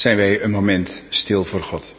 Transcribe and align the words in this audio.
zijn 0.00 0.16
wij 0.16 0.42
een 0.42 0.50
moment 0.50 1.02
stil 1.08 1.44
voor 1.44 1.62
God. 1.62 1.94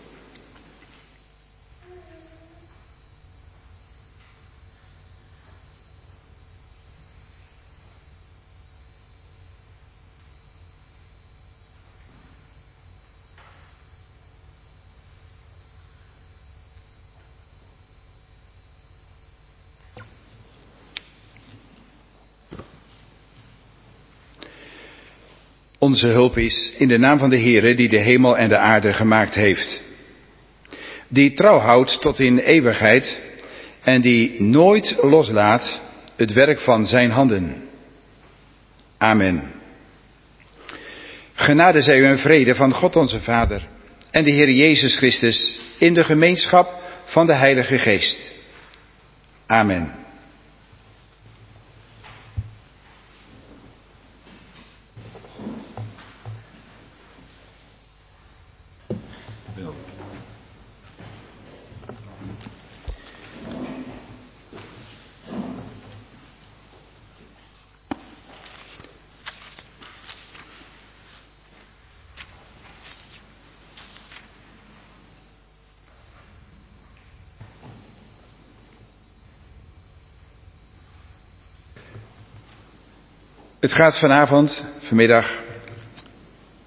Onze 25.81 26.07
hulp 26.07 26.37
is 26.37 26.71
in 26.77 26.87
de 26.87 26.97
naam 26.97 27.19
van 27.19 27.29
de 27.29 27.39
Heere 27.39 27.73
die 27.73 27.89
de 27.89 27.99
hemel 27.99 28.37
en 28.37 28.49
de 28.49 28.57
aarde 28.57 28.93
gemaakt 28.93 29.33
heeft. 29.33 29.83
Die 31.07 31.33
trouw 31.33 31.57
houdt 31.59 32.01
tot 32.01 32.19
in 32.19 32.37
eeuwigheid 32.37 33.21
en 33.81 34.01
die 34.01 34.41
nooit 34.41 34.97
loslaat 35.01 35.81
het 36.15 36.33
werk 36.33 36.59
van 36.59 36.85
zijn 36.85 37.11
handen. 37.11 37.69
Amen. 38.97 39.51
Genade 41.33 41.81
zij 41.81 41.99
u 41.99 42.05
en 42.05 42.19
vrede 42.19 42.55
van 42.55 42.73
God 42.73 42.95
onze 42.95 43.19
Vader 43.19 43.67
en 44.11 44.23
de 44.23 44.31
Heer 44.31 44.51
Jezus 44.51 44.97
Christus 44.97 45.59
in 45.77 45.93
de 45.93 46.03
gemeenschap 46.03 46.73
van 47.05 47.25
de 47.25 47.33
Heilige 47.33 47.77
Geest. 47.77 48.31
Amen. 49.45 50.00
Het 83.61 83.73
gaat 83.73 83.99
vanavond, 83.99 84.65
vanmiddag, 84.79 85.39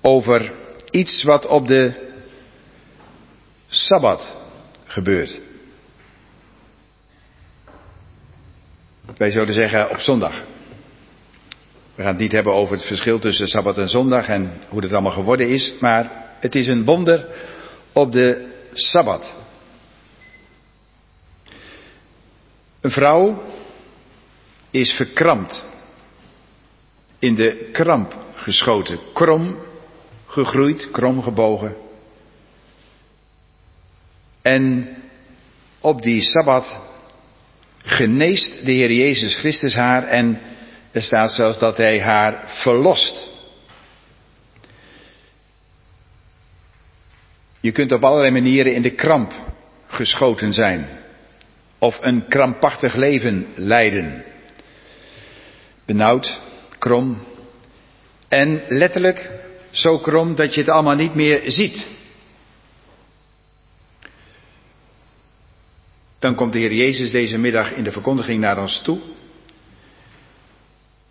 over 0.00 0.52
iets 0.90 1.22
wat 1.22 1.46
op 1.46 1.66
de 1.66 1.92
Sabbat 3.66 4.36
gebeurt. 4.84 5.40
Wij 9.16 9.30
zouden 9.30 9.54
zeggen 9.54 9.90
op 9.90 9.98
zondag. 9.98 10.42
We 11.94 12.02
gaan 12.02 12.12
het 12.12 12.20
niet 12.20 12.32
hebben 12.32 12.54
over 12.54 12.76
het 12.76 12.86
verschil 12.86 13.18
tussen 13.18 13.48
Sabbat 13.48 13.78
en 13.78 13.88
zondag 13.88 14.28
en 14.28 14.52
hoe 14.68 14.82
het 14.82 14.92
allemaal 14.92 15.12
geworden 15.12 15.48
is, 15.48 15.74
maar 15.80 16.10
het 16.40 16.54
is 16.54 16.66
een 16.66 16.84
wonder 16.84 17.26
op 17.92 18.12
de 18.12 18.48
Sabbat. 18.72 19.34
Een 22.80 22.90
vrouw 22.90 23.42
is 24.70 24.92
verkrampt 24.92 25.72
in 27.18 27.35
de 27.35 27.68
kramp 27.73 28.16
geschoten, 28.35 28.99
krom 29.12 29.59
gegroeid, 30.26 30.90
krom 30.90 31.23
gebogen. 31.23 31.76
En 34.42 34.97
op 35.80 36.02
die 36.02 36.21
Sabbat 36.21 36.80
geneest 37.83 38.64
de 38.64 38.73
Heer 38.73 38.92
Jezus 38.92 39.37
Christus 39.37 39.75
haar 39.75 40.06
en 40.06 40.40
er 40.92 41.02
staat 41.02 41.30
zelfs 41.30 41.59
dat 41.59 41.76
hij 41.76 42.00
haar 42.00 42.42
verlost. 42.47 43.33
Je 47.61 47.73
kunt 47.73 47.92
op 47.92 48.04
allerlei 48.04 48.30
manieren 48.30 48.75
in 48.75 48.83
de 48.83 48.94
kramp 48.94 49.33
geschoten 49.87 50.52
zijn. 50.52 50.88
Of 51.78 51.99
een 52.00 52.28
krampachtig 52.28 52.94
leven 52.94 53.47
leiden. 53.54 54.25
Benauwd, 55.85 56.40
krom. 56.84 57.18
En 58.28 58.62
letterlijk 58.68 59.30
zo 59.70 59.98
krom 59.98 60.34
dat 60.34 60.54
je 60.54 60.60
het 60.60 60.70
allemaal 60.70 60.94
niet 60.94 61.14
meer 61.14 61.50
ziet. 61.50 61.86
Dan 66.18 66.34
komt 66.34 66.52
de 66.52 66.58
Heer 66.58 66.72
Jezus 66.72 67.10
deze 67.10 67.38
middag 67.38 67.72
in 67.72 67.84
de 67.84 67.92
verkondiging 67.92 68.40
naar 68.40 68.58
ons 68.58 68.80
toe. 68.82 69.00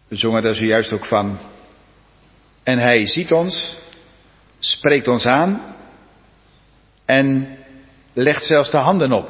We 0.07 0.15
zongen 0.15 0.41
daar 0.41 0.55
zojuist 0.55 0.93
ook 0.93 1.05
van. 1.05 1.39
En 2.63 2.79
hij 2.79 3.07
ziet 3.07 3.31
ons, 3.31 3.77
spreekt 4.59 5.07
ons 5.07 5.25
aan 5.25 5.75
en 7.05 7.57
legt 8.13 8.45
zelfs 8.45 8.71
de 8.71 8.77
handen 8.77 9.11
op. 9.11 9.29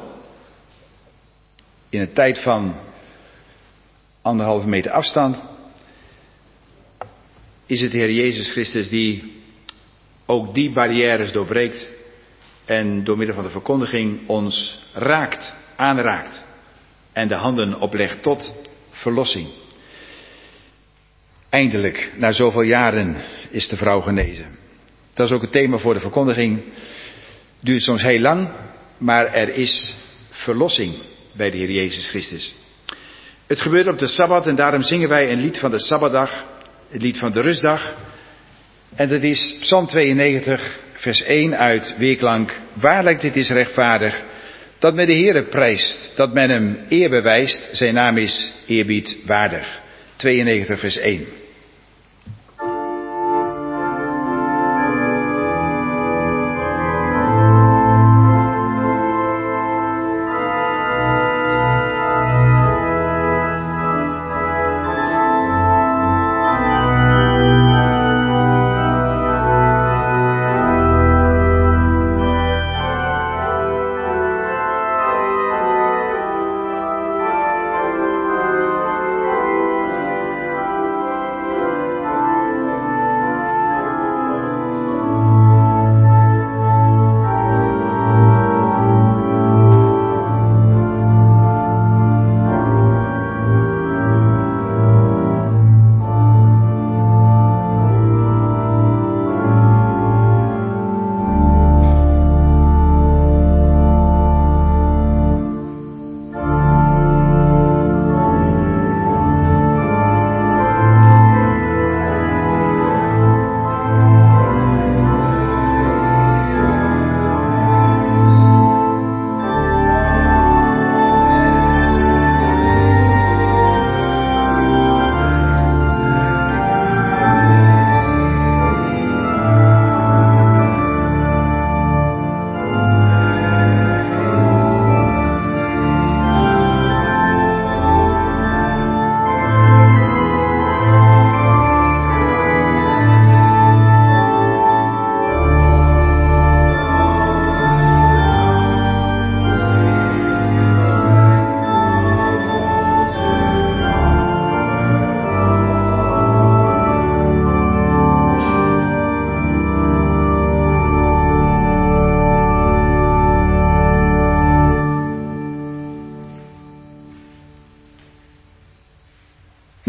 In 1.88 2.00
een 2.00 2.12
tijd 2.12 2.38
van 2.42 2.76
anderhalve 4.22 4.68
meter 4.68 4.90
afstand 4.90 5.53
is 7.66 7.80
het 7.80 7.90
de 7.90 7.98
Heer 7.98 8.12
Jezus 8.12 8.50
Christus 8.52 8.88
die 8.88 9.42
ook 10.26 10.54
die 10.54 10.70
barrières 10.70 11.32
doorbreekt 11.32 11.90
en 12.64 13.04
door 13.04 13.16
middel 13.16 13.34
van 13.34 13.44
de 13.44 13.50
verkondiging 13.50 14.28
ons 14.28 14.78
raakt, 14.92 15.56
aanraakt 15.76 16.44
en 17.12 17.28
de 17.28 17.34
handen 17.34 17.80
oplegt 17.80 18.22
tot 18.22 18.54
verlossing. 18.90 19.48
Eindelijk, 21.48 22.12
na 22.16 22.32
zoveel 22.32 22.62
jaren, 22.62 23.16
is 23.50 23.68
de 23.68 23.76
vrouw 23.76 24.00
genezen. 24.00 24.58
Dat 25.14 25.26
is 25.26 25.32
ook 25.32 25.42
het 25.42 25.52
thema 25.52 25.78
voor 25.78 25.94
de 25.94 26.00
verkondiging. 26.00 26.62
Duurt 27.60 27.82
soms 27.82 28.02
heel 28.02 28.20
lang, 28.20 28.48
maar 28.98 29.26
er 29.26 29.48
is 29.48 29.96
verlossing 30.30 30.94
bij 31.32 31.50
de 31.50 31.56
Heer 31.56 31.70
Jezus 31.70 32.08
Christus. 32.08 32.54
Het 33.46 33.60
gebeurt 33.60 33.88
op 33.88 33.98
de 33.98 34.06
Sabbat 34.06 34.46
en 34.46 34.56
daarom 34.56 34.82
zingen 34.82 35.08
wij 35.08 35.32
een 35.32 35.40
lied 35.40 35.58
van 35.58 35.70
de 35.70 35.80
Sabbatdag 35.80 36.44
het 36.94 37.02
lied 37.02 37.18
van 37.18 37.32
de 37.32 37.40
rustdag. 37.40 37.94
En 38.94 39.08
dat 39.08 39.22
is 39.22 39.56
Psalm 39.60 39.86
92, 39.86 40.80
vers 40.92 41.22
1 41.22 41.58
uit 41.58 41.94
Weerklank. 41.98 42.60
Waarlijk 42.72 43.20
dit 43.20 43.36
is 43.36 43.50
rechtvaardig, 43.50 44.22
dat 44.78 44.94
men 44.94 45.06
de 45.06 45.12
Heere 45.12 45.42
prijst, 45.42 46.12
dat 46.16 46.32
men 46.32 46.50
hem 46.50 46.78
eer 46.88 47.10
bewijst, 47.10 47.68
zijn 47.72 47.94
naam 47.94 48.18
is 48.18 48.52
eerbiedwaardig. 48.66 49.80
92, 50.16 50.80
vers 50.80 50.96
1. 50.96 51.26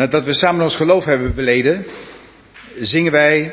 Nadat 0.05 0.25
we 0.25 0.33
samen 0.33 0.63
ons 0.63 0.75
geloof 0.75 1.05
hebben 1.05 1.35
beleden, 1.35 1.85
zingen 2.75 3.11
wij, 3.11 3.51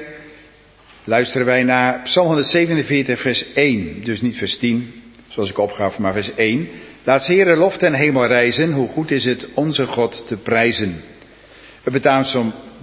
luisteren 1.04 1.46
wij 1.46 1.62
naar 1.62 2.02
Psalm 2.02 2.26
147, 2.26 3.20
vers 3.20 3.52
1. 3.52 4.04
Dus 4.04 4.20
niet 4.20 4.36
vers 4.36 4.58
10, 4.58 4.92
zoals 5.28 5.50
ik 5.50 5.58
opgaf, 5.58 5.98
maar 5.98 6.12
vers 6.12 6.34
1. 6.34 6.68
Laat 7.04 7.26
Heere 7.26 7.56
lof 7.56 7.76
ten 7.76 7.94
hemel 7.94 8.26
reizen, 8.26 8.72
hoe 8.72 8.88
goed 8.88 9.10
is 9.10 9.24
het 9.24 9.48
onze 9.54 9.86
God 9.86 10.26
te 10.26 10.36
prijzen. 10.36 11.00
Het 11.82 11.92
betaamt, 11.92 12.34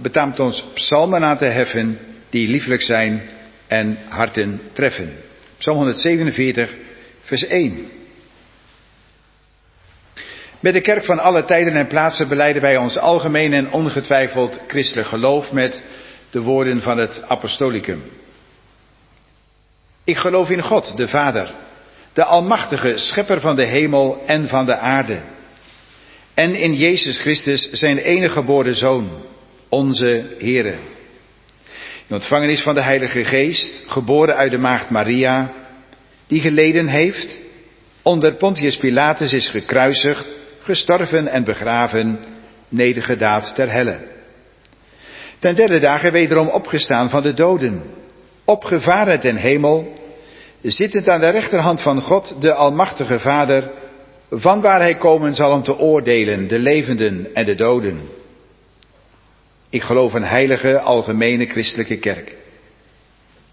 betaamt 0.02 0.40
ons 0.40 0.64
psalmen 0.74 1.24
aan 1.24 1.38
te 1.38 1.44
heffen 1.44 1.98
die 2.30 2.48
lieflijk 2.48 2.82
zijn 2.82 3.22
en 3.66 3.98
harten 4.08 4.60
treffen. 4.72 5.12
Psalm 5.58 5.76
147, 5.76 6.74
vers 7.20 7.46
1. 7.46 7.86
Met 10.60 10.74
de 10.74 10.80
kerk 10.80 11.04
van 11.04 11.18
alle 11.18 11.44
tijden 11.44 11.72
en 11.72 11.86
plaatsen 11.86 12.28
beleiden 12.28 12.62
wij 12.62 12.76
ons 12.76 12.98
algemeen 12.98 13.52
en 13.52 13.72
ongetwijfeld 13.72 14.60
christelijk 14.66 15.08
geloof 15.08 15.52
met 15.52 15.82
de 16.30 16.40
woorden 16.40 16.82
van 16.82 16.98
het 16.98 17.22
apostolicum. 17.28 18.02
Ik 20.04 20.16
geloof 20.16 20.50
in 20.50 20.62
God, 20.62 20.96
de 20.96 21.08
Vader, 21.08 21.50
de 22.12 22.24
Almachtige, 22.24 22.98
Schepper 22.98 23.40
van 23.40 23.56
de 23.56 23.64
hemel 23.64 24.22
en 24.26 24.48
van 24.48 24.66
de 24.66 24.76
aarde. 24.76 25.20
En 26.34 26.54
in 26.54 26.74
Jezus 26.74 27.20
Christus, 27.20 27.70
zijn 27.70 27.98
enige 27.98 28.32
geboren 28.32 28.74
Zoon, 28.74 29.10
onze 29.68 30.34
Heere. 30.38 30.74
In 32.06 32.14
ontvangenis 32.14 32.62
van 32.62 32.74
de 32.74 32.82
Heilige 32.82 33.24
Geest, 33.24 33.84
geboren 33.86 34.36
uit 34.36 34.50
de 34.50 34.58
Maagd 34.58 34.90
Maria, 34.90 35.52
die 36.26 36.40
geleden 36.40 36.86
heeft, 36.86 37.40
onder 38.02 38.34
Pontius 38.34 38.76
Pilatus 38.76 39.32
is 39.32 39.48
gekruisigd, 39.48 40.38
gestorven 40.62 41.28
en 41.28 41.44
begraven, 41.44 42.18
nedergedaald 42.68 43.54
ter 43.54 43.70
helle. 43.70 44.00
Ten 45.38 45.54
derde 45.54 45.78
dagen 45.78 46.12
wederom 46.12 46.48
opgestaan 46.48 47.10
van 47.10 47.22
de 47.22 47.34
doden, 47.34 47.82
opgevaren 48.44 49.20
ten 49.20 49.36
hemel, 49.36 49.92
zittend 50.62 51.08
aan 51.08 51.20
de 51.20 51.28
rechterhand 51.28 51.82
van 51.82 52.00
God, 52.00 52.42
de 52.42 52.54
Almachtige 52.54 53.18
Vader, 53.18 53.70
van 54.30 54.60
waar 54.60 54.80
hij 54.80 54.94
komen 54.94 55.34
zal 55.34 55.52
om 55.52 55.62
te 55.62 55.78
oordelen 55.78 56.48
de 56.48 56.58
levenden 56.58 57.34
en 57.34 57.44
de 57.44 57.54
doden. 57.54 58.00
Ik 59.70 59.82
geloof 59.82 60.14
een 60.14 60.24
heilige, 60.24 60.80
algemene 60.80 61.46
christelijke 61.46 61.98
kerk. 61.98 62.34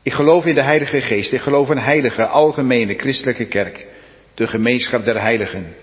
Ik 0.02 0.14
geloof 0.14 0.46
in 0.46 0.56
de 0.56 0.62
Heilige 0.62 1.02
Geest. 1.02 1.34
Ik 1.34 1.42
geloof 1.42 1.70
een 1.70 1.80
heilige, 1.80 2.26
algemene 2.26 2.94
christelijke 2.94 3.46
kerk. 3.46 3.86
De 4.34 4.48
gemeenschap 4.48 5.06
der 5.06 5.22
heiligen. 5.22 5.76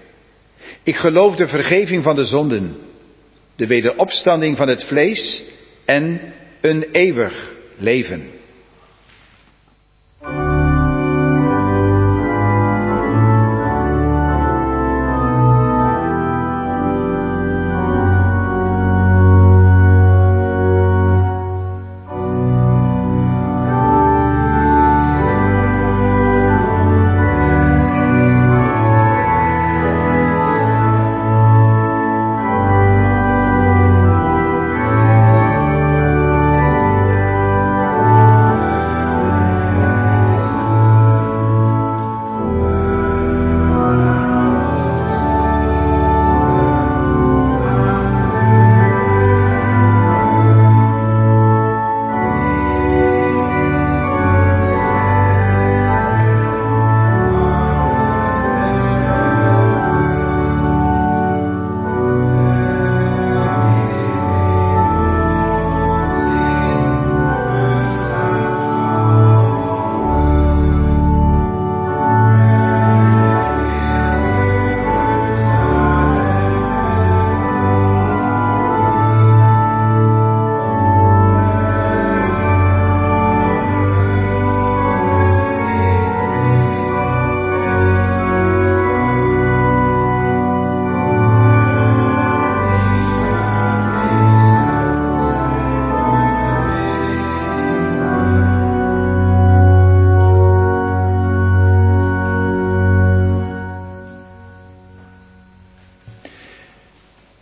Ik 0.84 0.96
geloof 0.96 1.34
de 1.34 1.48
vergeving 1.48 2.02
van 2.02 2.14
de 2.14 2.24
zonden. 2.24 2.76
De 3.56 3.66
wederopstanding 3.66 4.56
van 4.56 4.68
het 4.68 4.84
vlees 4.84 5.42
en 5.84 6.20
een 6.60 6.82
eeuwig 6.92 7.52
leven. 7.76 8.33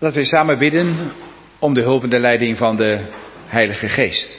Dat 0.03 0.15
we 0.15 0.25
samen 0.25 0.59
bidden 0.59 1.13
om 1.59 1.75
de 1.75 1.81
hulp 1.81 2.03
en 2.03 2.11
de 2.11 2.21
leiding 2.21 2.57
van 2.57 2.77
de 2.77 3.07
Heilige 3.47 3.89
Geest. 3.89 4.39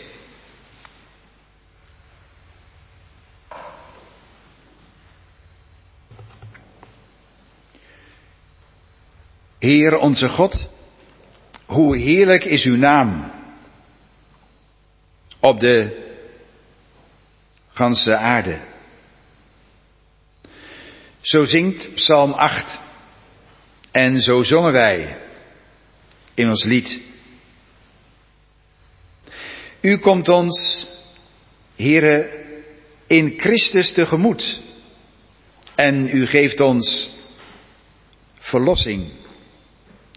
Heer 9.59 9.97
onze 9.97 10.29
God, 10.29 10.69
hoe 11.65 11.97
heerlijk 11.97 12.43
is 12.43 12.63
uw 12.63 12.75
naam 12.75 13.31
op 15.39 15.59
de 15.59 16.05
ganse 17.71 18.15
aarde. 18.15 18.59
Zo 21.21 21.45
zingt 21.45 21.93
Psalm 21.93 22.31
8 22.31 22.79
en 23.91 24.21
zo 24.21 24.43
zongen 24.43 24.71
wij 24.71 25.22
in 26.35 26.49
ons 26.49 26.63
lied. 26.63 26.99
U 29.81 29.97
komt 29.97 30.29
ons, 30.29 30.87
Heere, 31.75 32.43
in 33.07 33.33
Christus 33.39 33.91
tegemoet. 33.93 34.61
En 35.75 36.09
u 36.17 36.25
geeft 36.25 36.59
ons 36.59 37.11
verlossing 38.39 39.07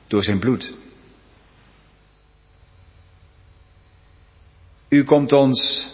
door 0.06 0.22
zijn 0.22 0.38
bloed. 0.38 0.72
U 4.88 5.04
komt 5.04 5.32
ons 5.32 5.90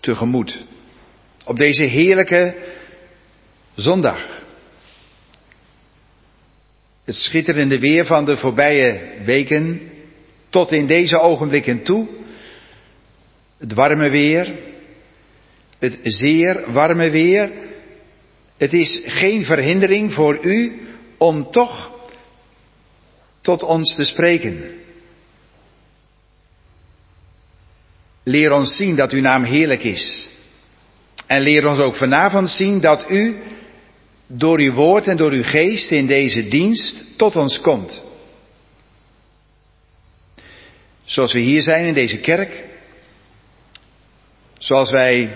tegemoet 0.00 0.64
op 1.44 1.56
deze 1.56 1.82
heerlijke 1.82 2.54
zondag. 3.74 4.37
Het 7.08 7.16
schitterende 7.16 7.78
weer 7.78 8.06
van 8.06 8.24
de 8.24 8.36
voorbije 8.36 9.00
weken 9.24 9.90
tot 10.48 10.72
in 10.72 10.86
deze 10.86 11.20
ogenblikken 11.20 11.82
toe. 11.82 12.08
Het 13.58 13.72
warme 13.72 14.10
weer. 14.10 14.54
Het 15.78 15.98
zeer 16.02 16.72
warme 16.72 17.10
weer. 17.10 17.50
Het 18.56 18.72
is 18.72 19.02
geen 19.04 19.44
verhindering 19.44 20.14
voor 20.14 20.44
u 20.44 20.80
om 21.18 21.50
toch 21.50 21.92
tot 23.40 23.62
ons 23.62 23.94
te 23.94 24.04
spreken. 24.04 24.70
Leer 28.22 28.52
ons 28.52 28.76
zien 28.76 28.96
dat 28.96 29.12
uw 29.12 29.20
naam 29.20 29.44
heerlijk 29.44 29.82
is. 29.82 30.28
En 31.26 31.40
leer 31.42 31.66
ons 31.66 31.78
ook 31.78 31.96
vanavond 31.96 32.50
zien 32.50 32.80
dat 32.80 33.10
u 33.10 33.36
door 34.28 34.58
uw 34.58 34.72
woord 34.72 35.06
en 35.06 35.16
door 35.16 35.30
uw 35.30 35.42
geest 35.42 35.90
in 35.90 36.06
deze 36.06 36.48
dienst 36.48 37.18
tot 37.18 37.36
ons 37.36 37.60
komt. 37.60 38.02
Zoals 41.04 41.32
we 41.32 41.38
hier 41.38 41.62
zijn 41.62 41.86
in 41.86 41.94
deze 41.94 42.18
kerk, 42.18 42.64
zoals 44.58 44.90
wij 44.90 45.30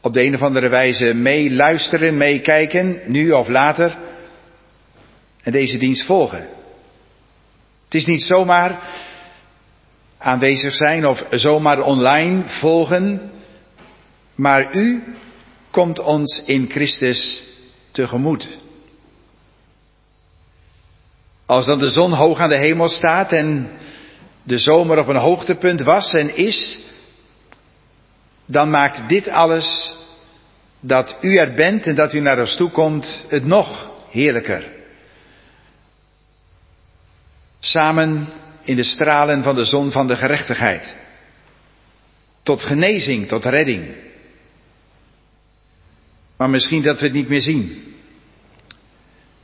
op 0.00 0.12
de 0.12 0.22
een 0.22 0.34
of 0.34 0.42
andere 0.42 0.68
wijze 0.68 1.14
meeluisteren, 1.14 2.16
meekijken, 2.16 3.00
nu 3.06 3.32
of 3.32 3.48
later, 3.48 3.98
en 5.42 5.52
deze 5.52 5.78
dienst 5.78 6.04
volgen. 6.04 6.48
Het 7.84 7.94
is 7.94 8.04
niet 8.04 8.22
zomaar 8.22 8.82
aanwezig 10.18 10.74
zijn 10.74 11.06
of 11.06 11.26
zomaar 11.30 11.80
online 11.80 12.42
volgen, 12.46 13.30
maar 14.34 14.74
u 14.74 15.02
komt 15.70 15.98
ons 15.98 16.42
in 16.46 16.70
Christus 16.70 17.48
Als 21.46 21.66
dan 21.66 21.78
de 21.78 21.90
zon 21.90 22.12
hoog 22.12 22.38
aan 22.38 22.48
de 22.48 22.60
hemel 22.60 22.88
staat 22.88 23.32
en 23.32 23.70
de 24.42 24.58
zomer 24.58 24.98
op 24.98 25.06
een 25.06 25.16
hoogtepunt 25.16 25.82
was 25.82 26.14
en 26.14 26.36
is, 26.36 26.80
dan 28.46 28.70
maakt 28.70 29.08
dit 29.08 29.28
alles 29.28 29.96
dat 30.80 31.16
u 31.20 31.36
er 31.36 31.54
bent 31.54 31.86
en 31.86 31.94
dat 31.94 32.12
u 32.12 32.20
naar 32.20 32.38
ons 32.38 32.56
toe 32.56 32.70
komt 32.70 33.24
het 33.28 33.44
nog 33.44 33.90
heerlijker. 34.10 34.70
Samen 37.60 38.28
in 38.62 38.76
de 38.76 38.82
stralen 38.82 39.42
van 39.42 39.54
de 39.54 39.64
zon 39.64 39.90
van 39.90 40.06
de 40.06 40.16
gerechtigheid. 40.16 40.96
Tot 42.42 42.64
genezing, 42.64 43.28
tot 43.28 43.44
redding. 43.44 43.94
Maar 46.36 46.50
misschien 46.50 46.82
dat 46.82 47.00
we 47.00 47.04
het 47.04 47.14
niet 47.14 47.28
meer 47.28 47.40
zien. 47.40 47.89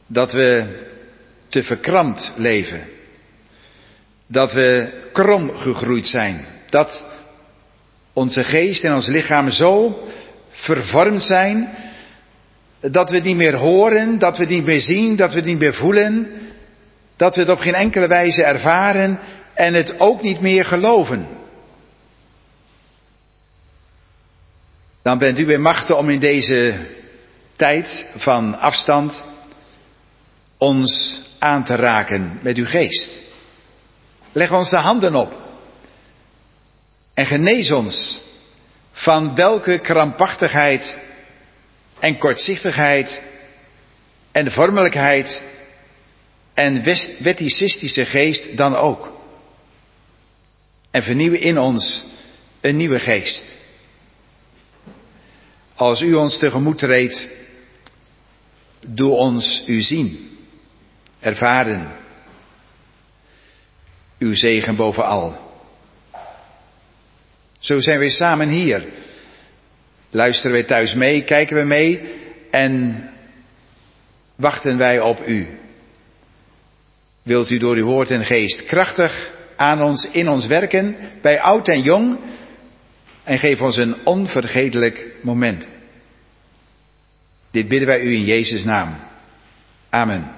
Dat 0.06 0.32
we 0.32 0.66
te 1.48 1.62
verkrampt 1.62 2.32
leven. 2.36 2.88
Dat 4.26 4.52
we 4.52 4.88
krom 5.12 5.56
gegroeid 5.56 6.06
zijn. 6.06 6.44
Dat 6.70 7.04
onze 8.12 8.44
geest 8.44 8.84
en 8.84 8.94
ons 8.94 9.06
lichaam 9.06 9.50
zo 9.50 10.04
vervormd 10.50 11.22
zijn 11.22 11.68
dat 12.80 13.10
we 13.10 13.16
het 13.16 13.24
niet 13.24 13.36
meer 13.36 13.56
horen, 13.56 14.18
dat 14.18 14.36
we 14.36 14.42
het 14.42 14.52
niet 14.52 14.64
meer 14.64 14.80
zien, 14.80 15.16
dat 15.16 15.30
we 15.30 15.36
het 15.36 15.46
niet 15.46 15.58
meer 15.58 15.74
voelen, 15.74 16.30
dat 17.16 17.34
we 17.34 17.40
het 17.40 17.50
op 17.50 17.58
geen 17.58 17.74
enkele 17.74 18.06
wijze 18.06 18.42
ervaren 18.42 19.18
en 19.54 19.74
het 19.74 20.00
ook 20.00 20.22
niet 20.22 20.40
meer 20.40 20.64
geloven. 20.64 21.26
Dan 25.02 25.18
bent 25.18 25.38
u 25.38 25.46
weer 25.46 25.60
machtig 25.60 25.96
om 25.96 26.10
in 26.10 26.20
deze 26.20 26.76
tijd 27.56 28.08
van 28.16 28.58
afstand 28.58 29.24
ons 30.58 31.22
aan 31.38 31.64
te 31.64 31.74
raken 31.74 32.38
met 32.42 32.56
uw 32.56 32.66
geest. 32.66 33.10
Leg 34.32 34.52
ons 34.52 34.70
de 34.70 34.78
handen 34.78 35.14
op 35.14 35.32
en 37.14 37.26
genees 37.26 37.72
ons 37.72 38.20
van 38.92 39.34
welke 39.34 39.78
krampachtigheid 39.78 40.98
en 41.98 42.18
kortzichtigheid 42.18 43.20
en 44.32 44.52
vormelijkheid 44.52 45.42
en 46.54 46.82
wetticistische 47.22 48.04
geest 48.04 48.56
dan 48.56 48.74
ook. 48.74 49.12
En 50.90 51.02
vernieuwen 51.02 51.40
in 51.40 51.58
ons 51.58 52.04
een 52.60 52.76
nieuwe 52.76 52.98
geest. 52.98 53.56
Als 55.74 56.00
u 56.00 56.14
ons 56.14 56.38
tegemoet 56.38 56.78
treedt, 56.78 57.28
doe 58.80 59.10
ons 59.10 59.62
u 59.66 59.80
zien, 59.82 60.35
ervaren. 61.26 61.88
Uw 64.18 64.34
zegen 64.34 64.76
bovenal. 64.76 65.36
Zo 67.58 67.80
zijn 67.80 67.98
we 67.98 68.10
samen 68.10 68.48
hier. 68.48 68.84
Luisteren 70.10 70.56
we 70.56 70.64
thuis 70.64 70.94
mee, 70.94 71.24
kijken 71.24 71.56
we 71.56 71.62
mee 71.62 72.00
en 72.50 73.02
wachten 74.36 74.78
wij 74.78 75.00
op 75.00 75.26
u. 75.26 75.46
Wilt 77.22 77.50
u 77.50 77.58
door 77.58 77.76
uw 77.76 77.84
woord 77.84 78.10
en 78.10 78.24
geest 78.24 78.64
krachtig 78.64 79.32
aan 79.56 79.82
ons, 79.82 80.10
in 80.10 80.28
ons 80.28 80.46
werken, 80.46 80.96
bij 81.22 81.40
oud 81.40 81.68
en 81.68 81.82
jong, 81.82 82.18
en 83.24 83.38
geef 83.38 83.60
ons 83.60 83.76
een 83.76 83.96
onvergetelijk 84.04 85.14
moment. 85.22 85.66
Dit 87.50 87.68
bidden 87.68 87.88
wij 87.88 88.00
u 88.00 88.14
in 88.14 88.24
Jezus' 88.24 88.64
naam. 88.64 88.96
Amen. 89.90 90.35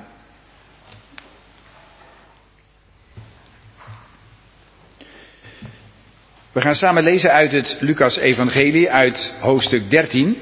We 6.58 6.64
gaan 6.64 6.74
samen 6.74 7.02
lezen 7.02 7.32
uit 7.32 7.52
het 7.52 7.76
Lucas-evangelie, 7.80 8.90
uit 8.90 9.34
hoofdstuk 9.40 9.90
13. 9.90 10.36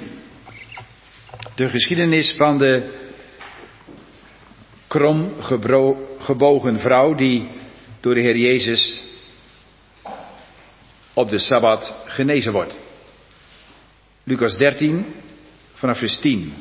De 1.55 1.71
geschiedenis 1.71 2.35
van 2.37 2.59
de 2.59 2.93
krom 4.87 5.33
gebogen 6.19 6.79
vrouw 6.79 7.15
die 7.15 7.49
door 8.01 8.15
de 8.15 8.21
Heer 8.21 8.37
Jezus 8.37 9.03
op 11.15 11.31
de 11.31 11.39
Sabbat 11.39 11.97
genezen 12.07 12.53
wordt. 12.53 12.77
Lucas 14.23 14.57
13, 14.57 15.15
vanaf 15.75 15.99
vers 15.99 16.19
10. 16.19 16.55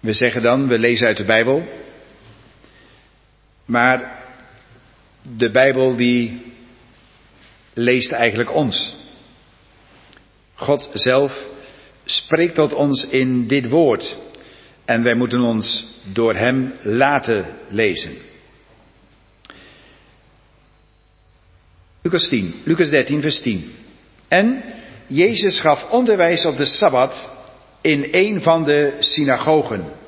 We 0.00 0.12
zeggen 0.12 0.42
dan, 0.42 0.68
we 0.68 0.78
lezen 0.78 1.06
uit 1.06 1.16
de 1.16 1.24
Bijbel, 1.24 1.68
maar 3.64 4.19
de 5.36 5.50
Bijbel 5.50 5.96
die 5.96 6.42
leest 7.74 8.12
eigenlijk 8.12 8.54
ons. 8.54 8.96
God 10.54 10.90
zelf 10.92 11.46
spreekt 12.04 12.54
tot 12.54 12.72
ons 12.72 13.06
in 13.06 13.46
dit 13.46 13.68
woord 13.68 14.16
en 14.84 15.02
wij 15.02 15.14
moeten 15.14 15.40
ons 15.40 15.86
door 16.12 16.34
Hem 16.34 16.72
laten 16.82 17.46
lezen. 17.68 18.16
Lucas 22.02 22.28
10, 22.28 22.54
Lucas 22.64 22.88
13, 22.88 23.20
vers 23.20 23.40
10. 23.40 23.72
En 24.28 24.62
Jezus 25.06 25.60
gaf 25.60 25.90
onderwijs 25.90 26.44
op 26.44 26.56
de 26.56 26.64
Sabbat 26.64 27.28
in 27.80 28.08
een 28.10 28.42
van 28.42 28.64
de 28.64 28.96
synagogen. 28.98 29.99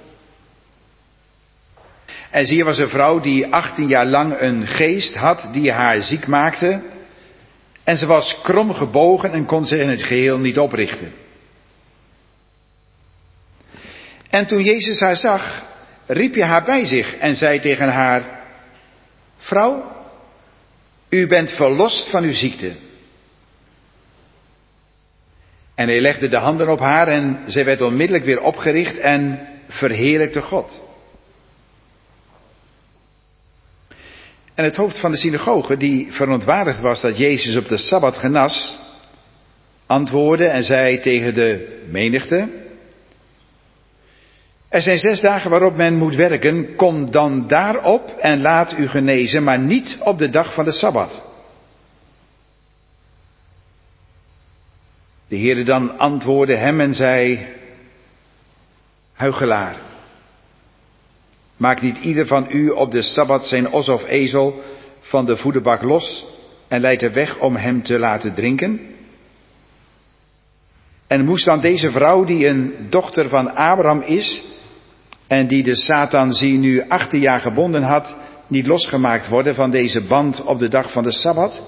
En 2.33 2.47
zie, 2.47 2.65
was 2.65 2.79
een 2.79 2.89
vrouw 2.89 3.21
die 3.21 3.47
18 3.47 3.87
jaar 3.87 4.07
lang 4.07 4.41
een 4.41 4.67
geest 4.67 5.15
had 5.15 5.49
die 5.53 5.73
haar 5.73 6.03
ziek 6.03 6.27
maakte. 6.27 6.83
En 7.85 7.97
ze 7.97 8.07
was 8.07 8.41
krom 8.43 8.75
gebogen 8.75 9.33
en 9.33 9.47
kon 9.47 9.67
zich 9.67 9.81
in 9.81 9.89
het 9.89 10.03
geheel 10.03 10.39
niet 10.39 10.59
oprichten. 10.59 11.13
En 14.31 14.47
toen 14.47 14.63
Jezus 14.63 15.01
haar 15.01 15.17
zag, 15.17 15.63
riep 16.07 16.35
hij 16.35 16.45
haar 16.45 16.65
bij 16.65 16.87
zich 16.87 17.17
en 17.17 17.37
zei 17.37 17.61
tegen 17.61 17.89
haar, 17.89 18.41
Vrouw, 19.37 19.97
u 21.09 21.27
bent 21.27 21.51
verlost 21.51 22.11
van 22.11 22.23
uw 22.23 22.35
ziekte. 22.35 22.73
En 25.75 25.89
hij 25.89 26.01
legde 26.01 26.29
de 26.29 26.39
handen 26.39 26.69
op 26.69 26.81
haar 26.81 27.09
en 27.09 27.39
zij 27.47 27.65
werd 27.65 27.81
onmiddellijk 27.81 28.25
weer 28.25 28.41
opgericht 28.41 28.99
en 28.99 29.49
verheerlijkte 29.69 30.43
God. 30.43 30.81
En 34.55 34.65
het 34.65 34.77
hoofd 34.77 34.99
van 34.99 35.11
de 35.11 35.17
synagoge, 35.17 35.77
die 35.77 36.13
verontwaardigd 36.13 36.81
was 36.81 37.01
dat 37.01 37.19
Jezus 37.19 37.57
op 37.57 37.69
de 37.69 37.77
Sabbat 37.77 38.17
genas, 38.17 38.79
antwoordde 39.87 40.47
en 40.47 40.63
zei 40.63 41.01
tegen 41.01 41.35
de 41.35 41.83
menigte, 41.91 42.49
er 44.69 44.83
zijn 44.83 44.99
zes 44.99 45.21
dagen 45.21 45.51
waarop 45.51 45.77
men 45.77 45.95
moet 45.95 46.15
werken, 46.15 46.77
kom 46.77 47.11
dan 47.11 47.49
daarop 47.49 48.09
en 48.09 48.41
laat 48.41 48.79
u 48.79 48.89
genezen, 48.89 49.45
maar 49.45 49.59
niet 49.59 49.99
op 50.01 50.19
de 50.19 50.31
dag 50.31 50.55
van 50.55 50.65
de 50.65 50.73
Sabbat. 50.73 51.23
De 55.29 55.39
Heere 55.39 55.65
dan 55.65 55.99
antwoordde 55.99 56.57
hem 56.57 56.81
en 56.81 56.95
zei, 56.95 57.47
huigelaar. 59.13 59.92
Maakt 61.63 61.83
niet 61.83 61.99
ieder 61.99 62.27
van 62.27 62.47
u 62.51 62.69
op 62.69 62.91
de 62.91 63.03
Sabbat 63.03 63.47
zijn 63.47 63.73
os 63.73 63.89
of 63.89 64.07
ezel 64.07 64.63
van 65.01 65.27
de 65.27 65.37
voederbak 65.37 65.83
los 65.83 66.27
en 66.69 66.81
leidt 66.81 67.03
er 67.03 67.13
weg 67.13 67.39
om 67.39 67.57
hem 67.57 67.83
te 67.83 67.99
laten 67.99 68.35
drinken? 68.35 68.81
En 71.07 71.25
moest 71.25 71.45
dan 71.45 71.61
deze 71.61 71.91
vrouw, 71.91 72.25
die 72.25 72.47
een 72.47 72.75
dochter 72.91 73.29
van 73.29 73.55
Abraham 73.55 74.01
is 74.01 74.45
en 75.27 75.49
die 75.49 75.63
de 75.63 75.77
Satan 75.77 76.33
zie 76.33 76.59
nu 76.59 76.89
achter 76.89 77.19
jaar 77.19 77.41
gebonden 77.41 77.83
had, 77.83 78.17
niet 78.47 78.67
losgemaakt 78.67 79.29
worden 79.29 79.55
van 79.55 79.71
deze 79.71 80.07
band 80.07 80.43
op 80.43 80.59
de 80.59 80.69
dag 80.69 80.93
van 80.93 81.03
de 81.03 81.13
Sabbat? 81.13 81.63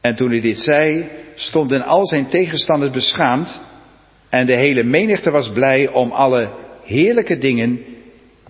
En 0.00 0.16
toen 0.16 0.30
hij 0.30 0.40
dit 0.40 0.60
zei, 0.60 1.08
stonden 1.34 1.82
al 1.82 2.06
zijn 2.06 2.28
tegenstanders 2.28 2.92
beschaamd 2.92 3.60
en 4.28 4.46
de 4.46 4.54
hele 4.54 4.82
menigte 4.82 5.30
was 5.30 5.52
blij 5.52 5.88
om 5.88 6.10
alle 6.10 6.64
heerlijke 6.86 7.38
dingen 7.38 7.84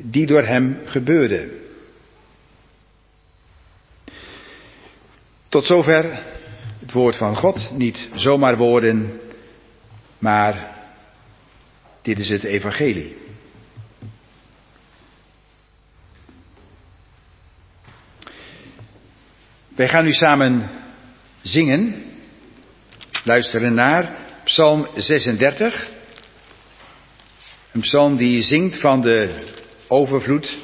die 0.03 0.27
door 0.27 0.43
hem 0.43 0.81
gebeurden. 0.85 1.51
Tot 5.49 5.65
zover 5.65 6.23
het 6.81 6.93
woord 6.93 7.17
van 7.17 7.37
God. 7.37 7.71
Niet 7.73 8.09
zomaar 8.15 8.57
woorden, 8.57 9.21
maar 10.19 10.75
dit 12.03 12.19
is 12.19 12.29
het 12.29 12.45
evangelie. 12.45 13.17
Wij 19.69 19.89
gaan 19.89 20.05
nu 20.05 20.13
samen 20.13 20.71
zingen, 21.43 22.05
luisteren 23.25 23.75
naar 23.75 24.17
Psalm 24.45 24.87
36. 24.95 25.91
Een 27.77 27.83
psalm 27.83 28.17
die 28.17 28.43
zingt 28.43 28.81
van 28.81 29.01
de 29.01 29.29
overvloed. 29.89 30.59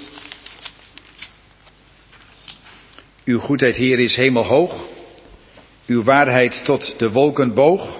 Uw 3.24 3.38
goedheid, 3.38 3.76
Heer, 3.76 3.98
is 3.98 4.16
hemelhoog. 4.16 4.84
Uw 5.86 6.02
waarheid 6.02 6.64
tot 6.64 6.94
de 6.98 7.10
wolken 7.10 7.54
boog. 7.54 7.98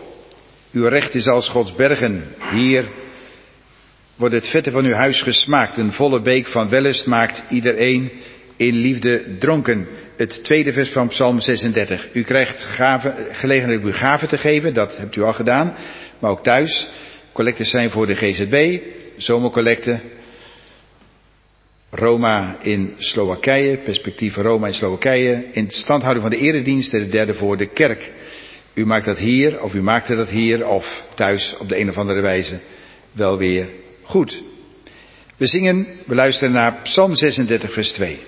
Uw 0.73 0.89
recht 0.89 1.15
is 1.15 1.27
als 1.27 1.49
Gods 1.49 1.75
bergen. 1.75 2.25
Hier 2.51 2.89
wordt 4.17 4.35
het 4.35 4.49
vette 4.49 4.71
van 4.71 4.85
uw 4.85 4.95
huis 4.95 5.23
gesmaakt. 5.23 5.77
Een 5.77 5.93
volle 5.93 6.21
beek 6.21 6.47
van 6.47 6.69
wellust 6.69 7.07
maakt 7.07 7.45
iedereen 7.51 8.13
in 8.57 8.75
liefde 8.75 9.37
dronken. 9.39 9.89
Het 10.17 10.45
tweede 10.45 10.73
vers 10.73 10.91
van 10.91 11.09
Psalm 11.09 11.41
36. 11.41 12.09
U 12.13 12.23
krijgt 12.23 12.65
gave, 12.65 13.29
gelegenheid 13.33 13.79
om 13.81 13.87
uw 13.87 13.93
gaven 13.93 14.29
te 14.29 14.39
geven, 14.39 14.75
dat 14.75 14.97
hebt 14.97 15.17
u 15.17 15.23
al 15.23 15.33
gedaan. 15.33 15.77
Maar 16.19 16.31
ook 16.31 16.43
thuis. 16.43 16.89
Collecten 17.33 17.67
zijn 17.67 17.91
voor 17.91 18.07
de 18.07 18.15
GZB, 18.15 18.81
zomercollecten. 19.23 20.01
Roma 21.91 22.57
in 22.63 22.95
Slowakije, 22.99 23.77
perspectief 23.77 24.37
Roma 24.37 24.67
in 24.67 24.75
Slowakije. 24.75 25.49
In 25.53 25.71
standhouding 25.71 26.29
van 26.29 26.39
de 26.39 26.47
eredienst, 26.47 26.91
de 26.91 27.09
derde 27.09 27.35
voor 27.35 27.57
de 27.57 27.67
kerk. 27.67 28.13
U 28.75 28.87
maakt 28.87 29.05
dat 29.05 29.19
hier, 29.19 29.63
of 29.63 29.75
u 29.75 29.83
maakte 29.83 30.17
dat 30.17 30.29
hier, 30.29 30.67
of 30.67 31.07
thuis 31.15 31.57
op 31.59 31.69
de 31.69 31.79
een 31.79 31.89
of 31.89 31.97
andere 31.97 32.21
wijze 32.21 32.61
wel 33.13 33.39
weer 33.39 33.73
goed. 34.03 34.43
We 35.37 35.47
zingen, 35.47 35.87
we 36.07 36.15
luisteren 36.15 36.53
naar 36.53 36.81
Psalm 36.83 37.15
36, 37.15 37.73
vers 37.73 37.93
2. 37.93 38.19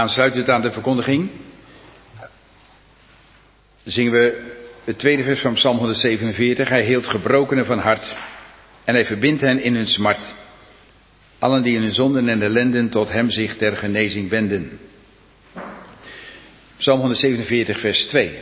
Aansluitend 0.00 0.48
aan 0.48 0.62
de 0.62 0.70
verkondiging 0.70 1.30
zingen 3.84 4.12
we 4.12 4.52
het 4.84 4.98
tweede 4.98 5.22
vers 5.22 5.40
van 5.40 5.54
Psalm 5.54 5.76
147. 5.76 6.68
Hij 6.68 6.84
hield 6.84 7.06
gebrokenen 7.06 7.66
van 7.66 7.78
hart 7.78 8.16
en 8.84 8.94
hij 8.94 9.06
verbindt 9.06 9.40
hen 9.40 9.62
in 9.62 9.74
hun 9.74 9.86
smart. 9.86 10.34
Allen 11.38 11.62
die 11.62 11.74
in 11.74 11.82
hun 11.82 11.92
zonden 11.92 12.28
en 12.28 12.42
ellenden 12.42 12.88
tot 12.88 13.08
hem 13.08 13.30
zich 13.30 13.56
ter 13.56 13.76
genezing 13.76 14.30
wenden. 14.30 14.78
Psalm 16.76 17.00
147, 17.00 17.80
vers 17.80 18.06
2. 18.06 18.38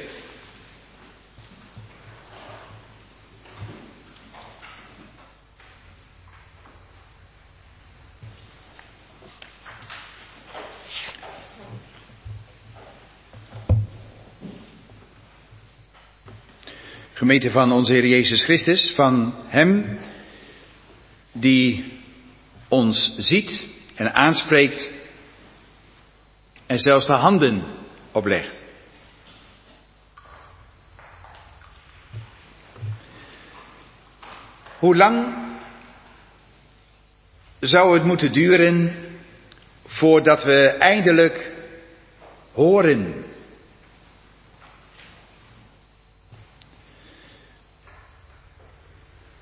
Gemeente 17.29 17.51
van 17.51 17.73
onze 17.73 17.93
Heer 17.93 18.07
Jezus 18.07 18.45
Christus, 18.45 18.93
van 18.95 19.35
Hem 19.47 19.99
die 21.33 21.99
ons 22.69 23.15
ziet 23.17 23.67
en 23.95 24.15
aanspreekt 24.15 24.91
en 26.67 26.79
zelfs 26.79 27.07
de 27.07 27.13
handen 27.13 27.65
oplegt. 28.13 28.55
Hoe 34.79 34.97
lang 34.97 35.35
zou 37.61 37.95
het 37.95 38.05
moeten 38.05 38.33
duren 38.33 38.95
voordat 39.87 40.45
we 40.45 40.67
eindelijk 40.79 41.53
horen. 42.53 43.25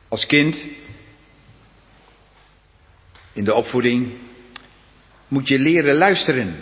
Als 0.08 0.26
kind, 0.26 0.64
in 3.32 3.44
de 3.44 3.54
opvoeding, 3.54 4.12
moet 5.28 5.48
je 5.48 5.58
leren 5.58 5.94
luisteren. 5.94 6.56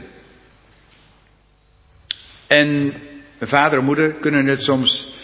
En 2.46 2.94
vader 3.40 3.78
en 3.78 3.84
moeder 3.84 4.12
kunnen 4.12 4.46
het 4.46 4.62
soms, 4.62 5.14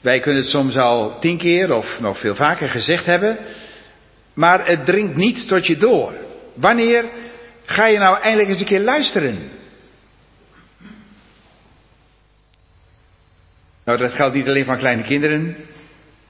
wij 0.00 0.20
kunnen 0.20 0.42
het 0.42 0.50
soms 0.50 0.76
al 0.76 1.18
tien 1.18 1.38
keer 1.38 1.72
of 1.72 2.00
nog 2.00 2.18
veel 2.18 2.34
vaker 2.34 2.68
gezegd 2.68 3.06
hebben, 3.06 3.38
maar 4.34 4.66
het 4.66 4.86
dringt 4.86 5.16
niet 5.16 5.48
tot 5.48 5.66
je 5.66 5.76
door. 5.76 6.14
Wanneer 6.54 7.04
ga 7.64 7.86
je 7.86 7.98
nou 7.98 8.20
eindelijk 8.20 8.48
eens 8.48 8.60
een 8.60 8.66
keer 8.66 8.80
luisteren? 8.80 9.50
Nou, 13.84 13.98
dat 13.98 14.12
geldt 14.12 14.34
niet 14.34 14.48
alleen 14.48 14.64
van 14.64 14.78
kleine 14.78 15.02
kinderen 15.02 15.56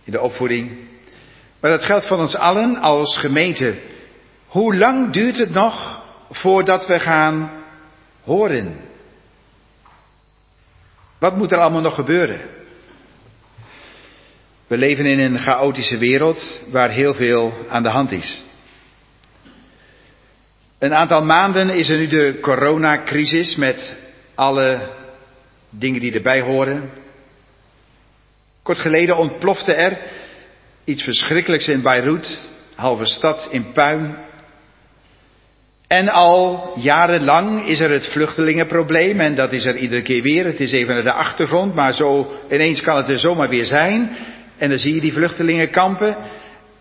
in 0.05 0.13
de 0.13 0.21
opvoeding, 0.21 0.86
maar 1.67 1.79
dat 1.79 1.87
geldt 1.87 2.07
van 2.07 2.21
ons 2.21 2.37
allen 2.37 2.77
als 2.77 3.17
gemeente. 3.17 3.75
Hoe 4.47 4.77
lang 4.77 5.13
duurt 5.13 5.39
het 5.39 5.51
nog 5.51 6.03
voordat 6.31 6.87
we 6.87 7.01
gaan 7.01 7.51
horen? 8.23 8.77
Wat 11.19 11.37
moet 11.37 11.53
er 11.53 11.59
allemaal 11.59 11.81
nog 11.81 11.95
gebeuren? 11.95 12.41
We 14.67 14.77
leven 14.77 15.07
in 15.07 15.19
een 15.19 15.39
chaotische 15.39 15.99
wereld 15.99 16.61
waar 16.71 16.91
heel 16.91 17.15
veel 17.15 17.53
aan 17.69 17.83
de 17.83 17.89
hand 17.89 18.13
is. 18.13 18.45
Een 20.79 20.95
aantal 20.95 21.25
maanden 21.25 21.71
is 21.71 21.89
er 21.89 21.99
nu 21.99 22.07
de 22.07 22.39
coronacrisis 22.41 23.57
met 23.57 23.95
alle 24.35 24.89
dingen 25.71 26.01
die 26.01 26.13
erbij 26.13 26.41
horen. 26.41 26.91
Kort 28.63 28.79
geleden 28.79 29.17
ontplofte 29.17 29.73
er 29.73 29.99
iets 30.87 31.03
verschrikkelijks 31.03 31.69
in 31.69 31.83
Beirut, 31.83 32.51
halve 32.75 33.05
stad 33.05 33.49
in 33.51 33.73
puin. 33.73 34.17
En 35.87 36.09
al 36.09 36.73
jarenlang 36.77 37.65
is 37.65 37.81
er 37.81 37.91
het 37.91 38.07
vluchtelingenprobleem 38.07 39.21
en 39.21 39.35
dat 39.35 39.53
is 39.53 39.65
er 39.65 39.77
iedere 39.77 40.03
keer 40.03 40.23
weer. 40.23 40.45
Het 40.45 40.61
is 40.61 40.73
even 40.73 40.95
naar 40.95 41.03
de 41.03 41.13
achtergrond, 41.13 41.75
maar 41.75 41.95
zo 41.95 42.41
ineens 42.51 42.81
kan 42.81 42.97
het 42.97 43.09
er 43.09 43.19
zomaar 43.19 43.49
weer 43.49 43.65
zijn. 43.65 44.17
En 44.59 44.69
dan 44.69 44.79
zie 44.79 44.95
je 44.95 45.01
die 45.01 45.13
vluchtelingenkampen 45.13 46.17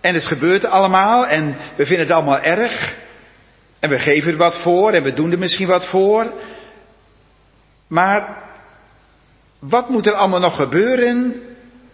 en 0.02 0.14
het 0.14 0.26
gebeurt 0.26 0.66
allemaal 0.66 1.28
en 1.28 1.58
we 1.76 1.86
vinden 1.86 2.06
het 2.06 2.16
allemaal 2.16 2.42
erg. 2.42 2.98
En 3.80 3.90
we 3.90 4.00
geven 4.00 4.32
er 4.32 4.38
wat 4.38 4.62
voor 4.62 4.92
en 4.92 5.04
we 5.04 5.14
doen 5.14 5.32
er 5.32 5.40
misschien 5.40 5.68
wat 5.68 5.86
voor. 5.86 6.34
Maar 7.88 8.38
wat 9.60 9.90
moet 9.90 10.08
er 10.08 10.14
allemaal 10.14 10.40
nog 10.40 10.56
gebeuren 10.56 11.42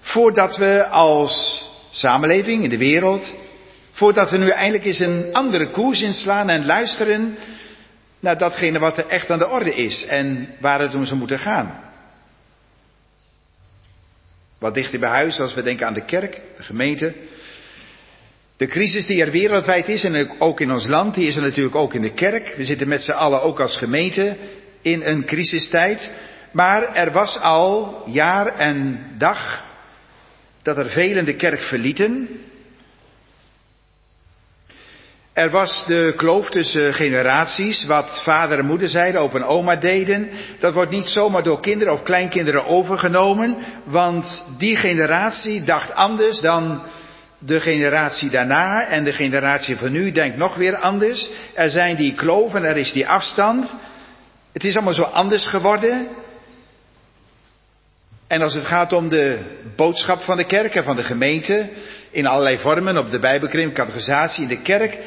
voordat 0.01 0.57
we 0.57 0.87
als 0.87 1.69
samenleving 1.91 2.63
in 2.63 2.69
de 2.69 2.77
wereld, 2.77 3.35
voordat 3.91 4.31
we 4.31 4.37
nu 4.37 4.49
eindelijk 4.49 4.85
eens 4.85 4.99
een 4.99 5.29
andere 5.33 5.69
koers 5.69 6.01
inslaan 6.01 6.49
en 6.49 6.65
luisteren 6.65 7.37
naar 8.19 8.37
datgene 8.37 8.79
wat 8.79 8.97
er 8.97 9.07
echt 9.07 9.29
aan 9.29 9.39
de 9.39 9.49
orde 9.49 9.73
is 9.73 10.05
en 10.05 10.55
waar 10.59 10.79
het 10.79 10.95
om 10.95 11.05
zou 11.05 11.19
moeten 11.19 11.39
gaan? 11.39 11.83
Wat 14.59 14.73
dichter 14.73 14.99
bij 14.99 15.09
huis 15.09 15.39
als 15.39 15.53
we 15.53 15.63
denken 15.63 15.87
aan 15.87 15.93
de 15.93 16.05
kerk, 16.05 16.41
de 16.57 16.63
gemeente. 16.63 17.13
De 18.57 18.67
crisis 18.67 19.05
die 19.05 19.21
er 19.21 19.31
wereldwijd 19.31 19.87
is 19.87 20.03
en 20.03 20.39
ook 20.39 20.59
in 20.61 20.71
ons 20.71 20.87
land, 20.87 21.15
die 21.15 21.27
is 21.27 21.35
er 21.35 21.41
natuurlijk 21.41 21.75
ook 21.75 21.93
in 21.93 22.01
de 22.01 22.13
kerk. 22.13 22.53
We 22.55 22.65
zitten 22.65 22.87
met 22.87 23.03
z'n 23.03 23.11
allen 23.11 23.41
ook 23.41 23.59
als 23.59 23.77
gemeente 23.77 24.35
in 24.81 25.01
een 25.05 25.25
crisistijd. 25.25 26.11
Maar 26.51 26.95
er 26.95 27.11
was 27.11 27.39
al 27.39 28.03
jaar 28.05 28.55
en 28.55 29.05
dag 29.17 29.65
dat 30.63 30.77
er 30.77 30.89
velen 30.89 31.25
de 31.25 31.35
kerk 31.35 31.61
verlieten. 31.61 32.29
Er 35.33 35.49
was 35.49 35.85
de 35.85 36.13
kloof 36.17 36.49
tussen 36.49 36.93
generaties, 36.93 37.85
wat 37.85 38.21
vader 38.23 38.59
en 38.59 38.65
moeder 38.65 38.89
zeiden, 38.89 39.21
opa 39.21 39.37
en 39.37 39.43
oma 39.43 39.75
deden. 39.75 40.29
Dat 40.59 40.73
wordt 40.73 40.91
niet 40.91 41.07
zomaar 41.07 41.43
door 41.43 41.59
kinderen 41.59 41.93
of 41.93 42.03
kleinkinderen 42.03 42.65
overgenomen, 42.65 43.57
want 43.83 44.43
die 44.57 44.75
generatie 44.75 45.63
dacht 45.63 45.93
anders 45.93 46.39
dan 46.39 46.81
de 47.37 47.61
generatie 47.61 48.29
daarna 48.29 48.87
en 48.87 49.03
de 49.03 49.13
generatie 49.13 49.75
van 49.75 49.91
nu 49.91 50.11
denkt 50.11 50.37
nog 50.37 50.55
weer 50.55 50.75
anders. 50.75 51.29
Er 51.53 51.69
zijn 51.69 51.95
die 51.95 52.13
kloven, 52.13 52.63
er 52.63 52.77
is 52.77 52.91
die 52.91 53.07
afstand. 53.07 53.73
Het 54.53 54.63
is 54.63 54.75
allemaal 54.75 54.93
zo 54.93 55.03
anders 55.03 55.47
geworden. 55.47 56.07
En 58.31 58.41
als 58.41 58.53
het 58.53 58.65
gaat 58.65 58.93
om 58.93 59.09
de 59.09 59.39
boodschap 59.75 60.21
van 60.21 60.37
de 60.37 60.45
kerk 60.45 60.75
en 60.75 60.83
van 60.83 60.95
de 60.95 61.03
gemeente, 61.03 61.69
in 62.11 62.25
allerlei 62.25 62.57
vormen, 62.57 62.97
op 62.97 63.09
de 63.09 63.19
Bijbelkring, 63.19 63.73
catechisatie 63.73 64.43
in 64.43 64.49
de 64.49 64.61
kerk, 64.61 64.97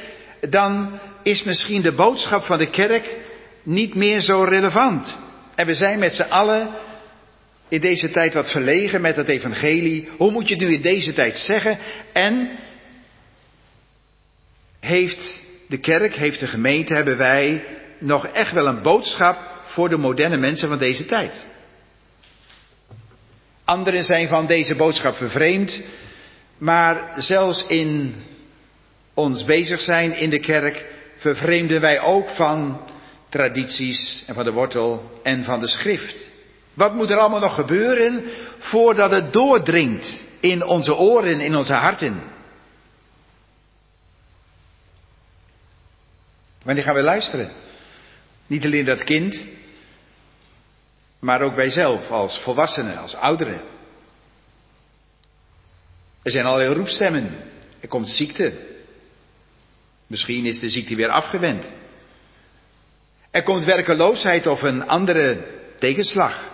dan 0.49 0.99
is 1.23 1.45
misschien 1.45 1.83
de 1.83 1.93
boodschap 1.93 2.43
van 2.45 2.59
de 2.59 2.71
kerk 2.71 3.17
niet 3.63 3.95
meer 3.95 4.21
zo 4.21 4.43
relevant. 4.43 5.17
En 5.55 5.67
we 5.67 5.75
zijn 5.75 5.99
met 5.99 6.15
z'n 6.15 6.23
allen 6.23 6.69
in 7.69 7.81
deze 7.81 8.11
tijd 8.11 8.35
wat 8.35 8.51
verlegen 8.51 9.01
met 9.01 9.17
het 9.17 9.29
evangelie. 9.29 10.09
Hoe 10.17 10.31
moet 10.31 10.49
je 10.49 10.55
het 10.55 10.65
nu 10.65 10.75
in 10.75 10.83
deze 10.83 11.13
tijd 11.13 11.39
zeggen? 11.39 11.79
En 12.13 12.51
heeft 14.81 15.41
de 15.69 15.79
kerk, 15.79 16.15
heeft 16.15 16.41
de 16.41 16.47
gemeente, 16.47 16.95
hebben 16.95 17.17
wij 17.17 17.65
nog 17.99 18.27
echt 18.27 18.53
wel 18.53 18.67
een 18.67 18.83
boodschap 18.83 19.39
voor 19.65 19.89
de 19.89 19.99
moderne 19.99 20.37
mensen 20.37 20.69
van 20.69 20.79
deze 20.79 21.07
tijd? 21.07 21.53
Anderen 23.65 24.05
zijn 24.05 24.29
van 24.29 24.47
deze 24.47 24.75
boodschap 24.75 25.17
vervreemd, 25.17 25.81
maar 26.59 27.13
zelfs 27.17 27.67
in 27.67 28.15
ons 29.15 29.45
bezig 29.45 29.81
zijn 29.81 30.17
in 30.17 30.31
de 30.31 30.41
kerk 30.41 30.87
vervreemden 31.17 31.81
wij 31.81 32.01
ook 32.01 32.29
van 32.29 32.81
tradities 33.29 34.25
en 34.27 34.35
van 34.35 34.45
de 34.45 34.53
wortel 34.53 35.21
en 35.23 35.45
van 35.45 35.61
de 35.61 35.69
schrift. 35.69 36.27
Wat 36.75 36.95
moet 36.95 37.11
er 37.11 37.19
allemaal 37.19 37.41
nog 37.41 37.55
gebeuren 37.55 38.25
voordat 38.59 39.11
het 39.11 39.33
doordringt 39.33 40.25
in 40.41 40.65
onze 40.65 40.95
oren, 40.95 41.41
in 41.41 41.57
onze 41.57 41.73
harten? 41.75 42.23
Wanneer 46.63 46.85
gaan 46.85 46.95
we 46.95 47.03
luisteren? 47.03 47.51
Niet 48.47 48.65
alleen 48.65 48.85
dat 48.85 49.05
kind, 49.05 49.47
maar 51.25 51.43
ook 51.43 51.55
wij 51.55 51.71
zelf 51.71 52.11
als 52.11 52.39
volwassenen, 52.39 52.99
als 52.99 53.15
ouderen. 53.15 53.61
Er 56.23 56.31
zijn 56.31 56.47
allerlei 56.47 56.75
roepstemmen. 56.75 57.37
Er 57.81 57.89
komt 57.89 58.09
ziekte. 58.09 58.53
Misschien 60.07 60.47
is 60.47 60.61
de 60.61 60.69
ziekte 60.69 60.95
weer 60.95 61.09
afgewend. 61.09 61.65
Er 63.31 63.43
komt 63.43 63.65
werkeloosheid 63.65 64.47
of 64.47 64.63
een 64.63 64.89
andere 64.89 65.39
tegenslag. 65.79 66.53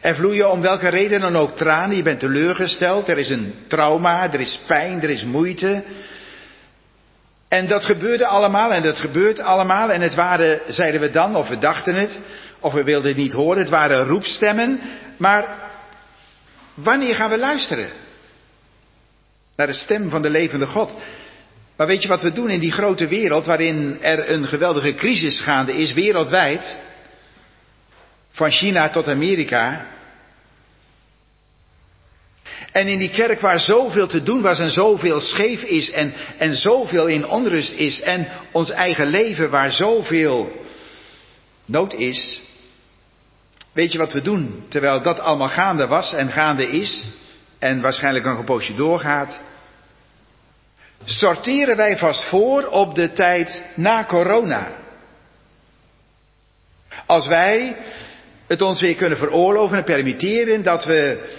Er 0.00 0.14
vloeien 0.14 0.50
om 0.50 0.60
welke 0.60 0.88
reden 0.88 1.20
dan 1.20 1.36
ook 1.36 1.56
tranen. 1.56 1.96
Je 1.96 2.02
bent 2.02 2.20
teleurgesteld. 2.20 3.08
Er 3.08 3.18
is 3.18 3.28
een 3.28 3.54
trauma. 3.66 4.32
Er 4.32 4.40
is 4.40 4.60
pijn. 4.66 5.02
Er 5.02 5.10
is 5.10 5.24
moeite. 5.24 5.84
En 7.48 7.68
dat 7.68 7.84
gebeurde 7.84 8.26
allemaal. 8.26 8.72
En 8.72 8.82
dat 8.82 8.98
gebeurt 8.98 9.38
allemaal. 9.38 9.90
En 9.90 10.00
het 10.00 10.14
waren, 10.14 10.60
zeiden 10.68 11.00
we 11.00 11.10
dan, 11.10 11.36
of 11.36 11.48
we 11.48 11.58
dachten 11.58 11.94
het. 11.94 12.20
Of 12.66 12.72
we 12.72 12.84
wilden 12.84 13.08
het 13.08 13.16
niet 13.16 13.32
horen. 13.32 13.58
Het 13.58 13.68
waren 13.68 14.06
roepstemmen. 14.06 14.80
Maar 15.16 15.70
wanneer 16.74 17.14
gaan 17.14 17.30
we 17.30 17.38
luisteren? 17.38 17.90
Naar 19.56 19.66
de 19.66 19.72
stem 19.72 20.10
van 20.10 20.22
de 20.22 20.30
levende 20.30 20.66
God. 20.66 20.94
Maar 21.76 21.86
weet 21.86 22.02
je 22.02 22.08
wat 22.08 22.22
we 22.22 22.32
doen 22.32 22.50
in 22.50 22.60
die 22.60 22.72
grote 22.72 23.08
wereld 23.08 23.46
waarin 23.46 23.98
er 24.02 24.30
een 24.30 24.46
geweldige 24.46 24.94
crisis 24.94 25.40
gaande 25.40 25.76
is 25.76 25.92
wereldwijd? 25.92 26.76
Van 28.30 28.50
China 28.50 28.90
tot 28.90 29.08
Amerika. 29.08 29.86
En 32.72 32.88
in 32.88 32.98
die 32.98 33.10
kerk 33.10 33.40
waar 33.40 33.60
zoveel 33.60 34.06
te 34.06 34.22
doen 34.22 34.42
was 34.42 34.60
en 34.60 34.70
zoveel 34.70 35.20
scheef 35.20 35.62
is 35.62 35.90
en, 35.90 36.14
en 36.38 36.56
zoveel 36.56 37.06
in 37.06 37.26
onrust 37.26 37.72
is 37.72 38.00
en 38.00 38.28
ons 38.52 38.70
eigen 38.70 39.06
leven 39.06 39.50
waar 39.50 39.72
zoveel 39.72 40.64
nood 41.64 41.94
is. 41.94 42.45
Weet 43.76 43.92
je 43.92 43.98
wat 43.98 44.12
we 44.12 44.22
doen 44.22 44.64
terwijl 44.68 45.02
dat 45.02 45.20
allemaal 45.20 45.48
gaande 45.48 45.86
was 45.86 46.14
en 46.14 46.30
gaande 46.32 46.70
is 46.70 47.10
en 47.58 47.80
waarschijnlijk 47.80 48.24
nog 48.24 48.38
een 48.38 48.44
poosje 48.44 48.74
doorgaat? 48.74 49.40
Sorteren 51.04 51.76
wij 51.76 51.98
vast 51.98 52.24
voor 52.24 52.66
op 52.66 52.94
de 52.94 53.12
tijd 53.12 53.64
na 53.74 54.04
corona. 54.04 54.72
Als 57.06 57.26
wij 57.26 57.76
het 58.46 58.62
ons 58.62 58.80
weer 58.80 58.94
kunnen 58.94 59.18
veroorloven 59.18 59.76
en 59.76 59.84
permitteren 59.84 60.62
dat 60.62 60.84
we 60.84 61.34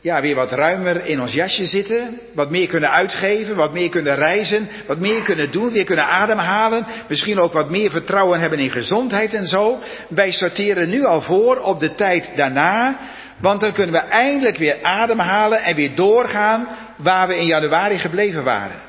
ja, 0.00 0.20
weer 0.20 0.34
wat 0.34 0.50
ruimer 0.50 1.06
in 1.06 1.20
ons 1.20 1.32
jasje 1.32 1.66
zitten. 1.66 2.20
Wat 2.34 2.50
meer 2.50 2.66
kunnen 2.66 2.90
uitgeven, 2.90 3.56
wat 3.56 3.72
meer 3.72 3.88
kunnen 3.88 4.14
reizen, 4.14 4.68
wat 4.86 4.98
meer 4.98 5.22
kunnen 5.22 5.50
doen, 5.50 5.72
weer 5.72 5.84
kunnen 5.84 6.04
ademhalen. 6.04 6.86
Misschien 7.08 7.38
ook 7.38 7.52
wat 7.52 7.70
meer 7.70 7.90
vertrouwen 7.90 8.40
hebben 8.40 8.58
in 8.58 8.70
gezondheid 8.70 9.34
en 9.34 9.46
zo. 9.46 9.78
Wij 10.08 10.32
sorteren 10.32 10.88
nu 10.88 11.04
al 11.04 11.20
voor 11.20 11.58
op 11.58 11.80
de 11.80 11.94
tijd 11.94 12.30
daarna. 12.36 12.98
Want 13.40 13.60
dan 13.60 13.72
kunnen 13.72 13.94
we 13.94 14.00
eindelijk 14.00 14.56
weer 14.56 14.82
ademhalen 14.82 15.62
en 15.62 15.74
weer 15.74 15.94
doorgaan 15.94 16.68
waar 16.96 17.28
we 17.28 17.38
in 17.38 17.46
januari 17.46 17.98
gebleven 17.98 18.44
waren. 18.44 18.80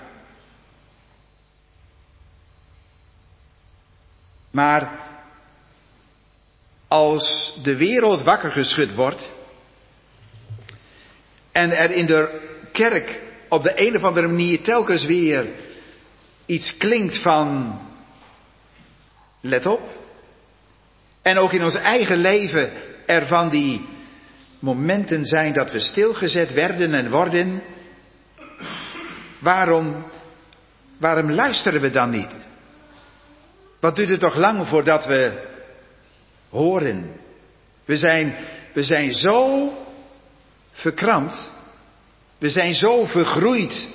Maar 4.52 4.92
als 6.88 7.54
de 7.64 7.76
wereld 7.78 8.24
wakker 8.24 8.52
geschud 8.52 8.94
wordt 8.94 9.32
en 11.58 11.72
er 11.72 11.92
in 11.92 12.06
de 12.06 12.40
kerk 12.72 13.22
op 13.50 13.64
de 13.64 13.88
een 13.88 13.96
of 13.96 14.04
andere 14.04 14.28
manier 14.28 14.62
telkens 14.62 15.06
weer 15.06 15.46
iets 16.46 16.78
klinkt 16.78 17.18
van 17.22 17.80
let 19.42 19.66
op. 19.66 19.82
En 21.22 21.38
ook 21.38 21.54
in 21.54 21.64
ons 21.64 21.76
eigen 21.76 22.18
leven 22.18 22.72
er 23.06 23.28
van 23.28 23.50
die 23.50 23.86
momenten 24.60 25.26
zijn 25.26 25.54
dat 25.54 25.72
we 25.72 25.80
stilgezet 25.80 26.54
werden 26.54 26.94
en 26.94 27.10
worden. 27.10 27.62
Waarom, 29.40 30.06
waarom 30.98 31.32
luisteren 31.32 31.82
we 31.82 31.92
dan 31.92 32.10
niet? 32.10 32.32
Wat 33.80 33.96
duurt 33.96 34.10
het 34.10 34.20
toch 34.20 34.36
lang 34.36 34.68
voordat 34.68 35.06
we 35.06 35.48
horen? 36.50 37.12
We 37.86 37.98
zijn, 37.98 38.36
we 38.74 38.84
zijn 38.84 39.14
zo 39.14 39.72
verkrampt. 40.78 41.52
We 42.38 42.50
zijn 42.50 42.74
zo 42.74 43.06
vergroeid. 43.06 43.90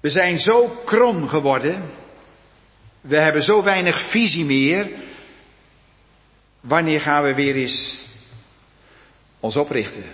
We 0.00 0.10
zijn 0.10 0.38
zo 0.38 0.68
krom 0.84 1.28
geworden. 1.28 1.90
We 3.00 3.16
hebben 3.16 3.42
zo 3.42 3.62
weinig 3.62 4.10
visie 4.10 4.44
meer. 4.44 4.90
Wanneer 6.60 7.00
gaan 7.00 7.22
we 7.22 7.34
weer 7.34 7.54
eens 7.54 8.06
ons 9.40 9.56
oprichten? 9.56 10.04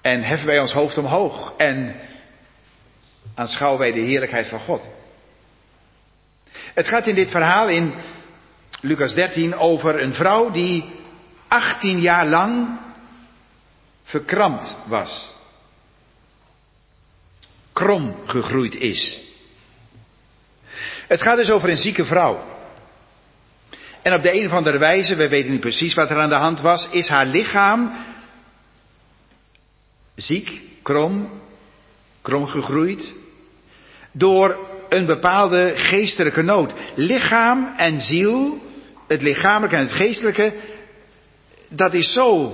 En 0.00 0.22
heffen 0.22 0.46
wij 0.46 0.60
ons 0.60 0.72
hoofd 0.72 0.98
omhoog 0.98 1.54
en 1.56 1.96
aanschouwen 3.34 3.80
wij 3.80 3.92
de 3.92 4.00
heerlijkheid 4.00 4.48
van 4.48 4.60
God. 4.60 4.88
Het 6.74 6.88
gaat 6.88 7.06
in 7.06 7.14
dit 7.14 7.30
verhaal 7.30 7.68
in 7.68 7.94
Lucas 8.80 9.14
13 9.14 9.54
over 9.54 10.02
een 10.02 10.14
vrouw 10.14 10.50
die 10.50 10.99
18 11.50 12.00
jaar 12.00 12.26
lang 12.26 12.78
verkrampt 14.04 14.76
was. 14.86 15.30
Krom 17.72 18.16
gegroeid 18.26 18.74
is. 18.74 19.20
Het 21.08 21.22
gaat 21.22 21.36
dus 21.36 21.50
over 21.50 21.68
een 21.68 21.76
zieke 21.76 22.04
vrouw. 22.04 22.44
En 24.02 24.14
op 24.14 24.22
de 24.22 24.34
een 24.34 24.46
of 24.46 24.52
andere 24.52 24.78
wijze, 24.78 25.16
we 25.16 25.28
weten 25.28 25.50
niet 25.50 25.60
precies 25.60 25.94
wat 25.94 26.10
er 26.10 26.18
aan 26.18 26.28
de 26.28 26.34
hand 26.34 26.60
was, 26.60 26.88
is 26.90 27.08
haar 27.08 27.26
lichaam 27.26 27.92
ziek, 30.14 30.60
krom, 30.82 31.30
krom 32.22 32.46
gegroeid, 32.46 33.14
door 34.12 34.58
een 34.88 35.06
bepaalde 35.06 35.72
geestelijke 35.74 36.42
nood. 36.42 36.72
Lichaam 36.94 37.74
en 37.76 38.00
ziel, 38.00 38.58
het 39.06 39.22
lichamelijke 39.22 39.76
en 39.76 39.82
het 39.82 39.92
geestelijke, 39.92 40.54
dat 41.70 41.94
is 41.94 42.12
zo 42.12 42.52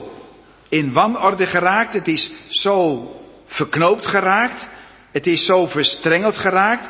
in 0.68 0.92
wanorde 0.92 1.46
geraakt, 1.46 1.92
het 1.92 2.08
is 2.08 2.30
zo 2.48 3.10
verknoopt 3.46 4.06
geraakt, 4.06 4.68
het 5.12 5.26
is 5.26 5.44
zo 5.44 5.66
verstrengeld 5.66 6.36
geraakt, 6.36 6.88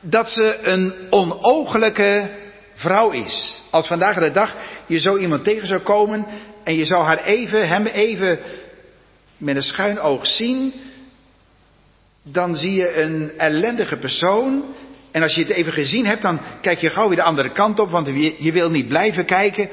dat 0.00 0.30
ze 0.30 0.58
een 0.62 0.94
onogelijke 1.10 2.30
vrouw 2.74 3.10
is. 3.10 3.62
Als 3.70 3.86
vandaag 3.86 4.18
de 4.18 4.30
dag 4.30 4.56
je 4.86 5.00
zo 5.00 5.16
iemand 5.16 5.44
tegen 5.44 5.66
zou 5.66 5.80
komen 5.80 6.26
en 6.64 6.74
je 6.74 6.84
zou 6.84 7.02
haar 7.02 7.24
even, 7.24 7.68
hem 7.68 7.86
even 7.86 8.38
met 9.36 9.56
een 9.56 9.62
schuin 9.62 10.00
oog 10.00 10.26
zien, 10.26 10.72
dan 12.22 12.56
zie 12.56 12.72
je 12.72 13.02
een 13.02 13.32
ellendige 13.36 13.96
persoon. 13.96 14.64
En 15.10 15.22
als 15.22 15.34
je 15.34 15.40
het 15.40 15.50
even 15.50 15.72
gezien 15.72 16.06
hebt, 16.06 16.22
dan 16.22 16.40
kijk 16.60 16.80
je 16.80 16.90
gauw 16.90 17.08
weer 17.08 17.16
de 17.16 17.22
andere 17.22 17.52
kant 17.52 17.78
op, 17.78 17.90
want 17.90 18.06
je 18.38 18.52
wil 18.52 18.70
niet 18.70 18.88
blijven 18.88 19.24
kijken. 19.24 19.68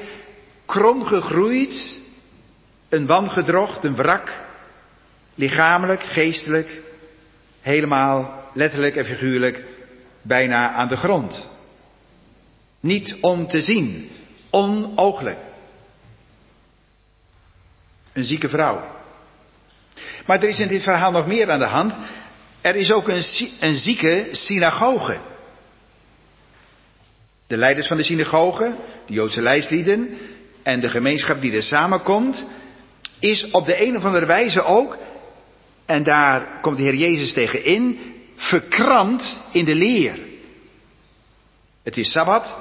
Krom 0.66 1.04
gegroeid, 1.04 2.00
een 2.88 3.06
wangedrocht, 3.06 3.84
een 3.84 3.94
wrak, 3.94 4.32
lichamelijk, 5.34 6.02
geestelijk, 6.02 6.80
helemaal 7.60 8.50
letterlijk 8.54 8.96
en 8.96 9.04
figuurlijk 9.04 9.64
bijna 10.22 10.72
aan 10.72 10.88
de 10.88 10.96
grond. 10.96 11.50
Niet 12.80 13.16
om 13.20 13.46
te 13.46 13.62
zien, 13.62 14.10
onooglijk. 14.50 15.38
Een 18.12 18.24
zieke 18.24 18.48
vrouw. 18.48 19.00
Maar 20.26 20.42
er 20.42 20.48
is 20.48 20.60
in 20.60 20.68
dit 20.68 20.82
verhaal 20.82 21.10
nog 21.10 21.26
meer 21.26 21.50
aan 21.50 21.58
de 21.58 21.64
hand. 21.64 21.94
Er 22.60 22.76
is 22.76 22.92
ook 22.92 23.08
een, 23.08 23.24
een 23.60 23.76
zieke 23.76 24.28
synagoge. 24.30 25.18
De 27.46 27.56
leiders 27.56 27.86
van 27.86 27.96
de 27.96 28.02
synagoge, 28.02 28.74
de 29.06 29.12
Joodse 29.12 29.42
lijstlieden 29.42 30.18
en 30.62 30.80
de 30.80 30.88
gemeenschap 30.88 31.40
die 31.40 31.52
er 31.52 31.62
samenkomt, 31.62 32.46
is 33.18 33.50
op 33.50 33.66
de 33.66 33.86
een 33.86 33.96
of 33.96 34.04
andere 34.04 34.26
wijze 34.26 34.62
ook, 34.62 34.96
en 35.86 36.02
daar 36.02 36.60
komt 36.60 36.76
de 36.76 36.82
Heer 36.82 36.94
Jezus 36.94 37.32
tegen 37.32 37.64
in, 37.64 37.98
verkrampt 38.36 39.40
in 39.52 39.64
de 39.64 39.74
leer. 39.74 40.18
Het 41.82 41.96
is 41.96 42.12
Sabbat. 42.12 42.56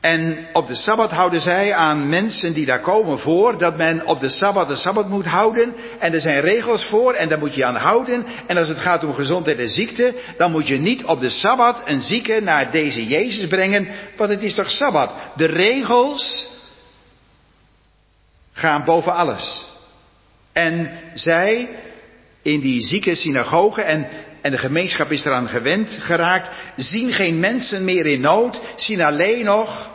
En 0.00 0.46
op 0.52 0.66
de 0.66 0.74
Sabbat 0.74 1.10
houden 1.10 1.40
zij 1.40 1.74
aan 1.74 2.08
mensen 2.08 2.52
die 2.52 2.66
daar 2.66 2.80
komen 2.80 3.18
voor 3.18 3.58
dat 3.58 3.76
men 3.76 4.06
op 4.06 4.20
de 4.20 4.28
Sabbat 4.28 4.68
de 4.68 4.76
Sabbat 4.76 5.08
moet 5.08 5.26
houden. 5.26 5.74
En 5.98 6.12
er 6.12 6.20
zijn 6.20 6.40
regels 6.40 6.84
voor 6.84 7.12
en 7.12 7.28
daar 7.28 7.38
moet 7.38 7.54
je 7.54 7.64
aan 7.64 7.76
houden. 7.76 8.24
En 8.46 8.56
als 8.56 8.68
het 8.68 8.78
gaat 8.78 9.04
om 9.04 9.14
gezondheid 9.14 9.58
en 9.58 9.68
ziekte, 9.68 10.14
dan 10.36 10.50
moet 10.50 10.68
je 10.68 10.76
niet 10.76 11.04
op 11.04 11.20
de 11.20 11.30
Sabbat 11.30 11.82
een 11.84 12.02
zieke 12.02 12.40
naar 12.40 12.70
deze 12.70 13.06
Jezus 13.06 13.48
brengen, 13.48 13.88
want 14.16 14.30
het 14.30 14.42
is 14.42 14.54
toch 14.54 14.70
Sabbat. 14.70 15.10
De 15.36 15.46
regels 15.46 16.48
gaan 18.56 18.84
boven 18.84 19.14
alles. 19.14 19.66
En 20.52 20.90
zij 21.14 21.68
in 22.42 22.60
die 22.60 22.82
zieke 22.82 23.14
synagoge 23.14 23.82
en, 23.82 24.06
en 24.42 24.50
de 24.50 24.58
gemeenschap 24.58 25.10
is 25.10 25.24
eraan 25.24 25.48
gewend 25.48 25.90
geraakt, 26.00 26.50
zien 26.76 27.12
geen 27.12 27.40
mensen 27.40 27.84
meer 27.84 28.06
in 28.06 28.20
nood, 28.20 28.60
zien 28.76 29.00
alleen 29.00 29.44
nog 29.44 29.90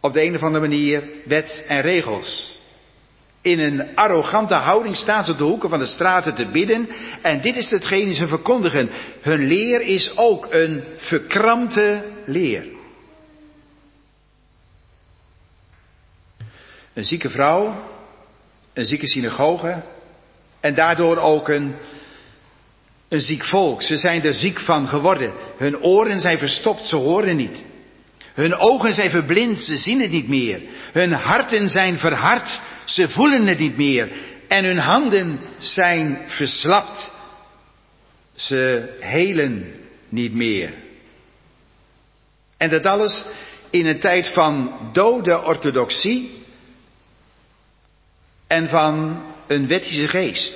op 0.00 0.12
de 0.12 0.22
een 0.22 0.34
of 0.34 0.42
andere 0.42 0.68
manier 0.68 1.02
wet 1.24 1.64
en 1.68 1.80
regels. 1.80 2.58
In 3.40 3.60
een 3.60 3.94
arrogante 3.94 4.54
houding 4.54 4.96
staan 4.96 5.24
ze 5.24 5.30
op 5.30 5.38
de 5.38 5.44
hoeken 5.44 5.68
van 5.68 5.78
de 5.78 5.86
straten 5.86 6.34
te 6.34 6.46
bidden. 6.46 6.88
En 7.22 7.40
dit 7.40 7.56
is 7.56 7.70
hetgene 7.70 8.14
ze 8.14 8.26
verkondigen. 8.26 8.90
Hun 9.20 9.46
leer 9.46 9.80
is 9.80 10.16
ook 10.16 10.46
een 10.50 10.84
verkrampte 10.96 12.02
leer. 12.24 12.71
Een 16.94 17.04
zieke 17.04 17.30
vrouw 17.30 17.90
een 18.72 18.84
zieke 18.84 19.06
synagoge 19.06 19.82
en 20.60 20.74
daardoor 20.74 21.16
ook 21.16 21.48
een, 21.48 21.74
een 23.08 23.20
ziek 23.20 23.44
volk. 23.44 23.82
Ze 23.82 23.96
zijn 23.96 24.22
er 24.22 24.34
ziek 24.34 24.58
van 24.60 24.88
geworden. 24.88 25.32
Hun 25.56 25.82
oren 25.82 26.20
zijn 26.20 26.38
verstopt, 26.38 26.86
ze 26.86 26.96
horen 26.96 27.36
niet. 27.36 27.62
Hun 28.34 28.54
ogen 28.54 28.94
zijn 28.94 29.10
verblind, 29.10 29.58
ze 29.58 29.76
zien 29.76 30.00
het 30.00 30.10
niet 30.10 30.28
meer. 30.28 30.60
Hun 30.92 31.12
harten 31.12 31.68
zijn 31.68 31.98
verhard, 31.98 32.60
ze 32.84 33.08
voelen 33.08 33.46
het 33.46 33.58
niet 33.58 33.76
meer. 33.76 34.08
En 34.48 34.64
hun 34.64 34.78
handen 34.78 35.40
zijn 35.58 36.18
verslapt, 36.26 37.12
ze 38.34 38.88
helen 39.00 39.74
niet 40.08 40.34
meer. 40.34 40.74
En 42.56 42.70
dat 42.70 42.86
alles 42.86 43.24
in 43.70 43.86
een 43.86 44.00
tijd 44.00 44.28
van 44.28 44.72
dode 44.92 45.42
orthodoxie, 45.42 46.41
en 48.52 48.68
van 48.68 49.22
een 49.46 49.66
wettische 49.66 50.08
geest. 50.08 50.54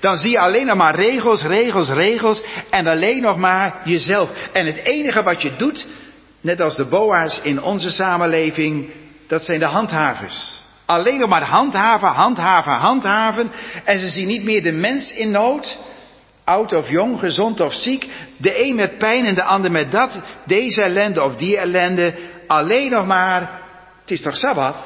Dan 0.00 0.16
zie 0.16 0.30
je 0.30 0.38
alleen 0.38 0.66
nog 0.66 0.76
maar 0.76 0.94
regels, 0.94 1.42
regels, 1.42 1.88
regels 1.88 2.42
en 2.70 2.86
alleen 2.86 3.20
nog 3.20 3.36
maar 3.36 3.80
jezelf. 3.84 4.30
En 4.52 4.66
het 4.66 4.76
enige 4.76 5.22
wat 5.22 5.42
je 5.42 5.56
doet, 5.56 5.86
net 6.40 6.60
als 6.60 6.76
de 6.76 6.84
boa's 6.84 7.40
in 7.42 7.62
onze 7.62 7.90
samenleving, 7.90 8.90
dat 9.26 9.44
zijn 9.44 9.58
de 9.58 9.66
handhavers. 9.66 10.62
Alleen 10.86 11.18
nog 11.18 11.28
maar 11.28 11.42
handhaven, 11.42 12.08
handhaven, 12.08 12.72
handhaven. 12.72 13.50
En 13.84 13.98
ze 13.98 14.08
zien 14.08 14.26
niet 14.26 14.44
meer 14.44 14.62
de 14.62 14.72
mens 14.72 15.12
in 15.12 15.30
nood. 15.30 15.78
Oud 16.44 16.72
of 16.72 16.90
jong, 16.90 17.18
gezond 17.18 17.60
of 17.60 17.74
ziek. 17.74 18.06
De 18.36 18.62
een 18.62 18.74
met 18.74 18.98
pijn 18.98 19.26
en 19.26 19.34
de 19.34 19.42
ander 19.42 19.70
met 19.70 19.92
dat. 19.92 20.20
Deze 20.44 20.82
ellende 20.82 21.22
of 21.22 21.36
die 21.36 21.56
ellende. 21.56 22.14
Alleen 22.46 22.90
nog 22.90 23.06
maar, 23.06 23.60
het 24.00 24.10
is 24.10 24.20
toch 24.20 24.36
Sabbat? 24.36 24.76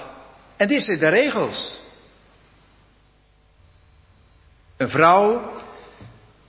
En 0.56 0.68
dit 0.68 0.82
zijn 0.82 0.98
de 0.98 1.08
regels. 1.08 1.81
Een 4.82 4.88
vrouw 4.88 5.52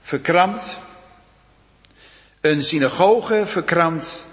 verkrampt, 0.02 0.78
een 2.40 2.62
synagoge 2.62 3.46
verkrampt 3.46 4.24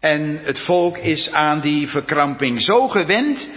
en 0.00 0.40
het 0.42 0.60
volk 0.60 0.96
is 0.96 1.30
aan 1.30 1.60
die 1.60 1.88
verkramping 1.88 2.62
zo 2.62 2.88
gewend 2.88 3.48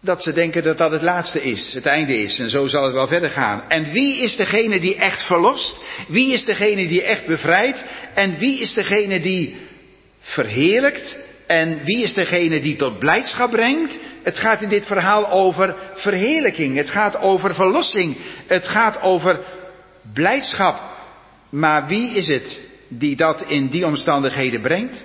dat 0.00 0.22
ze 0.22 0.32
denken 0.32 0.62
dat 0.62 0.78
dat 0.78 0.90
het 0.90 1.02
laatste 1.02 1.42
is, 1.42 1.74
het 1.74 1.86
einde 1.86 2.22
is. 2.22 2.38
En 2.38 2.50
zo 2.50 2.66
zal 2.66 2.84
het 2.84 2.92
wel 2.92 3.06
verder 3.08 3.30
gaan. 3.30 3.62
En 3.68 3.92
wie 3.92 4.16
is 4.16 4.36
degene 4.36 4.80
die 4.80 4.96
echt 4.96 5.22
verlost? 5.26 5.76
Wie 6.08 6.32
is 6.32 6.44
degene 6.44 6.88
die 6.88 7.02
echt 7.02 7.26
bevrijdt? 7.26 7.84
En 8.14 8.38
wie 8.38 8.58
is 8.58 8.74
degene 8.74 9.20
die 9.20 9.56
verheerlijkt? 10.20 11.18
En 11.48 11.84
wie 11.84 12.02
is 12.02 12.14
degene 12.14 12.60
die 12.60 12.76
tot 12.76 12.98
blijdschap 12.98 13.50
brengt? 13.50 13.98
Het 14.22 14.38
gaat 14.38 14.62
in 14.62 14.68
dit 14.68 14.86
verhaal 14.86 15.30
over 15.30 15.74
verheerlijking. 15.94 16.76
Het 16.76 16.90
gaat 16.90 17.16
over 17.16 17.54
verlossing. 17.54 18.16
Het 18.46 18.68
gaat 18.68 19.00
over 19.02 19.40
blijdschap. 20.12 20.80
Maar 21.48 21.86
wie 21.86 22.10
is 22.10 22.28
het 22.28 22.66
die 22.88 23.16
dat 23.16 23.42
in 23.42 23.68
die 23.68 23.86
omstandigheden 23.86 24.60
brengt? 24.60 25.04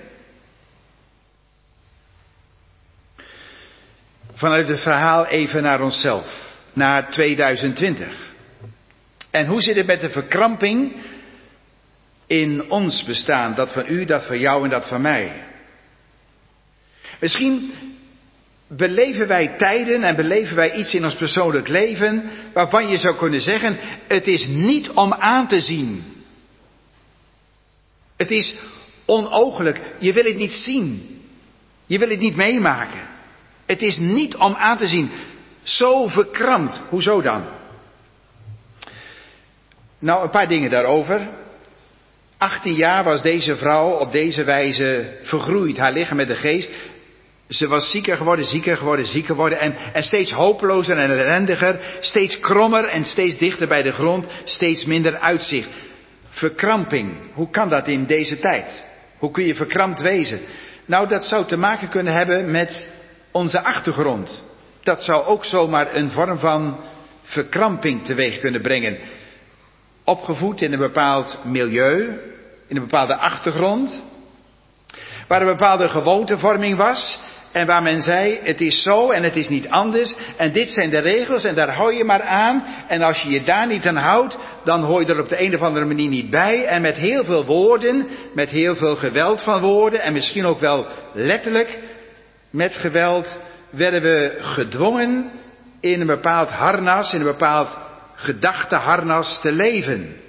Vanuit 4.33 4.67
het 4.67 4.81
verhaal 4.81 5.25
even 5.25 5.63
naar 5.63 5.81
onszelf, 5.81 6.25
naar 6.73 7.09
2020. 7.09 8.31
En 9.31 9.45
hoe 9.45 9.61
zit 9.61 9.75
het 9.75 9.85
met 9.85 10.01
de 10.01 10.09
verkramping 10.09 10.93
in 12.27 12.71
ons 12.71 13.03
bestaan? 13.03 13.55
Dat 13.55 13.73
van 13.73 13.85
u, 13.87 14.05
dat 14.05 14.25
van 14.25 14.39
jou 14.39 14.63
en 14.63 14.69
dat 14.69 14.87
van 14.87 15.01
mij. 15.01 15.51
Misschien 17.23 17.73
beleven 18.67 19.27
wij 19.27 19.47
tijden 19.57 20.03
en 20.03 20.15
beleven 20.15 20.55
wij 20.55 20.73
iets 20.73 20.93
in 20.93 21.03
ons 21.03 21.15
persoonlijk 21.15 21.67
leven 21.67 22.29
waarvan 22.53 22.87
je 22.87 22.97
zou 22.97 23.15
kunnen 23.15 23.41
zeggen, 23.41 23.77
het 24.07 24.27
is 24.27 24.47
niet 24.47 24.89
om 24.89 25.13
aan 25.13 25.47
te 25.47 25.61
zien. 25.61 26.03
Het 28.17 28.31
is 28.31 28.55
onogelijk. 29.05 29.81
Je 29.99 30.13
wil 30.13 30.23
het 30.23 30.35
niet 30.35 30.53
zien. 30.53 31.19
Je 31.85 31.99
wil 31.99 32.09
het 32.09 32.19
niet 32.19 32.35
meemaken. 32.35 33.07
Het 33.65 33.81
is 33.81 33.97
niet 33.97 34.35
om 34.35 34.55
aan 34.55 34.77
te 34.77 34.87
zien. 34.87 35.11
Zo 35.63 36.07
verkrampt. 36.07 36.79
Hoezo 36.89 37.21
dan? 37.21 37.43
Nou, 39.99 40.23
een 40.23 40.29
paar 40.29 40.47
dingen 40.47 40.69
daarover. 40.69 41.29
18 42.37 42.73
jaar 42.73 43.03
was 43.03 43.21
deze 43.21 43.55
vrouw 43.55 43.89
op 43.89 44.11
deze 44.11 44.43
wijze 44.43 45.17
vergroeid. 45.21 45.77
Haar 45.77 45.93
lichaam 45.93 46.17
met 46.17 46.27
de 46.27 46.35
geest. 46.35 46.71
Ze 47.49 47.67
was 47.67 47.91
zieker 47.91 48.17
geworden, 48.17 48.45
zieker 48.45 48.77
geworden, 48.77 49.05
zieker 49.05 49.29
geworden. 49.29 49.59
En, 49.59 49.75
en 49.93 50.03
steeds 50.03 50.31
hopelozer 50.31 50.97
en 50.97 51.19
ellendiger. 51.19 51.79
Steeds 51.99 52.39
krommer 52.39 52.85
en 52.85 53.05
steeds 53.05 53.37
dichter 53.37 53.67
bij 53.67 53.83
de 53.83 53.91
grond. 53.91 54.25
Steeds 54.43 54.85
minder 54.85 55.19
uitzicht. 55.19 55.69
Verkramping. 56.29 57.17
Hoe 57.33 57.49
kan 57.49 57.69
dat 57.69 57.87
in 57.87 58.05
deze 58.05 58.39
tijd? 58.39 58.85
Hoe 59.17 59.31
kun 59.31 59.45
je 59.45 59.55
verkrampt 59.55 60.01
wezen? 60.01 60.39
Nou, 60.85 61.07
dat 61.07 61.25
zou 61.25 61.45
te 61.45 61.57
maken 61.57 61.89
kunnen 61.89 62.13
hebben 62.13 62.51
met 62.51 62.89
onze 63.31 63.63
achtergrond. 63.63 64.43
Dat 64.83 65.03
zou 65.03 65.25
ook 65.25 65.45
zomaar 65.45 65.95
een 65.95 66.11
vorm 66.11 66.39
van 66.39 66.79
verkramping 67.23 68.05
teweeg 68.05 68.39
kunnen 68.39 68.61
brengen. 68.61 68.97
Opgevoed 70.03 70.61
in 70.61 70.73
een 70.73 70.79
bepaald 70.79 71.37
milieu, 71.43 72.19
in 72.67 72.75
een 72.75 72.83
bepaalde 72.83 73.17
achtergrond, 73.17 74.03
waar 75.27 75.41
een 75.41 75.47
bepaalde 75.57 75.89
gewoontevorming 75.89 76.77
was 76.77 77.19
en 77.53 77.67
waar 77.67 77.81
men 77.81 78.01
zei, 78.01 78.39
het 78.43 78.61
is 78.61 78.81
zo 78.81 79.09
en 79.09 79.23
het 79.23 79.35
is 79.35 79.49
niet 79.49 79.69
anders. 79.69 80.15
En 80.37 80.51
dit 80.51 80.71
zijn 80.71 80.89
de 80.89 80.99
regels 80.99 81.43
en 81.43 81.55
daar 81.55 81.73
hou 81.73 81.93
je 81.93 82.03
maar 82.03 82.21
aan. 82.21 82.65
En 82.87 83.01
als 83.01 83.21
je 83.21 83.29
je 83.29 83.43
daar 83.43 83.67
niet 83.67 83.85
aan 83.85 83.95
houdt, 83.95 84.37
dan 84.63 84.83
hoor 84.83 85.01
je 85.01 85.07
er 85.07 85.19
op 85.19 85.29
de 85.29 85.41
een 85.41 85.55
of 85.55 85.61
andere 85.61 85.85
manier 85.85 86.09
niet 86.09 86.29
bij. 86.29 86.65
En 86.65 86.81
met 86.81 86.95
heel 86.95 87.23
veel 87.23 87.45
woorden, 87.45 88.07
met 88.33 88.49
heel 88.49 88.75
veel 88.75 88.95
geweld 88.95 89.41
van 89.41 89.61
woorden 89.61 90.01
en 90.01 90.13
misschien 90.13 90.45
ook 90.45 90.59
wel 90.59 90.87
letterlijk 91.13 91.79
met 92.49 92.75
geweld 92.75 93.37
werden 93.69 94.01
we 94.01 94.37
gedwongen 94.39 95.31
in 95.79 96.01
een 96.01 96.07
bepaald 96.07 96.49
harnas, 96.49 97.13
in 97.13 97.19
een 97.19 97.25
bepaald 97.25 97.77
gedachteharnas 98.15 99.41
te 99.41 99.51
leven. 99.51 100.22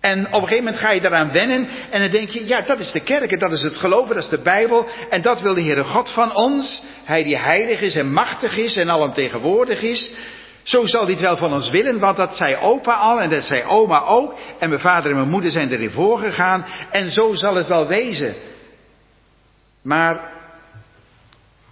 En 0.00 0.26
op 0.26 0.32
een 0.32 0.48
gegeven 0.48 0.64
moment 0.64 0.82
ga 0.82 0.90
je 0.90 1.00
daaraan 1.00 1.32
wennen 1.32 1.68
en 1.90 2.00
dan 2.00 2.10
denk 2.10 2.28
je, 2.28 2.46
ja, 2.46 2.60
dat 2.60 2.80
is 2.80 2.92
de 2.92 3.00
kerk 3.00 3.32
en 3.32 3.38
dat 3.38 3.52
is 3.52 3.62
het 3.62 3.76
geloven, 3.76 4.14
dat 4.14 4.24
is 4.24 4.30
de 4.30 4.42
Bijbel 4.42 4.86
en 5.10 5.22
dat 5.22 5.40
wil 5.40 5.54
de 5.54 5.62
Heere 5.62 5.84
God 5.84 6.10
van 6.10 6.34
ons. 6.34 6.82
Hij 7.04 7.24
die 7.24 7.36
heilig 7.36 7.80
is 7.80 7.96
en 7.96 8.12
machtig 8.12 8.56
is 8.56 8.76
en 8.76 8.90
alomtegenwoordig 8.90 9.82
is. 9.82 10.10
Zo 10.62 10.86
zal 10.86 11.06
het 11.06 11.20
wel 11.20 11.36
van 11.36 11.52
ons 11.52 11.70
willen, 11.70 11.98
want 11.98 12.16
dat 12.16 12.36
zei 12.36 12.56
opa 12.56 12.92
al 12.92 13.20
en 13.20 13.30
dat 13.30 13.44
zei 13.44 13.62
oma 13.62 14.04
ook. 14.04 14.34
En 14.58 14.68
mijn 14.68 14.80
vader 14.80 15.10
en 15.10 15.16
mijn 15.16 15.30
moeder 15.30 15.50
zijn 15.50 15.72
erin 15.72 15.90
voorgegaan 15.90 16.66
en 16.90 17.10
zo 17.10 17.34
zal 17.34 17.54
het 17.54 17.68
wel 17.68 17.86
wezen. 17.86 18.34
Maar 19.82 20.30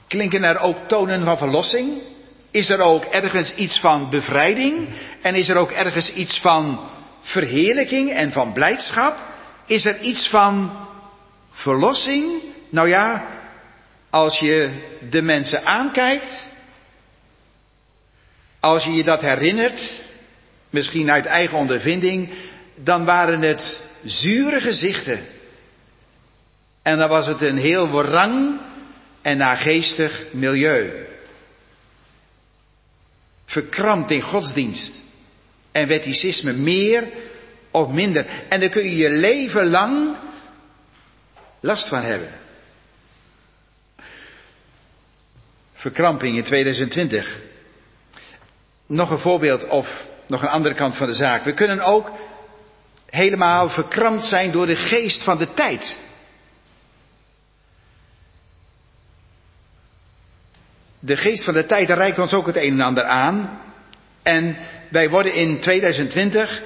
Klinken 0.09 0.45
er 0.45 0.59
ook 0.59 0.76
tonen 0.87 1.24
van 1.24 1.39
verlossing? 1.39 2.03
Is 2.51 2.68
er 2.68 2.81
ook 2.81 3.05
ergens 3.05 3.55
iets 3.55 3.79
van 3.79 4.11
bevrijding? 4.11 4.89
En 5.22 5.35
is 5.35 5.49
er 5.49 5.57
ook 5.57 5.70
ergens 5.70 6.12
iets 6.12 6.39
van 6.39 6.81
verheerlijking 7.29 8.12
en 8.12 8.33
van 8.33 8.53
blijdschap? 8.53 9.16
Is 9.66 9.85
er 9.85 10.01
iets 10.01 10.29
van 10.29 10.87
verlossing? 11.51 12.43
Nou 12.70 12.89
ja, 12.89 13.26
als 14.11 14.39
je 14.39 14.70
de 15.11 15.22
mensen 15.22 15.66
aankijkt, 15.66 16.51
als 18.61 18.85
je 18.85 18.93
je 18.93 19.05
dat 19.05 19.20
herinnert, 19.20 20.05
misschien 20.70 21.11
uit 21.11 21.26
eigen 21.26 21.59
ondervinding, 21.59 22.31
dan 22.74 23.05
waren 23.05 23.43
het 23.43 23.83
zure 24.05 24.61
gezichten. 24.61 25.26
En 26.83 26.99
dan 26.99 27.09
was 27.09 27.26
het 27.26 27.41
een 27.41 27.57
heel 27.57 27.89
warang 27.89 28.61
en 29.22 29.37
naargeestig 29.37 30.24
milieu. 30.33 31.07
Verkrampt 33.45 34.11
in 34.11 34.22
godsdienst 34.22 35.07
en 35.79 35.89
wetticisme 35.89 36.53
meer 36.53 37.09
of 37.70 37.89
minder. 37.89 38.26
En 38.49 38.61
daar 38.61 38.68
kun 38.68 38.85
je 38.85 38.97
je 38.97 39.11
leven 39.11 39.66
lang 39.66 40.16
last 41.61 41.89
van 41.89 42.03
hebben. 42.03 42.31
Verkramping 45.74 46.37
in 46.37 46.45
2020. 46.45 47.41
Nog 48.87 49.11
een 49.11 49.18
voorbeeld 49.18 49.68
of 49.68 50.05
nog 50.26 50.43
een 50.43 50.49
andere 50.49 50.74
kant 50.74 50.97
van 50.97 51.07
de 51.07 51.14
zaak. 51.14 51.45
We 51.45 51.53
kunnen 51.53 51.81
ook 51.81 52.12
helemaal 53.07 53.68
verkrampt 53.68 54.24
zijn 54.24 54.53
door 54.53 54.66
de 54.66 54.76
geest 54.76 55.22
van 55.22 55.39
de 55.39 55.53
tijd. 55.53 55.99
de 61.01 61.16
geest 61.16 61.45
van 61.45 61.55
de 61.55 61.66
tijd 61.66 61.91
reikt 61.91 62.18
ons 62.18 62.33
ook 62.33 62.47
het 62.47 62.57
een 62.57 62.72
en 62.72 62.81
ander 62.81 63.05
aan. 63.05 63.61
En 64.22 64.57
wij 64.89 65.11
worden 65.11 65.34
in 65.34 65.61
2020, 65.61 66.62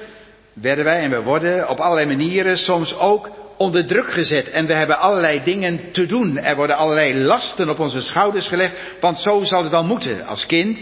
werden 0.53 0.85
wij 0.85 0.99
en 1.01 1.09
we 1.09 1.21
worden 1.21 1.69
op 1.69 1.79
allerlei 1.79 2.07
manieren 2.07 2.57
soms 2.57 2.95
ook 2.95 3.29
onder 3.57 3.85
druk 3.85 4.11
gezet. 4.11 4.49
En 4.49 4.65
we 4.65 4.73
hebben 4.73 4.99
allerlei 4.99 5.41
dingen 5.43 5.79
te 5.91 6.05
doen. 6.05 6.37
Er 6.37 6.55
worden 6.55 6.77
allerlei 6.77 7.15
lasten 7.23 7.69
op 7.69 7.79
onze 7.79 8.01
schouders 8.01 8.47
gelegd. 8.47 8.73
Want 8.99 9.19
zo 9.19 9.43
zal 9.43 9.61
het 9.61 9.71
wel 9.71 9.83
moeten 9.83 10.25
als 10.25 10.45
kind 10.45 10.79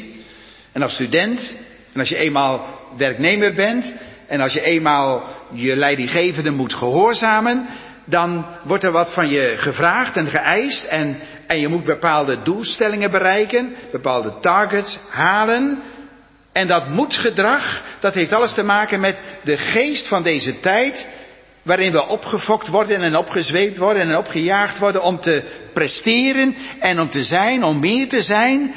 en 0.71 0.81
als 0.81 0.93
student. 0.93 1.55
En 1.93 1.99
als 1.99 2.09
je 2.09 2.17
eenmaal 2.17 2.65
werknemer 2.97 3.53
bent. 3.53 3.93
En 4.27 4.41
als 4.41 4.53
je 4.53 4.61
eenmaal 4.61 5.23
je 5.51 5.75
leidinggevende 5.75 6.51
moet 6.51 6.73
gehoorzamen. 6.73 7.67
Dan 8.05 8.45
wordt 8.63 8.83
er 8.83 8.91
wat 8.91 9.13
van 9.13 9.29
je 9.29 9.53
gevraagd 9.57 10.17
en 10.17 10.27
geëist. 10.27 10.83
En 10.83 11.17
en 11.51 11.59
je 11.59 11.67
moet 11.67 11.83
bepaalde 11.83 12.41
doelstellingen 12.43 13.11
bereiken, 13.11 13.75
bepaalde 13.91 14.33
targets 14.39 14.99
halen. 15.09 15.81
En 16.53 16.67
dat 16.67 16.87
moedgedrag, 16.87 17.81
dat 17.99 18.13
heeft 18.13 18.33
alles 18.33 18.53
te 18.53 18.63
maken 18.63 18.99
met 18.99 19.21
de 19.43 19.57
geest 19.57 20.07
van 20.07 20.23
deze 20.23 20.59
tijd, 20.59 21.07
waarin 21.61 21.91
we 21.91 22.07
opgefokt 22.07 22.67
worden 22.67 23.01
en 23.01 23.15
opgezweept 23.15 23.77
worden 23.77 24.01
en 24.01 24.17
opgejaagd 24.17 24.79
worden 24.79 25.03
om 25.03 25.19
te 25.19 25.43
presteren 25.73 26.55
en 26.79 26.99
om 26.99 27.09
te 27.09 27.23
zijn, 27.23 27.63
om 27.63 27.79
meer 27.79 28.09
te 28.09 28.21
zijn 28.21 28.75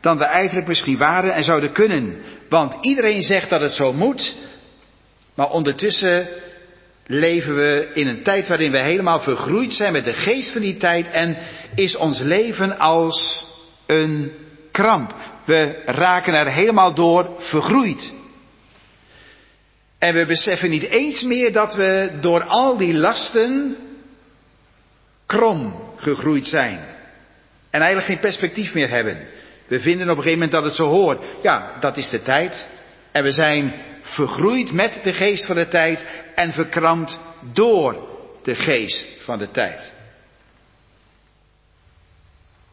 dan 0.00 0.18
we 0.18 0.24
eigenlijk 0.24 0.66
misschien 0.66 0.96
waren 0.96 1.34
en 1.34 1.44
zouden 1.44 1.72
kunnen. 1.72 2.18
Want 2.48 2.76
iedereen 2.80 3.22
zegt 3.22 3.50
dat 3.50 3.60
het 3.60 3.72
zo 3.74 3.92
moet, 3.92 4.36
maar 5.34 5.50
ondertussen 5.50 6.28
leven 7.06 7.56
we 7.56 7.90
in 7.94 8.06
een 8.06 8.22
tijd 8.22 8.48
waarin 8.48 8.70
we 8.70 8.78
helemaal 8.78 9.20
vergroeid 9.20 9.74
zijn 9.74 9.92
met 9.92 10.04
de 10.04 10.12
geest 10.12 10.52
van 10.52 10.60
die 10.60 10.76
tijd 10.76 11.10
en 11.10 11.36
is 11.74 11.96
ons 11.96 12.20
leven 12.20 12.78
als 12.78 13.46
een 13.86 14.32
kramp. 14.74 15.14
We 15.44 15.82
raken 15.84 16.34
er 16.34 16.50
helemaal 16.50 16.94
door 16.94 17.30
vergroeid. 17.38 18.12
En 19.98 20.14
we 20.14 20.26
beseffen 20.26 20.70
niet 20.70 20.82
eens 20.82 21.22
meer 21.22 21.52
dat 21.52 21.74
we 21.74 22.10
door 22.20 22.44
al 22.44 22.76
die 22.76 22.94
lasten 22.94 23.76
krom 25.26 25.92
gegroeid 25.96 26.46
zijn. 26.46 26.78
En 27.70 27.80
eigenlijk 27.80 28.06
geen 28.06 28.30
perspectief 28.30 28.74
meer 28.74 28.88
hebben. 28.88 29.28
We 29.66 29.80
vinden 29.80 30.10
op 30.10 30.16
een 30.16 30.22
gegeven 30.22 30.38
moment 30.38 30.52
dat 30.52 30.64
het 30.64 30.74
zo 30.74 30.88
hoort. 30.88 31.24
Ja, 31.42 31.76
dat 31.80 31.96
is 31.96 32.10
de 32.10 32.22
tijd. 32.22 32.68
En 33.12 33.22
we 33.22 33.32
zijn 33.32 33.74
vergroeid 34.02 34.72
met 34.72 35.00
de 35.02 35.12
geest 35.12 35.46
van 35.46 35.56
de 35.56 35.68
tijd 35.68 36.00
en 36.34 36.52
verkrampt 36.52 37.18
door 37.52 38.08
de 38.42 38.54
geest 38.54 39.22
van 39.24 39.38
de 39.38 39.50
tijd. 39.50 39.92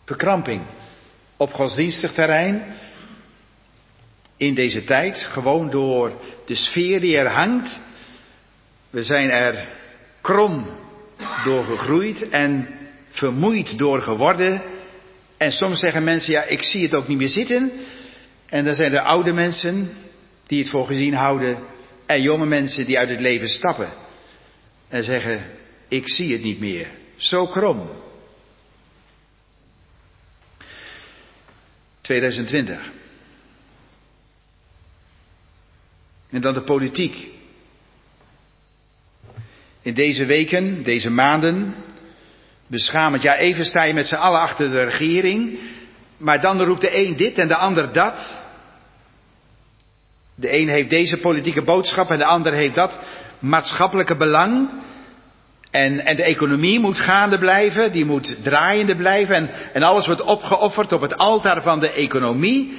Verkramping 0.05 0.61
op 1.41 1.53
godsdienstig 1.53 2.13
terrein 2.13 2.63
in 4.37 4.53
deze 4.53 4.83
tijd, 4.83 5.17
gewoon 5.17 5.69
door 5.69 6.13
de 6.45 6.55
sfeer 6.55 6.99
die 6.99 7.17
er 7.17 7.29
hangt. 7.29 7.81
We 8.89 9.03
zijn 9.03 9.29
er 9.29 9.67
krom 10.21 10.65
door 11.43 11.65
gegroeid 11.65 12.29
en 12.29 12.67
vermoeid 13.09 13.77
door 13.77 14.01
geworden. 14.01 14.61
En 15.37 15.51
soms 15.51 15.79
zeggen 15.79 16.03
mensen, 16.03 16.33
ja, 16.33 16.43
ik 16.43 16.63
zie 16.63 16.83
het 16.83 16.95
ook 16.95 17.07
niet 17.07 17.17
meer 17.17 17.29
zitten. 17.29 17.71
En 18.49 18.65
dan 18.65 18.75
zijn 18.75 18.93
er 18.93 19.01
oude 19.01 19.33
mensen 19.33 19.89
die 20.47 20.59
het 20.59 20.69
voor 20.69 20.85
gezien 20.85 21.13
houden 21.13 21.57
en 22.05 22.21
jonge 22.21 22.45
mensen 22.45 22.85
die 22.85 22.97
uit 22.97 23.09
het 23.09 23.19
leven 23.19 23.47
stappen. 23.47 23.89
En 24.89 25.03
zeggen, 25.03 25.43
ik 25.87 26.09
zie 26.09 26.33
het 26.33 26.43
niet 26.43 26.59
meer. 26.59 26.87
Zo 27.15 27.47
krom. 27.47 27.89
2020. 32.11 32.91
En 36.29 36.41
dan 36.41 36.53
de 36.53 36.61
politiek. 36.61 37.27
In 39.81 39.93
deze 39.93 40.25
weken, 40.25 40.83
deze 40.83 41.09
maanden, 41.09 41.75
beschamend. 42.67 43.23
Ja, 43.23 43.37
even 43.37 43.65
sta 43.65 43.83
je 43.83 43.93
met 43.93 44.07
z'n 44.07 44.15
allen 44.15 44.39
achter 44.39 44.71
de 44.71 44.83
regering, 44.83 45.59
maar 46.17 46.41
dan 46.41 46.61
roept 46.61 46.81
de 46.81 46.97
een 46.97 47.15
dit 47.17 47.37
en 47.37 47.47
de 47.47 47.55
ander 47.55 47.93
dat. 47.93 48.43
De 50.35 50.57
een 50.57 50.69
heeft 50.69 50.89
deze 50.89 51.17
politieke 51.17 51.63
boodschap 51.63 52.09
en 52.09 52.17
de 52.17 52.25
ander 52.25 52.53
heeft 52.53 52.75
dat 52.75 52.99
maatschappelijke 53.39 54.17
belang. 54.17 54.69
En, 55.71 56.05
en 56.05 56.15
de 56.15 56.23
economie 56.23 56.79
moet 56.79 56.99
gaande 56.99 57.37
blijven, 57.37 57.91
die 57.91 58.05
moet 58.05 58.43
draaiende 58.43 58.95
blijven. 58.95 59.35
En, 59.35 59.49
en 59.73 59.83
alles 59.83 60.05
wordt 60.05 60.21
opgeofferd 60.21 60.91
op 60.91 61.01
het 61.01 61.17
altaar 61.17 61.61
van 61.61 61.79
de 61.79 61.91
economie. 61.91 62.77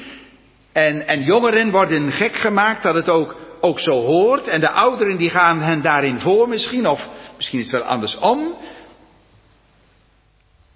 En, 0.73 1.07
en 1.07 1.23
jongeren 1.23 1.71
worden 1.71 2.13
gek 2.13 2.35
gemaakt 2.37 2.83
dat 2.83 2.95
het 2.95 3.09
ook, 3.09 3.37
ook 3.61 3.81
zo 3.81 4.01
hoort. 4.01 4.49
En 4.49 4.61
de 4.61 4.71
ouderen 4.71 5.17
die 5.17 5.31
gaan 5.31 5.61
hen 5.61 5.83
daarin 5.83 6.21
voor 6.21 6.49
misschien, 6.49 6.89
of 6.89 7.09
misschien 7.37 7.59
is 7.59 7.65
het 7.65 7.81
wel 7.81 7.91
andersom. 7.91 8.55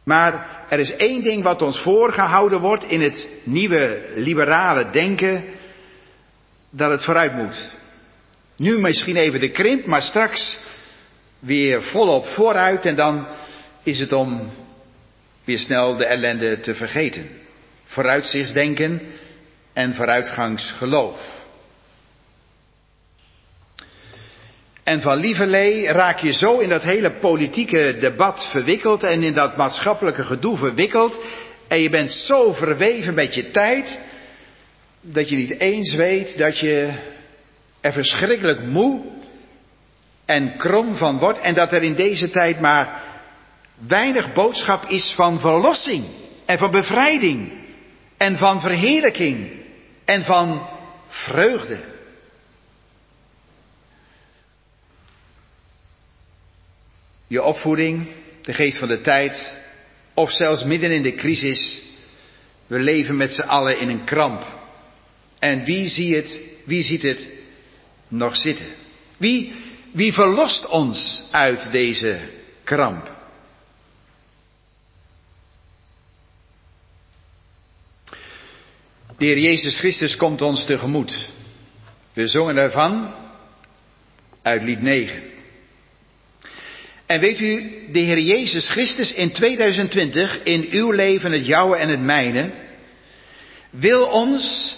Maar 0.05 0.47
er 0.69 0.79
is 0.79 0.97
één 0.97 1.23
ding 1.23 1.43
wat 1.43 1.63
ons 1.63 1.79
voorgehouden 1.79 2.61
wordt 2.61 2.85
in 2.85 3.01
het 3.01 3.29
nieuwe 3.43 4.13
liberale 4.15 4.91
denken, 4.91 5.45
dat 6.71 6.91
het 6.91 7.05
vooruit 7.05 7.35
moet. 7.35 7.71
Nu 8.57 8.79
misschien 8.79 9.17
even 9.17 9.41
de 9.41 9.51
krimp, 9.51 9.87
maar 9.87 10.03
straks 10.03 10.59
weer 11.47 11.83
volop 11.83 12.27
vooruit 12.27 12.85
en 12.85 12.97
dan 12.97 13.27
is 13.83 13.99
het 13.99 14.13
om 14.13 14.51
weer 15.45 15.59
snel 15.59 15.97
de 15.97 16.05
ellende 16.05 16.61
te 16.61 16.75
vergeten. 16.75 17.29
Vooruitzichtsdenken 17.85 19.03
en 19.73 19.95
vooruitgangsgeloof. 19.95 21.35
En 24.83 25.01
van 25.01 25.17
lieverlee 25.17 25.87
raak 25.87 26.19
je 26.19 26.33
zo 26.33 26.59
in 26.59 26.69
dat 26.69 26.83
hele 26.83 27.11
politieke 27.11 27.97
debat 28.01 28.49
verwikkeld 28.51 29.03
en 29.03 29.23
in 29.23 29.33
dat 29.33 29.57
maatschappelijke 29.57 30.25
gedoe 30.25 30.57
verwikkeld. 30.57 31.19
En 31.69 31.81
je 31.81 31.91
bent 31.91 32.13
zo 32.13 32.53
verweven 32.53 33.15
met 33.15 33.35
je 33.35 33.51
tijd 33.51 33.99
dat 35.01 35.29
je 35.29 35.37
niet 35.37 35.61
eens 35.61 35.95
weet 35.95 36.39
dat 36.39 36.59
je 36.59 36.93
er 37.81 37.93
verschrikkelijk 37.93 38.61
moe 38.61 39.03
en 40.27 40.57
krom 40.57 40.97
van 40.97 41.19
wordt 41.19 41.41
en 41.41 41.55
dat 41.55 41.73
er 41.73 41.83
in 41.83 41.95
deze 41.95 42.31
tijd 42.31 42.61
maar 42.61 43.03
weinig 43.87 44.33
boodschap 44.33 44.85
is 44.85 45.13
van 45.17 45.41
verlossing 45.41 46.05
en 46.47 46.59
van 46.59 46.71
bevrijding 46.71 47.53
en 48.17 48.37
van 48.37 48.61
verheerlijking 48.61 49.51
en 50.05 50.25
van 50.25 50.69
vreugde. 51.09 51.79
Je 57.27 57.43
opvoeding, 57.43 58.07
de 58.43 58.55
geest 58.55 58.79
van 58.79 58.89
de 58.89 59.01
tijd, 59.01 59.55
of 60.15 60.31
zelfs 60.31 60.65
midden 60.65 60.91
in 60.91 61.03
de 61.03 61.15
crisis, 61.15 61.83
we 62.67 62.79
leven 62.79 63.17
met 63.17 63.33
z'n 63.33 63.41
allen 63.41 63.79
in 63.79 63.89
een 63.89 64.05
kramp. 64.05 64.43
En 65.39 65.65
wie 65.65 65.89
ziet 65.89 66.15
het, 66.15 66.41
wie 66.65 66.83
ziet 66.83 67.03
het 67.03 67.29
nog 68.09 68.37
zitten? 68.37 68.67
Wie, 69.17 69.55
wie 69.93 70.13
verlost 70.13 70.67
ons 70.67 71.25
uit 71.31 71.73
deze 71.73 72.21
kramp? 72.65 73.15
De 79.19 79.25
Heer 79.25 79.39
Jezus 79.39 79.79
Christus 79.79 80.17
komt 80.17 80.43
ons 80.43 80.65
tegemoet. 80.65 81.29
We 82.13 82.27
zongen 82.27 82.57
ervan 82.57 83.15
uit 84.43 84.63
lied 84.63 84.83
9. 84.83 85.23
En 87.07 87.21
weet 87.21 87.41
u, 87.41 87.73
de 87.93 87.99
Heer 87.99 88.19
Jezus 88.19 88.71
Christus 88.71 89.13
in 89.15 89.33
2020, 89.33 90.43
in 90.43 90.67
uw 90.71 90.91
leven, 90.91 91.33
het 91.33 91.47
jouwe 91.47 91.77
en 91.77 91.89
het 91.89 92.01
mijne, 92.01 92.51
wil 93.71 94.07
ons 94.07 94.77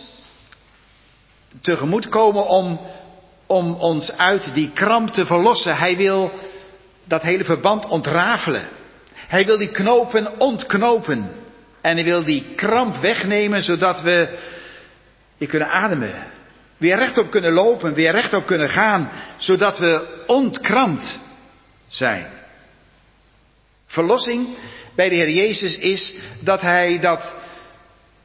tegemoet 1.60 2.08
komen 2.08 2.46
om, 2.46 2.80
om 3.48 3.74
ons 3.74 4.12
uit 4.16 4.54
die 4.54 4.70
kramp 4.74 5.10
te 5.10 5.26
verlossen. 5.26 5.76
Hij 5.76 5.96
wil 5.96 6.32
dat 7.04 7.22
hele 7.22 7.44
verband 7.44 7.86
ontrafelen. 7.86 8.68
Hij 9.14 9.44
wil 9.44 9.58
die 9.58 9.70
knopen 9.70 10.40
ontknopen. 10.40 11.30
En 11.80 11.94
hij 11.94 12.04
wil 12.04 12.24
die 12.24 12.54
kramp 12.54 12.96
wegnemen, 12.96 13.62
zodat 13.62 14.00
we 14.00 14.38
weer 15.38 15.48
kunnen 15.48 15.70
ademen. 15.70 16.26
Weer 16.76 16.96
rechtop 16.96 17.30
kunnen 17.30 17.52
lopen, 17.52 17.94
weer 17.94 18.12
rechtop 18.12 18.46
kunnen 18.46 18.68
gaan, 18.68 19.10
zodat 19.36 19.78
we 19.78 20.22
ontkrampt 20.26 21.18
zijn. 21.88 22.26
Verlossing 23.86 24.48
bij 24.94 25.08
de 25.08 25.14
Heer 25.14 25.30
Jezus 25.30 25.78
is 25.78 26.14
dat 26.40 26.60
Hij 26.60 26.98
dat 27.00 27.34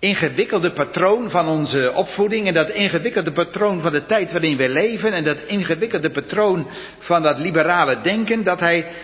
ingewikkelde 0.03 0.71
patroon 0.71 1.29
van 1.29 1.47
onze 1.47 1.91
opvoeding 1.95 2.47
en 2.47 2.53
dat 2.53 2.69
ingewikkelde 2.69 3.31
patroon 3.31 3.81
van 3.81 3.91
de 3.91 4.05
tijd 4.05 4.31
waarin 4.31 4.57
we 4.57 4.69
leven 4.69 5.13
en 5.13 5.23
dat 5.23 5.41
ingewikkelde 5.41 6.11
patroon 6.11 6.67
van 6.99 7.21
dat 7.21 7.39
liberale 7.39 8.01
denken, 8.01 8.43
dat 8.43 8.59
Hij, 8.59 8.95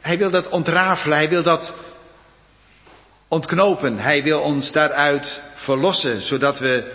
hij 0.00 0.18
wil 0.18 0.30
dat 0.30 0.48
ontrafelen, 0.48 1.16
Hij 1.16 1.28
wil 1.28 1.42
dat 1.42 1.74
ontknopen. 3.28 3.98
Hij 3.98 4.22
wil 4.22 4.40
ons 4.40 4.72
daaruit 4.72 5.42
verlossen, 5.54 6.22
zodat 6.22 6.58
we 6.58 6.92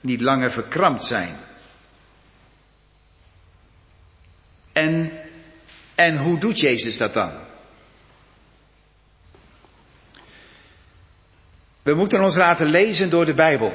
niet 0.00 0.20
langer 0.20 0.50
verkrampt 0.50 1.04
zijn. 1.04 1.36
En, 4.72 5.12
en 5.94 6.18
hoe 6.18 6.38
doet 6.38 6.60
Jezus 6.60 6.98
dat 6.98 7.14
dan? 7.14 7.45
We 11.86 11.94
moeten 11.94 12.22
ons 12.22 12.36
laten 12.36 12.66
lezen 12.66 13.10
door 13.10 13.24
de 13.24 13.34
Bijbel. 13.34 13.72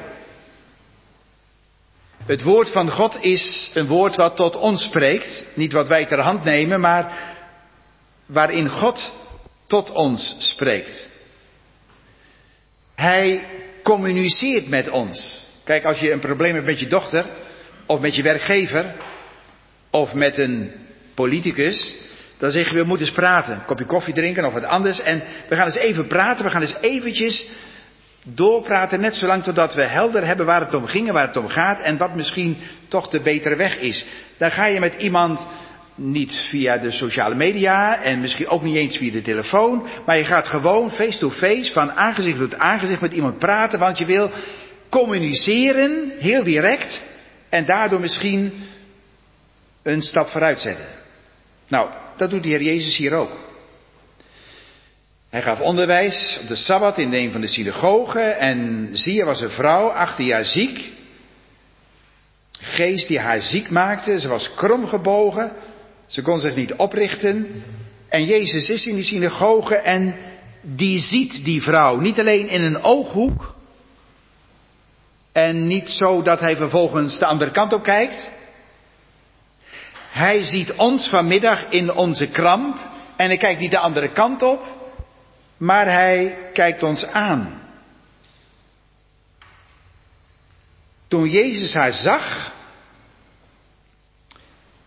Het 2.26 2.42
woord 2.42 2.70
van 2.70 2.90
God 2.90 3.18
is 3.20 3.70
een 3.74 3.86
woord 3.86 4.16
wat 4.16 4.36
tot 4.36 4.56
ons 4.56 4.82
spreekt, 4.82 5.46
niet 5.54 5.72
wat 5.72 5.88
wij 5.88 6.06
ter 6.06 6.20
hand 6.20 6.44
nemen, 6.44 6.80
maar 6.80 7.34
waarin 8.26 8.68
God 8.68 9.12
tot 9.66 9.90
ons 9.90 10.36
spreekt. 10.38 11.08
Hij 12.94 13.44
communiceert 13.82 14.68
met 14.68 14.90
ons. 14.90 15.46
Kijk, 15.64 15.84
als 15.84 15.98
je 15.98 16.12
een 16.12 16.20
probleem 16.20 16.54
hebt 16.54 16.66
met 16.66 16.80
je 16.80 16.86
dochter, 16.86 17.26
of 17.86 18.00
met 18.00 18.14
je 18.14 18.22
werkgever, 18.22 18.94
of 19.90 20.14
met 20.14 20.38
een 20.38 20.72
politicus, 21.14 21.94
dan 22.38 22.50
zeg 22.50 22.68
je, 22.70 22.76
we 22.76 22.84
moeten 22.84 23.06
eens 23.06 23.14
praten. 23.14 23.54
Een 23.54 23.64
kopje 23.64 23.86
koffie 23.86 24.14
drinken 24.14 24.44
of 24.44 24.52
wat 24.52 24.64
anders. 24.64 25.00
En 25.00 25.22
we 25.48 25.56
gaan 25.56 25.66
eens 25.66 25.76
even 25.76 26.06
praten, 26.06 26.44
we 26.44 26.50
gaan 26.50 26.60
eens 26.60 26.80
eventjes 26.80 27.46
doorpraten, 28.24 29.00
net 29.00 29.14
zolang 29.14 29.42
totdat 29.42 29.74
we 29.74 29.82
helder 29.82 30.26
hebben 30.26 30.46
waar 30.46 30.60
het 30.60 30.74
om 30.74 30.86
ging 30.86 31.08
en 31.08 31.14
waar 31.14 31.26
het 31.26 31.36
om 31.36 31.48
gaat 31.48 31.80
en 31.80 31.96
wat 31.96 32.14
misschien 32.14 32.56
toch 32.88 33.08
de 33.08 33.20
betere 33.20 33.56
weg 33.56 33.78
is. 33.78 34.06
Dan 34.36 34.50
ga 34.50 34.66
je 34.66 34.80
met 34.80 34.94
iemand 34.94 35.46
niet 35.94 36.46
via 36.48 36.78
de 36.78 36.90
sociale 36.90 37.34
media 37.34 38.02
en 38.02 38.20
misschien 38.20 38.48
ook 38.48 38.62
niet 38.62 38.76
eens 38.76 38.96
via 38.96 39.12
de 39.12 39.22
telefoon, 39.22 39.86
maar 40.06 40.18
je 40.18 40.24
gaat 40.24 40.48
gewoon 40.48 40.90
face 40.90 41.18
to 41.18 41.30
face, 41.30 41.72
van 41.72 41.92
aangezicht 41.92 42.38
tot 42.38 42.58
aangezicht 42.58 43.00
met 43.00 43.12
iemand 43.12 43.38
praten, 43.38 43.78
want 43.78 43.98
je 43.98 44.04
wil 44.04 44.30
communiceren, 44.88 46.12
heel 46.18 46.44
direct, 46.44 47.02
en 47.48 47.66
daardoor 47.66 48.00
misschien 48.00 48.52
een 49.82 50.02
stap 50.02 50.28
vooruit 50.28 50.60
zetten. 50.60 50.86
Nou, 51.68 51.88
dat 52.16 52.30
doet 52.30 52.42
de 52.42 52.48
Heer 52.48 52.62
Jezus 52.62 52.96
hier 52.96 53.12
ook. 53.12 53.30
Hij 55.32 55.42
gaf 55.42 55.60
onderwijs 55.60 56.38
op 56.42 56.48
de 56.48 56.54
Sabbat 56.54 56.98
in 56.98 57.12
een 57.12 57.32
van 57.32 57.40
de 57.40 57.46
synagogen 57.46 58.38
en 58.38 58.88
zie, 58.92 59.20
er 59.20 59.26
was 59.26 59.40
een 59.40 59.50
vrouw, 59.50 59.88
18 59.88 60.26
jaar 60.26 60.44
ziek. 60.44 60.90
Geest 62.60 63.08
die 63.08 63.18
haar 63.18 63.40
ziek 63.40 63.70
maakte, 63.70 64.20
ze 64.20 64.28
was 64.28 64.54
kromgebogen, 64.54 65.52
ze 66.06 66.22
kon 66.22 66.40
zich 66.40 66.54
niet 66.54 66.74
oprichten. 66.74 67.64
En 68.08 68.24
Jezus 68.24 68.70
is 68.70 68.86
in 68.86 68.94
die 68.94 69.04
synagoge 69.04 69.74
en 69.74 70.14
die 70.62 70.98
ziet 70.98 71.44
die 71.44 71.62
vrouw. 71.62 71.96
Niet 71.96 72.20
alleen 72.20 72.48
in 72.48 72.62
een 72.62 72.82
ooghoek. 72.82 73.54
En 75.32 75.66
niet 75.66 75.90
zo 75.90 76.22
dat 76.22 76.40
hij 76.40 76.56
vervolgens 76.56 77.18
de 77.18 77.26
andere 77.26 77.50
kant 77.50 77.72
op 77.72 77.82
kijkt. 77.82 78.30
Hij 80.10 80.42
ziet 80.42 80.72
ons 80.72 81.08
vanmiddag 81.08 81.66
in 81.70 81.92
onze 81.92 82.26
kramp. 82.26 82.78
En 83.16 83.26
hij 83.26 83.36
kijkt 83.36 83.60
niet 83.60 83.70
de 83.70 83.78
andere 83.78 84.12
kant 84.12 84.42
op. 84.42 84.80
Maar 85.62 85.86
hij 85.86 86.38
kijkt 86.52 86.82
ons 86.82 87.06
aan. 87.06 87.62
Toen 91.08 91.28
Jezus 91.28 91.74
haar 91.74 91.92
zag, 91.92 92.52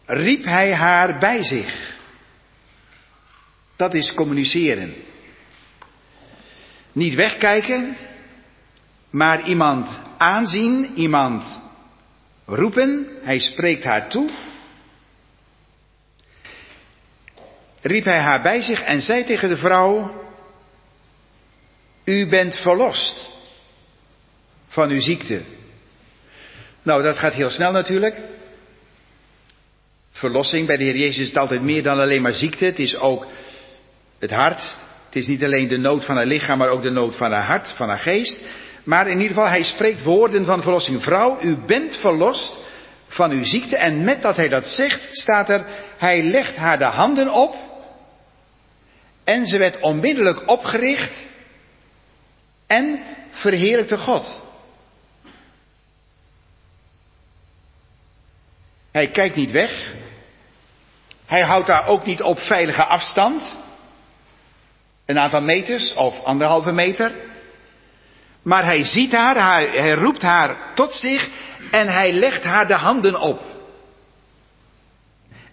riep 0.06 0.44
hij 0.44 0.74
haar 0.74 1.20
bij 1.20 1.44
zich. 1.44 1.98
Dat 3.76 3.94
is 3.94 4.14
communiceren. 4.14 4.96
Niet 6.92 7.16
wegkijken, 7.16 7.98
maar 9.10 9.48
iemand 9.48 10.02
aanzien, 10.18 10.94
iemand 10.96 11.60
roepen. 12.46 13.08
Hij 13.22 13.40
spreekt 13.40 13.84
haar 13.84 14.10
toe. 14.10 14.30
Riep 17.82 18.06
hij 18.06 18.20
haar 18.20 18.42
bij 18.42 18.62
zich 18.62 18.82
en 18.82 19.02
zei 19.02 19.26
tegen 19.26 19.50
de 19.50 19.58
vrouw: 19.58 20.24
U 22.06 22.28
bent 22.28 22.56
verlost 22.56 23.34
van 24.68 24.90
uw 24.90 25.00
ziekte. 25.00 25.42
Nou, 26.82 27.04
dat 27.04 27.18
gaat 27.18 27.34
heel 27.34 27.50
snel 27.50 27.72
natuurlijk. 27.72 28.16
Verlossing 30.12 30.68
bij 30.68 30.78
de 30.78 30.84
Heer 30.84 30.98
Jezus 30.98 31.30
is 31.30 31.36
altijd 31.36 31.62
meer 31.62 31.84
dan 31.84 32.00
alleen 32.00 32.22
maar 32.22 32.34
ziekte. 32.34 32.66
Het 32.66 32.80
is 32.80 32.98
ook 32.98 33.26
het 34.20 34.32
hart. 34.32 34.62
Het 35.06 35.16
is 35.16 35.28
niet 35.28 35.44
alleen 35.44 35.68
de 35.68 35.78
nood 35.78 36.06
van 36.06 36.16
haar 36.16 36.26
lichaam, 36.26 36.58
maar 36.58 36.70
ook 36.70 36.82
de 36.82 36.90
nood 36.90 37.16
van 37.16 37.32
haar 37.32 37.46
hart, 37.46 37.74
van 37.76 37.90
haar 37.90 38.00
geest. 38.00 38.40
Maar 38.84 39.08
in 39.08 39.18
ieder 39.18 39.36
geval, 39.36 39.50
hij 39.50 39.64
spreekt 39.64 40.04
woorden 40.04 40.46
van 40.46 40.62
verlossing. 40.62 41.04
Vrouw, 41.04 41.38
u 41.42 41.58
bent 41.66 41.98
verlost 41.98 42.58
van 43.08 43.32
uw 43.32 43.44
ziekte. 43.44 43.78
En 43.78 44.04
met 44.04 44.22
dat 44.22 44.36
hij 44.36 44.50
dat 44.50 44.68
zegt, 44.68 45.08
staat 45.12 45.50
er, 45.50 45.66
hij 45.98 46.24
legt 46.24 46.56
haar 46.56 46.78
de 46.78 46.86
handen 46.86 47.34
op. 47.34 47.56
En 49.24 49.46
ze 49.46 49.58
werd 49.58 49.80
onmiddellijk 49.80 50.50
opgericht 50.50 51.28
en 52.68 53.00
verheerlijkte 53.30 53.98
God. 53.98 54.44
Hij 58.92 59.08
kijkt 59.08 59.36
niet 59.36 59.52
weg. 59.52 59.94
Hij 61.26 61.42
houdt 61.42 61.68
daar 61.68 61.88
ook 61.88 62.06
niet 62.06 62.22
op 62.22 62.40
veilige 62.40 62.84
afstand. 62.84 63.58
Een 65.06 65.20
aantal 65.20 65.42
meters 65.42 65.94
of 65.94 66.24
anderhalve 66.24 66.72
meter. 66.72 67.12
Maar 68.42 68.64
hij 68.64 68.84
ziet 68.84 69.12
haar, 69.12 69.36
hij, 69.36 69.68
hij 69.68 69.94
roept 69.94 70.22
haar 70.22 70.74
tot 70.76 70.94
zich 70.94 71.30
en 71.72 71.88
hij 71.88 72.14
legt 72.14 72.44
haar 72.44 72.68
de 72.68 72.74
handen 72.74 73.20
op. 73.20 73.42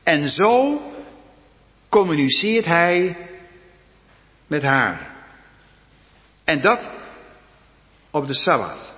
En 0.03 0.29
zo 0.29 0.81
communiceert 1.89 2.65
hij 2.65 3.17
met 4.47 4.63
haar. 4.63 5.11
En 6.45 6.61
dat 6.61 6.91
op 8.13 8.27
de 8.27 8.35
Sabbat. 8.35 8.93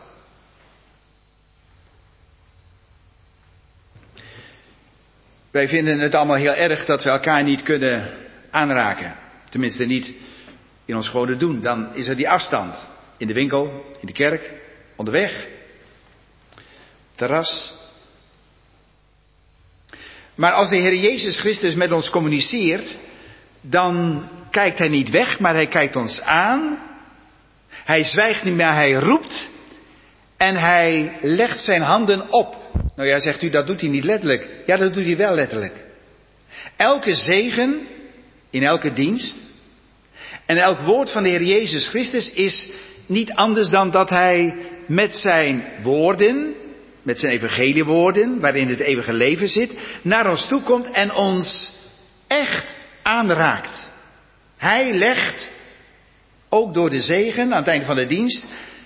Wij 5.50 5.68
vinden 5.68 5.98
het 5.98 6.14
allemaal 6.14 6.36
heel 6.36 6.54
erg 6.54 6.84
dat 6.84 7.02
we 7.02 7.10
elkaar 7.10 7.42
niet 7.42 7.62
kunnen 7.62 8.10
aanraken. 8.50 9.16
Tenminste 9.50 9.84
niet 9.84 10.14
in 10.84 10.96
ons 10.96 11.08
gewone 11.08 11.36
doen. 11.36 11.60
Dan 11.60 11.94
is 11.94 12.08
er 12.08 12.16
die 12.16 12.28
afstand. 12.28 12.76
In 13.16 13.26
de 13.26 13.32
winkel, 13.32 13.84
in 14.00 14.06
de 14.06 14.12
kerk, 14.12 14.50
onderweg, 14.96 15.48
terras. 17.14 17.74
Maar 20.34 20.52
als 20.52 20.70
de 20.70 20.80
Heer 20.80 20.94
Jezus 20.94 21.40
Christus 21.40 21.74
met 21.74 21.92
ons 21.92 22.10
communiceert, 22.10 22.98
dan 23.60 24.22
kijkt 24.50 24.78
Hij 24.78 24.88
niet 24.88 25.10
weg, 25.10 25.38
maar 25.38 25.54
Hij 25.54 25.68
kijkt 25.68 25.96
ons 25.96 26.20
aan. 26.20 26.78
Hij 27.84 28.04
zwijgt 28.04 28.44
niet 28.44 28.54
meer, 28.54 28.72
Hij 28.72 28.92
roept. 28.92 29.48
En 30.36 30.56
Hij 30.56 31.18
legt 31.20 31.60
zijn 31.60 31.82
handen 31.82 32.32
op. 32.32 32.56
Nou 32.96 33.08
ja, 33.08 33.18
zegt 33.18 33.42
u, 33.42 33.50
dat 33.50 33.66
doet 33.66 33.80
Hij 33.80 33.90
niet 33.90 34.04
letterlijk. 34.04 34.48
Ja, 34.66 34.76
dat 34.76 34.94
doet 34.94 35.04
Hij 35.04 35.16
wel 35.16 35.34
letterlijk. 35.34 35.84
Elke 36.76 37.14
zegen 37.14 37.86
in 38.50 38.62
elke 38.62 38.92
dienst 38.92 39.36
en 40.46 40.56
elk 40.56 40.78
woord 40.78 41.10
van 41.10 41.22
de 41.22 41.28
Heer 41.28 41.42
Jezus 41.42 41.88
Christus 41.88 42.32
is 42.32 42.68
niet 43.06 43.32
anders 43.32 43.68
dan 43.68 43.90
dat 43.90 44.10
Hij 44.10 44.54
met 44.86 45.16
zijn 45.16 45.64
woorden, 45.82 46.54
met 47.02 47.20
zijn 47.20 47.32
evangeliewoorden, 47.32 48.40
waarin 48.40 48.68
het 48.68 48.80
eeuwige 48.80 49.12
leven 49.12 49.48
zit, 49.48 49.78
naar 50.02 50.30
ons 50.30 50.46
toe 50.46 50.62
komt 50.62 50.90
en 50.90 51.12
ons 51.12 51.72
echt 52.26 52.76
aanraakt. 53.02 53.90
Hij 54.56 54.92
legt, 54.92 55.48
ook 56.54 56.74
door 56.74 56.90
de 56.90 57.00
zegen 57.00 57.52
aan 57.52 57.58
het 57.58 57.66
einde 57.66 57.86
van 57.86 57.96
de 57.96 58.06
dienst, 58.06 58.44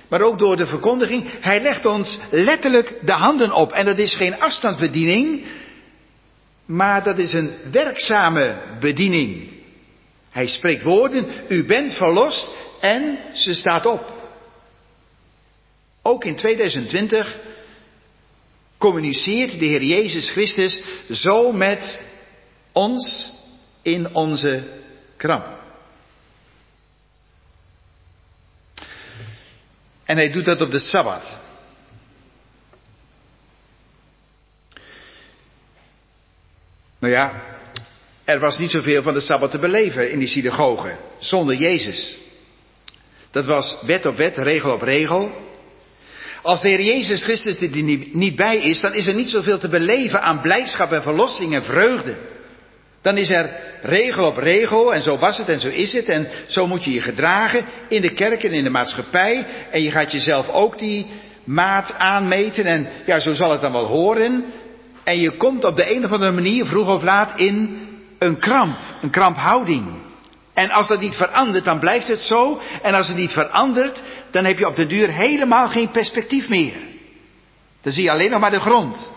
maar 0.09 0.23
ook 0.23 0.39
door 0.39 0.57
de 0.57 0.67
verkondiging, 0.67 1.25
hij 1.41 1.63
legt 1.63 1.87
ons 1.87 2.19
letterlijk 2.31 2.95
de 3.03 3.13
handen 3.13 3.53
op. 3.53 3.73
En 3.73 3.85
dat 3.85 3.99
is 3.99 4.17
geen 4.17 4.41
afstandsbediening, 4.41 5.45
maar 6.67 7.05
dat 7.05 7.19
is 7.19 7.33
een 7.33 7.53
werkzame 7.73 8.57
bediening. 8.81 9.51
Hij 10.31 10.47
spreekt 10.47 10.83
woorden, 10.83 11.27
u 11.49 11.65
bent 11.65 11.95
verlost 11.95 12.51
en 12.81 13.19
ze 13.33 13.55
staat 13.55 13.87
op. 13.87 14.13
Ook 16.03 16.25
in 16.25 16.37
2020 16.37 17.37
communiceert 18.79 19.59
de 19.59 19.67
Heer 19.67 19.83
Jezus 19.83 20.31
Christus 20.31 20.83
zo 21.11 21.53
met 21.53 22.01
ons 22.73 23.33
in 23.83 24.15
onze 24.15 24.63
kram. 25.17 25.58
En 30.09 30.17
hij 30.17 30.31
doet 30.31 30.45
dat 30.45 30.61
op 30.61 30.71
de 30.71 30.79
Sabbat. 30.79 31.23
Nou 36.99 37.13
ja, 37.13 37.43
er 38.25 38.41
was 38.41 38.59
niet 38.59 38.71
zoveel 38.71 39.03
van 39.03 39.15
de 39.15 39.21
Sabbat 39.21 39.51
te 39.51 39.59
beleven 39.59 40.11
in 40.11 40.19
die 40.19 40.29
synagogen, 40.29 40.99
zonder 41.19 41.55
Jezus. 41.55 42.19
Dat 43.31 43.47
was 43.47 43.79
wet 43.83 44.07
op 44.07 44.17
wet, 44.17 44.37
regel 44.37 44.73
op 44.73 44.83
regel. 44.83 45.33
Als 46.43 46.61
de 46.61 46.69
Heer 46.69 46.83
Jezus 46.83 47.23
Christus 47.23 47.61
er 47.61 47.83
niet 48.13 48.37
bij 48.37 48.57
is, 48.57 48.81
dan 48.81 48.95
is 48.95 49.07
er 49.07 49.15
niet 49.15 49.31
zoveel 49.31 49.59
te 49.59 49.69
beleven 49.69 50.23
aan 50.23 50.41
blijdschap 50.41 50.93
en 50.93 51.03
verlossing 51.03 51.55
en 51.55 51.63
vreugde. 51.63 52.19
Dan 53.03 53.17
is 53.17 53.31
er 53.31 53.51
regel 53.83 54.27
op 54.27 54.37
regel 54.37 54.95
en 54.95 55.03
zo 55.03 55.19
was 55.19 55.39
het 55.39 55.49
en 55.49 55.61
zo 55.61 55.69
is 55.69 55.93
het 55.93 56.09
en 56.09 56.29
zo 56.47 56.67
moet 56.67 56.85
je 56.85 56.93
je 56.93 57.01
gedragen 57.01 57.65
in 57.89 58.03
de 58.03 58.13
kerk 58.13 58.45
en 58.45 58.53
in 58.53 58.65
de 58.65 58.71
maatschappij. 58.71 59.47
En 59.71 59.83
je 59.83 59.91
gaat 59.91 60.13
jezelf 60.13 60.49
ook 60.49 60.79
die 60.79 61.07
maat 61.45 61.95
aanmeten 61.99 62.65
en 62.65 62.89
ja, 63.07 63.21
zo 63.21 63.33
zal 63.33 63.51
het 63.51 63.61
dan 63.61 63.73
wel 63.73 63.87
horen. 63.87 64.45
En 65.05 65.19
je 65.19 65.31
komt 65.31 65.65
op 65.65 65.77
de 65.77 65.95
een 65.95 66.05
of 66.05 66.13
andere 66.13 66.33
manier 66.33 66.67
vroeg 66.67 66.89
of 66.89 67.03
laat 67.03 67.39
in 67.39 67.87
een 68.19 68.39
kramp, 68.39 68.79
een 69.01 69.11
kramphouding. 69.11 70.07
En 70.55 70.71
als 70.71 70.89
dat 70.89 71.01
niet 71.01 71.17
verandert, 71.17 71.65
dan 71.65 71.79
blijft 71.79 72.09
het 72.09 72.21
zo. 72.21 72.61
En 72.83 72.95
als 72.95 73.09
het 73.09 73.17
niet 73.17 73.33
verandert, 73.33 74.03
dan 74.31 74.45
heb 74.45 74.59
je 74.59 74.67
op 74.67 74.77
de 74.77 74.87
duur 74.87 75.09
helemaal 75.09 75.69
geen 75.69 75.91
perspectief 75.91 76.49
meer. 76.49 76.73
Dan 77.83 77.93
zie 77.93 78.03
je 78.03 78.11
alleen 78.11 78.31
nog 78.31 78.41
maar 78.41 78.51
de 78.51 78.61
grond. 78.61 79.09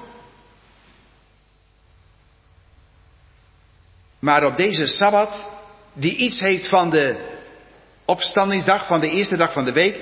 Maar 4.22 4.46
op 4.46 4.58
deze 4.58 4.88
Sabbat, 4.88 5.50
die 5.94 6.16
iets 6.16 6.40
heeft 6.40 6.68
van 6.68 6.90
de 6.90 7.16
opstandingsdag, 8.06 8.88
van 8.88 9.00
de 9.00 9.10
eerste 9.10 9.38
dag 9.38 9.54
van 9.54 9.66
de 9.66 9.72
week, 9.72 9.98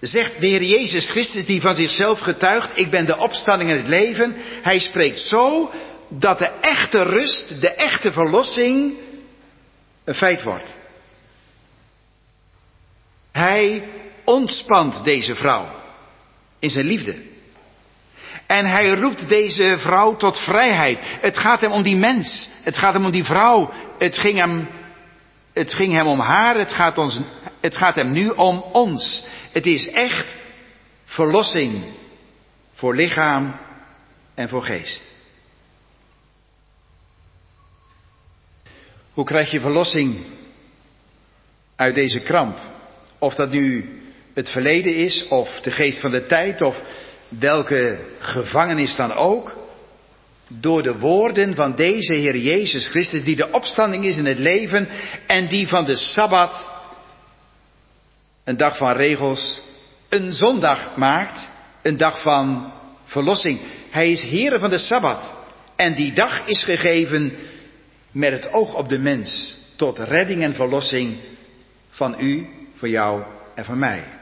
zegt 0.00 0.40
de 0.40 0.46
Heer 0.46 0.62
Jezus 0.62 1.10
Christus, 1.10 1.44
die 1.44 1.60
van 1.60 1.74
zichzelf 1.74 2.18
getuigt, 2.18 2.78
ik 2.78 2.90
ben 2.90 3.06
de 3.06 3.18
opstanding 3.18 3.70
en 3.70 3.76
het 3.76 3.86
leven. 3.86 4.36
Hij 4.62 4.78
spreekt 4.78 5.20
zo 5.20 5.70
dat 6.08 6.38
de 6.38 6.50
echte 6.60 7.02
rust, 7.02 7.60
de 7.60 7.70
echte 7.70 8.12
verlossing 8.12 8.94
een 10.04 10.14
feit 10.14 10.42
wordt. 10.42 10.74
Hij 13.32 13.88
ontspant 14.24 15.04
deze 15.04 15.34
vrouw 15.34 15.70
in 16.58 16.70
zijn 16.70 16.86
liefde. 16.86 17.16
En 18.48 18.66
hij 18.66 18.94
roept 18.94 19.28
deze 19.28 19.76
vrouw 19.78 20.16
tot 20.16 20.38
vrijheid. 20.38 20.98
Het 21.02 21.38
gaat 21.38 21.60
hem 21.60 21.72
om 21.72 21.82
die 21.82 21.96
mens. 21.96 22.50
Het 22.62 22.76
gaat 22.76 22.92
hem 22.92 23.04
om 23.04 23.10
die 23.10 23.24
vrouw. 23.24 23.72
Het 23.98 24.18
ging 24.18 24.38
hem 24.38 24.68
Het 25.52 25.74
ging 25.74 25.92
hem 25.92 26.06
om 26.06 26.20
haar, 26.20 26.58
het 26.58 26.72
gaat, 26.72 26.98
ons, 26.98 27.20
het 27.60 27.76
gaat 27.76 27.94
hem 27.94 28.10
nu 28.10 28.28
om 28.28 28.58
ons. 28.72 29.26
Het 29.52 29.66
is 29.66 29.90
echt 29.90 30.36
verlossing 31.04 31.84
voor 32.74 32.94
lichaam 32.94 33.56
en 34.34 34.48
voor 34.48 34.62
geest. 34.62 35.02
Hoe 39.12 39.24
krijg 39.24 39.50
je 39.50 39.60
verlossing 39.60 40.24
uit 41.76 41.94
deze 41.94 42.20
kramp? 42.20 42.58
Of 43.18 43.34
dat 43.34 43.50
nu 43.50 44.00
het 44.34 44.50
verleden 44.50 44.94
is, 44.94 45.28
of 45.28 45.60
de 45.60 45.70
geest 45.70 46.00
van 46.00 46.10
de 46.10 46.26
tijd, 46.26 46.62
of 46.62 46.76
welke 47.28 47.98
gevangenis 48.18 48.96
dan 48.96 49.12
ook. 49.12 49.56
Door 50.48 50.82
de 50.82 50.98
woorden 50.98 51.54
van 51.54 51.74
deze 51.74 52.14
Heer 52.14 52.36
Jezus 52.36 52.88
Christus, 52.88 53.24
die 53.24 53.36
de 53.36 53.50
opstanding 53.50 54.04
is 54.04 54.16
in 54.16 54.26
het 54.26 54.38
leven 54.38 54.88
en 55.26 55.48
die 55.48 55.68
van 55.68 55.84
de 55.84 55.96
Sabbat, 55.96 56.68
een 58.44 58.56
dag 58.56 58.76
van 58.76 58.92
regels, 58.92 59.60
een 60.08 60.32
zondag 60.32 60.96
maakt, 60.96 61.48
een 61.82 61.96
dag 61.96 62.22
van 62.22 62.72
verlossing. 63.04 63.60
Hij 63.90 64.10
is 64.10 64.22
Heer 64.22 64.58
van 64.58 64.70
de 64.70 64.78
Sabbat. 64.78 65.36
En 65.76 65.94
die 65.94 66.12
dag 66.12 66.46
is 66.46 66.64
gegeven 66.64 67.32
met 68.10 68.32
het 68.32 68.52
oog 68.52 68.74
op 68.74 68.88
de 68.88 68.98
mens, 68.98 69.58
tot 69.76 69.98
redding 69.98 70.42
en 70.42 70.54
verlossing 70.54 71.16
van 71.90 72.16
u, 72.18 72.48
voor 72.74 72.88
jou 72.88 73.22
en 73.54 73.64
van 73.64 73.78
mij. 73.78 74.17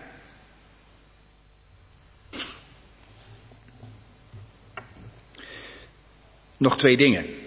Nog 6.57 6.78
twee 6.78 6.96
dingen. 6.96 7.44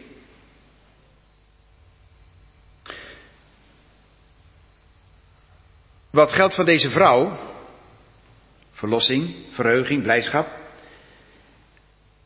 Wat 6.09 6.31
geldt 6.31 6.55
van 6.55 6.65
deze 6.65 6.89
vrouw? 6.89 7.39
Verlossing, 8.71 9.35
verheuging, 9.51 10.03
blijdschap. 10.03 10.47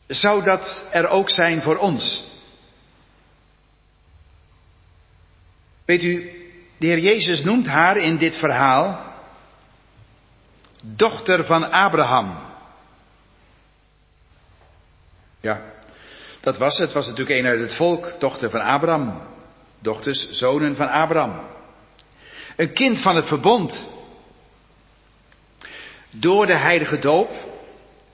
Zou 0.06 0.44
dat 0.44 0.86
er 0.90 1.08
ook 1.08 1.30
zijn 1.30 1.62
voor 1.62 1.76
ons? 1.76 2.26
Weet 5.84 6.02
u, 6.02 6.30
de 6.78 6.86
Heer 6.86 6.98
Jezus 6.98 7.42
noemt 7.42 7.66
haar 7.66 7.96
in 7.96 8.16
dit 8.16 8.36
verhaal 8.36 9.12
dochter 10.82 11.44
van 11.44 11.70
Abraham. 11.70 12.38
Ja, 15.40 15.73
dat 16.44 16.58
was 16.58 16.78
het. 16.78 16.92
was 16.92 17.06
natuurlijk 17.06 17.38
een 17.38 17.46
uit 17.46 17.60
het 17.60 17.74
volk, 17.74 18.14
dochter 18.18 18.50
van 18.50 18.60
Abraham. 18.60 19.22
Dochters, 19.82 20.30
zonen 20.30 20.76
van 20.76 20.88
Abraham. 20.88 21.40
Een 22.56 22.72
kind 22.72 23.00
van 23.00 23.16
het 23.16 23.26
verbond. 23.26 23.88
Door 26.10 26.46
de 26.46 26.56
heilige 26.56 26.98
doop 26.98 27.30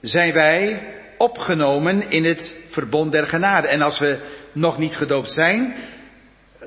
zijn 0.01 0.33
wij 0.33 0.81
opgenomen 1.17 2.09
in 2.09 2.23
het 2.23 2.55
verbond 2.69 3.11
der 3.11 3.27
genade. 3.27 3.67
En 3.67 3.81
als 3.81 3.99
we 3.99 4.19
nog 4.51 4.77
niet 4.77 4.95
gedoopt 4.95 5.31
zijn, 5.31 5.75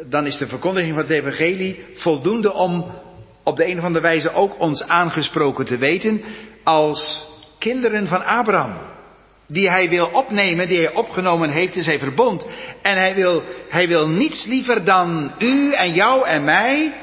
dan 0.08 0.26
is 0.26 0.36
de 0.36 0.46
verkondiging 0.46 0.94
van 0.94 1.02
het 1.02 1.10
evangelie 1.10 1.84
voldoende 1.94 2.52
om 2.52 3.00
op 3.42 3.56
de 3.56 3.66
een 3.66 3.78
of 3.78 3.84
andere 3.84 4.04
wijze 4.04 4.32
ook 4.32 4.60
ons 4.60 4.82
aangesproken 4.82 5.64
te 5.64 5.78
weten 5.78 6.24
als 6.64 7.24
kinderen 7.58 8.06
van 8.06 8.24
Abraham. 8.24 8.93
Die 9.54 9.70
hij 9.70 9.88
wil 9.88 10.06
opnemen, 10.06 10.68
die 10.68 10.78
hij 10.78 10.94
opgenomen 10.94 11.50
heeft 11.50 11.74
in 11.74 11.82
zijn 11.82 11.98
verbond. 11.98 12.44
En 12.82 12.96
hij 12.96 13.14
wil, 13.14 13.42
hij 13.68 13.88
wil 13.88 14.08
niets 14.08 14.44
liever 14.44 14.84
dan 14.84 15.34
u 15.38 15.72
en 15.72 15.94
jou 15.94 16.26
en 16.26 16.44
mij 16.44 16.94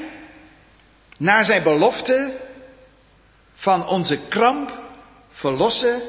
naar 1.16 1.44
zijn 1.44 1.62
belofte 1.62 2.32
van 3.54 3.86
onze 3.86 4.18
kramp 4.28 4.72
verlossen 5.30 6.02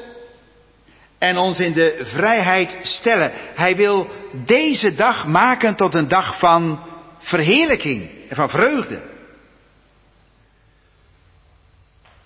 en 1.18 1.38
ons 1.38 1.60
in 1.60 1.72
de 1.72 2.00
vrijheid 2.04 2.76
stellen. 2.82 3.32
Hij 3.54 3.76
wil 3.76 4.10
deze 4.32 4.94
dag 4.94 5.26
maken 5.26 5.74
tot 5.74 5.94
een 5.94 6.08
dag 6.08 6.38
van 6.38 6.80
verheerlijking 7.18 8.10
en 8.28 8.36
van 8.36 8.50
vreugde. 8.50 9.02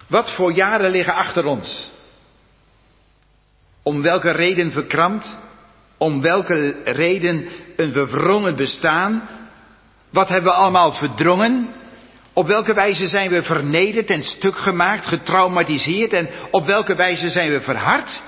Wat 0.06 0.32
voor 0.34 0.52
jaren 0.52 0.90
liggen 0.90 1.14
achter 1.14 1.46
ons? 1.46 1.96
Om 3.82 4.02
welke 4.02 4.30
reden 4.30 4.72
verkrampt? 4.72 5.36
Om 5.98 6.22
welke 6.22 6.74
reden 6.84 7.46
een 7.76 7.92
verwrongen 7.92 8.56
bestaan? 8.56 9.28
Wat 10.10 10.28
hebben 10.28 10.52
we 10.52 10.58
allemaal 10.58 10.92
verdrongen? 10.92 11.68
Op 12.32 12.46
welke 12.46 12.74
wijze 12.74 13.08
zijn 13.08 13.30
we 13.30 13.42
vernederd 13.42 14.10
en 14.10 14.22
stuk 14.22 14.56
gemaakt, 14.56 15.06
getraumatiseerd 15.06 16.12
en 16.12 16.28
op 16.50 16.66
welke 16.66 16.94
wijze 16.94 17.28
zijn 17.30 17.50
we 17.50 17.60
verhard? 17.60 18.22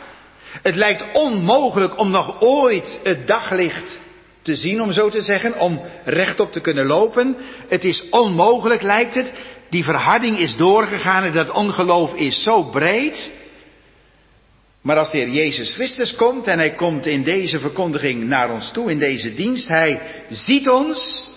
Het 0.62 0.74
lijkt 0.74 1.04
onmogelijk 1.12 1.98
om 1.98 2.10
nog 2.10 2.40
ooit 2.40 3.00
het 3.02 3.26
daglicht 3.26 3.98
te 4.42 4.54
zien, 4.54 4.82
om 4.82 4.92
zo 4.92 5.08
te 5.08 5.20
zeggen, 5.20 5.58
om 5.58 5.80
rechtop 6.04 6.52
te 6.52 6.60
kunnen 6.60 6.86
lopen. 6.86 7.36
Het 7.68 7.84
is 7.84 8.08
onmogelijk, 8.10 8.82
lijkt 8.82 9.14
het. 9.14 9.32
Die 9.70 9.84
verharding 9.84 10.38
is 10.38 10.56
doorgegaan 10.56 11.22
en 11.22 11.32
dat 11.32 11.50
ongeloof 11.50 12.14
is 12.14 12.42
zo 12.42 12.62
breed. 12.62 13.32
Maar 14.82 14.96
als 14.96 15.10
de 15.10 15.18
Heer 15.18 15.30
Jezus 15.30 15.74
Christus 15.74 16.14
komt 16.14 16.46
en 16.46 16.58
hij 16.58 16.74
komt 16.74 17.06
in 17.06 17.22
deze 17.22 17.60
verkondiging 17.60 18.24
naar 18.24 18.50
ons 18.50 18.70
toe, 18.70 18.90
in 18.90 18.98
deze 18.98 19.34
dienst, 19.34 19.68
hij 19.68 20.00
ziet 20.28 20.68
ons, 20.68 21.28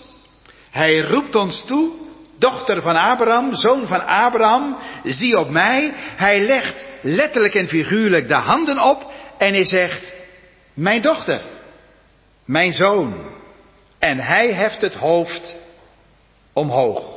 hij 0.70 1.00
roept 1.00 1.34
ons 1.34 1.64
toe, 1.64 1.90
dochter 2.38 2.82
van 2.82 2.96
Abraham, 2.96 3.54
zoon 3.54 3.86
van 3.86 4.06
Abraham, 4.06 4.76
zie 5.02 5.38
op 5.38 5.50
mij. 5.50 5.92
Hij 5.96 6.40
legt 6.40 6.84
letterlijk 7.00 7.54
en 7.54 7.68
figuurlijk 7.68 8.28
de 8.28 8.34
handen 8.34 8.78
op 8.82 9.12
en 9.38 9.52
hij 9.52 9.64
zegt, 9.64 10.14
mijn 10.74 11.02
dochter, 11.02 11.40
mijn 12.44 12.72
zoon. 12.72 13.14
En 13.98 14.18
hij 14.18 14.52
heft 14.52 14.80
het 14.80 14.94
hoofd 14.94 15.56
omhoog. 16.52 17.13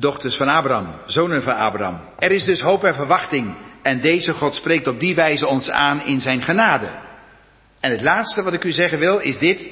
Dochters 0.00 0.36
van 0.36 0.48
Abraham, 0.48 0.94
zonen 1.06 1.42
van 1.42 1.56
Abraham. 1.56 2.00
Er 2.18 2.30
is 2.30 2.44
dus 2.44 2.60
hoop 2.60 2.84
en 2.84 2.94
verwachting. 2.94 3.56
En 3.82 4.00
deze 4.00 4.32
God 4.32 4.54
spreekt 4.54 4.86
op 4.86 5.00
die 5.00 5.14
wijze 5.14 5.46
ons 5.46 5.70
aan 5.70 6.04
in 6.04 6.20
zijn 6.20 6.42
genade. 6.42 6.88
En 7.80 7.90
het 7.90 8.02
laatste 8.02 8.42
wat 8.42 8.52
ik 8.52 8.64
u 8.64 8.72
zeggen 8.72 8.98
wil 8.98 9.18
is 9.18 9.38
dit. 9.38 9.70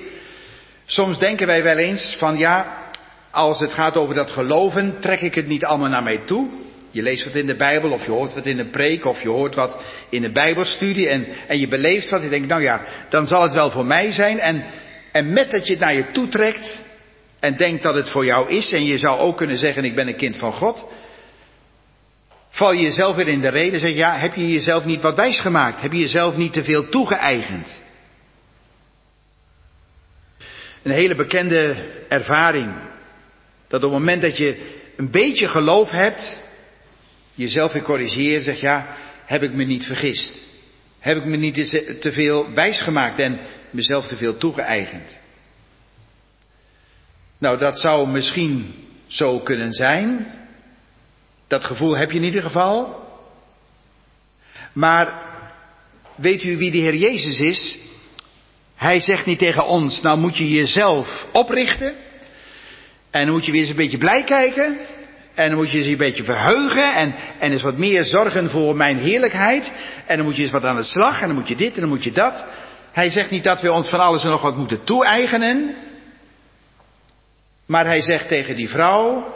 Soms 0.87 1.19
denken 1.19 1.47
wij 1.47 1.63
wel 1.63 1.77
eens 1.77 2.17
van 2.19 2.39
ja, 2.39 2.79
als 3.31 3.61
het 3.61 3.73
gaat 3.73 3.97
over 3.97 4.15
dat 4.15 4.31
geloven, 4.31 5.01
trek 5.01 5.21
ik 5.21 5.35
het 5.35 5.47
niet 5.47 5.65
allemaal 5.65 5.89
naar 5.89 6.03
mij 6.03 6.23
toe. 6.25 6.49
Je 6.91 7.03
leest 7.03 7.25
wat 7.25 7.35
in 7.35 7.47
de 7.47 7.57
Bijbel, 7.57 7.91
of 7.91 8.05
je 8.05 8.11
hoort 8.11 8.35
wat 8.35 8.47
in 8.47 8.59
een 8.59 8.71
preek, 8.71 9.05
of 9.05 9.23
je 9.23 9.29
hoort 9.29 9.55
wat 9.55 9.83
in 10.09 10.25
een 10.25 10.33
Bijbelstudie 10.33 11.09
en, 11.09 11.27
en 11.47 11.59
je 11.59 11.69
beleeft 11.69 12.11
wat. 12.11 12.23
Je 12.23 12.29
denkt, 12.29 12.49
nou 12.49 12.63
ja, 12.63 12.85
dan 13.09 13.27
zal 13.27 13.43
het 13.43 13.55
wel 13.55 13.71
voor 13.71 13.87
mij 13.87 14.13
zijn. 14.13 14.39
En, 14.39 14.65
en 15.13 15.33
met 15.33 15.51
dat 15.51 15.67
je 15.67 15.73
het 15.73 15.83
naar 15.83 15.95
je 15.95 16.11
toe 16.11 16.29
trekt 16.29 16.85
en 17.41 17.57
denkt 17.57 17.83
dat 17.83 17.95
het 17.95 18.11
voor 18.11 18.25
jou 18.25 18.49
is, 18.49 18.73
en 18.73 18.85
je 18.85 18.99
zou 18.99 19.19
ook 19.19 19.37
kunnen 19.37 19.59
zeggen, 19.59 19.85
ik 19.85 19.95
ben 19.95 20.09
een 20.09 20.17
kind 20.17 20.37
van 20.37 20.53
God. 20.53 20.85
Val 22.51 22.73
je 22.73 22.83
jezelf 22.83 23.17
weer 23.17 23.29
in 23.29 23.41
de 23.41 23.49
reden, 23.49 23.81
zeg 23.81 23.95
ja, 23.95 24.17
heb 24.17 24.35
je 24.35 24.53
jezelf 24.53 24.85
niet 24.85 25.03
wat 25.03 25.17
wijs 25.17 25.41
gemaakt? 25.41 25.81
Heb 25.81 25.93
je 25.93 25.99
jezelf 25.99 26.37
niet 26.37 26.53
te 26.53 26.65
veel 26.65 26.89
toegeëigend? 26.89 27.81
Een 30.83 30.93
hele 30.93 31.15
bekende 31.15 31.77
ervaring. 32.09 32.75
Dat 33.69 33.85
op 33.85 33.91
het 33.91 33.99
moment 34.01 34.23
dat 34.23 34.37
je 34.37 34.75
een 34.97 35.11
beetje 35.11 35.49
geloof 35.49 35.91
hebt, 35.91 36.41
jezelf 37.35 37.73
weer 37.73 37.83
corrigeert, 37.83 38.45
zeg 38.45 38.61
ja, 38.61 38.97
heb 39.25 39.43
ik 39.43 39.53
me 39.53 39.65
niet 39.65 39.87
vergist? 39.87 40.43
Heb 40.99 41.17
ik 41.17 41.25
me 41.25 41.37
niet 41.37 41.55
te 42.01 42.13
veel 42.13 42.53
wijsgemaakt 42.55 43.19
en 43.19 43.39
mezelf 43.71 44.07
te 44.07 44.17
veel 44.17 44.37
toegeëigend? 44.37 45.19
Nou, 47.39 47.59
dat 47.59 47.81
zou 47.81 48.09
misschien 48.09 48.75
zo 49.07 49.39
kunnen 49.39 49.73
zijn. 49.73 50.27
Dat 51.49 51.65
gevoel 51.65 51.97
heb 51.97 52.11
je 52.11 52.19
in 52.19 52.25
ieder 52.25 52.43
geval. 52.43 53.05
Maar 54.73 55.23
weet 56.15 56.45
u 56.45 56.57
wie 56.57 56.71
de 56.71 56.79
Heer 56.79 56.97
Jezus 56.97 57.41
is? 57.41 57.79
Hij 58.75 59.01
zegt 59.01 59.27
niet 59.27 59.39
tegen 59.39 59.67
ons, 59.67 60.01
nou 60.01 60.19
moet 60.19 60.37
je 60.37 60.51
jezelf 60.51 61.27
oprichten. 61.33 61.95
En 63.11 63.25
dan 63.25 63.35
moet 63.35 63.45
je 63.45 63.53
weer 63.53 63.61
eens 63.61 63.71
een 63.71 63.77
beetje 63.77 63.99
blij 63.99 64.25
kijken. 64.25 64.79
En 65.35 65.49
dan 65.49 65.59
moet 65.59 65.71
je 65.71 65.79
eens 65.79 65.87
een 65.87 65.97
beetje 65.97 66.25
verheugen. 66.25 66.95
En, 66.95 67.15
en 67.39 67.53
eens 67.53 67.63
wat 67.63 67.77
meer 67.77 68.05
zorgen 68.05 68.51
voor 68.51 68.77
mijn 68.77 68.99
heerlijkheid. 68.99 69.73
En 70.07 70.17
dan 70.17 70.27
moet 70.27 70.37
je 70.37 70.43
eens 70.43 70.53
wat 70.53 70.65
aan 70.65 70.77
de 70.77 70.83
slag. 70.83 71.21
En 71.21 71.27
dan 71.27 71.37
moet 71.37 71.49
je 71.49 71.57
dit 71.57 71.75
en 71.75 71.81
dan 71.81 71.89
moet 71.89 72.05
je 72.05 72.13
dat. 72.13 72.45
Hij 72.93 73.11
zegt 73.11 73.31
niet 73.31 73.45
dat 73.45 73.61
we 73.61 73.73
ons 73.73 73.89
van 73.89 74.01
alles 74.01 74.25
en 74.25 74.31
nog 74.31 74.43
wat 74.43 74.57
moeten 74.57 74.85
toe-eigenen. 74.85 75.77
Maar 77.67 77.87
hij 77.87 78.03
zegt 78.03 78.29
tegen 78.29 78.57
die 78.57 78.69
vrouw, 78.69 79.35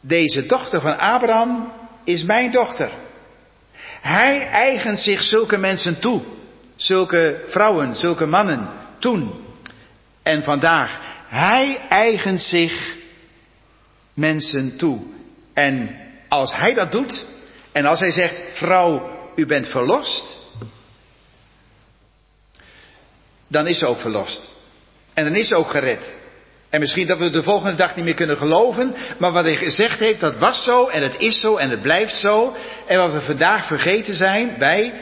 deze 0.00 0.46
dochter 0.46 0.80
van 0.80 0.98
Abraham 0.98 1.72
is 2.04 2.22
mijn 2.22 2.50
dochter. 2.50 2.90
Hij 4.00 4.48
eigent 4.48 4.98
zich 5.00 5.22
zulke 5.22 5.56
mensen 5.56 6.00
toe. 6.00 6.22
Zulke 6.76 7.44
vrouwen, 7.48 7.94
zulke 7.94 8.26
mannen, 8.26 8.70
toen. 8.98 9.44
En 10.22 10.42
vandaag, 10.42 11.00
hij 11.28 11.80
eigent 11.88 12.40
zich 12.42 12.94
mensen 14.14 14.76
toe. 14.76 15.00
En 15.54 16.00
als 16.28 16.54
hij 16.54 16.74
dat 16.74 16.92
doet, 16.92 17.26
en 17.72 17.86
als 17.86 18.00
hij 18.00 18.10
zegt, 18.10 18.42
vrouw, 18.52 19.10
u 19.34 19.46
bent 19.46 19.68
verlost, 19.68 20.38
dan 23.48 23.66
is 23.66 23.78
ze 23.78 23.86
ook 23.86 24.00
verlost. 24.00 24.54
En 25.14 25.24
dan 25.24 25.34
is 25.34 25.48
ze 25.48 25.54
ook 25.54 25.70
gered. 25.70 26.14
En 26.72 26.80
misschien 26.80 27.06
dat 27.06 27.18
we 27.18 27.30
de 27.30 27.42
volgende 27.42 27.76
dag 27.76 27.96
niet 27.96 28.04
meer 28.04 28.14
kunnen 28.14 28.36
geloven, 28.36 28.94
maar 29.18 29.32
wat 29.32 29.44
hij 29.44 29.56
gezegd 29.56 29.98
heeft, 29.98 30.20
dat 30.20 30.36
was 30.36 30.64
zo 30.64 30.86
en 30.86 31.02
het 31.02 31.14
is 31.18 31.40
zo 31.40 31.56
en 31.56 31.70
het 31.70 31.82
blijft 31.82 32.16
zo. 32.16 32.56
En 32.86 32.98
wat 32.98 33.12
we 33.12 33.20
vandaag 33.20 33.66
vergeten 33.66 34.14
zijn, 34.14 34.54
wij 34.58 34.92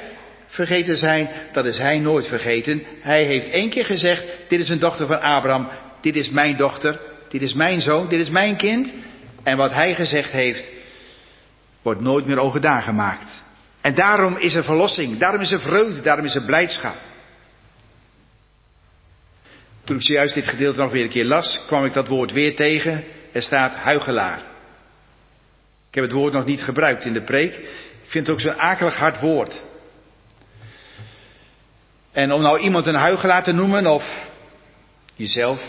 vergeten 0.47 0.97
zijn, 0.97 1.29
dat 1.53 1.65
is 1.65 1.79
hij 1.79 1.99
nooit 1.99 2.27
vergeten. 2.27 2.83
Hij 3.01 3.25
heeft 3.25 3.51
één 3.51 3.71
keer 3.71 3.85
gezegd, 3.85 4.23
dit 4.49 4.61
is 4.61 4.69
een 4.69 4.79
dochter 4.79 5.07
van 5.07 5.21
Abraham, 5.21 5.69
dit 6.01 6.17
is 6.17 6.31
mijn 6.31 6.57
dochter, 6.57 7.01
dit 7.29 7.43
is 7.43 7.55
mijn 7.55 7.81
zoon, 7.81 8.09
dit 8.09 8.21
is 8.21 8.31
mijn 8.31 8.57
kind. 8.57 8.95
En 9.43 9.57
wat 9.57 9.73
hij 9.73 9.95
gezegd 9.95 10.31
heeft, 10.31 10.69
wordt 11.83 12.01
nooit 12.01 12.27
meer 12.27 12.39
overdaan 12.39 12.83
gemaakt. 12.83 13.43
En 13.81 13.95
daarom 13.95 14.37
is 14.37 14.55
er 14.55 14.65
verlossing, 14.65 15.19
daarom 15.19 15.41
is 15.41 15.53
er 15.53 15.61
vreugde, 15.61 16.01
daarom 16.01 16.25
is 16.25 16.35
er 16.35 16.43
blijdschap. 16.43 16.95
Toen 19.91 19.99
ik 19.99 20.05
zojuist 20.05 20.35
dit 20.35 20.49
gedeelte 20.49 20.81
nog 20.81 20.93
weer 20.93 21.03
een 21.03 21.09
keer 21.09 21.25
las, 21.25 21.65
kwam 21.67 21.85
ik 21.85 21.93
dat 21.93 22.09
woord 22.09 22.33
weer 22.33 22.57
tegen. 22.57 23.05
Er 23.33 23.43
staat 23.43 23.75
huigelaar. 23.75 24.39
Ik 25.89 25.95
heb 25.95 26.05
het 26.05 26.13
woord 26.13 26.33
nog 26.33 26.45
niet 26.45 26.63
gebruikt 26.63 27.05
in 27.05 27.13
de 27.13 27.23
preek. 27.23 27.55
Ik 28.03 28.11
vind 28.11 28.27
het 28.27 28.37
ook 28.37 28.41
zo'n 28.41 28.61
akelig 28.61 28.97
hard 28.97 29.21
woord. 29.21 29.63
En 32.13 32.33
om 32.33 32.43
nou 32.43 32.59
iemand 32.59 32.87
een 32.87 32.95
huigelaar 32.95 33.43
te 33.43 33.53
noemen, 33.53 33.87
of 33.87 34.29
jezelf, 35.15 35.61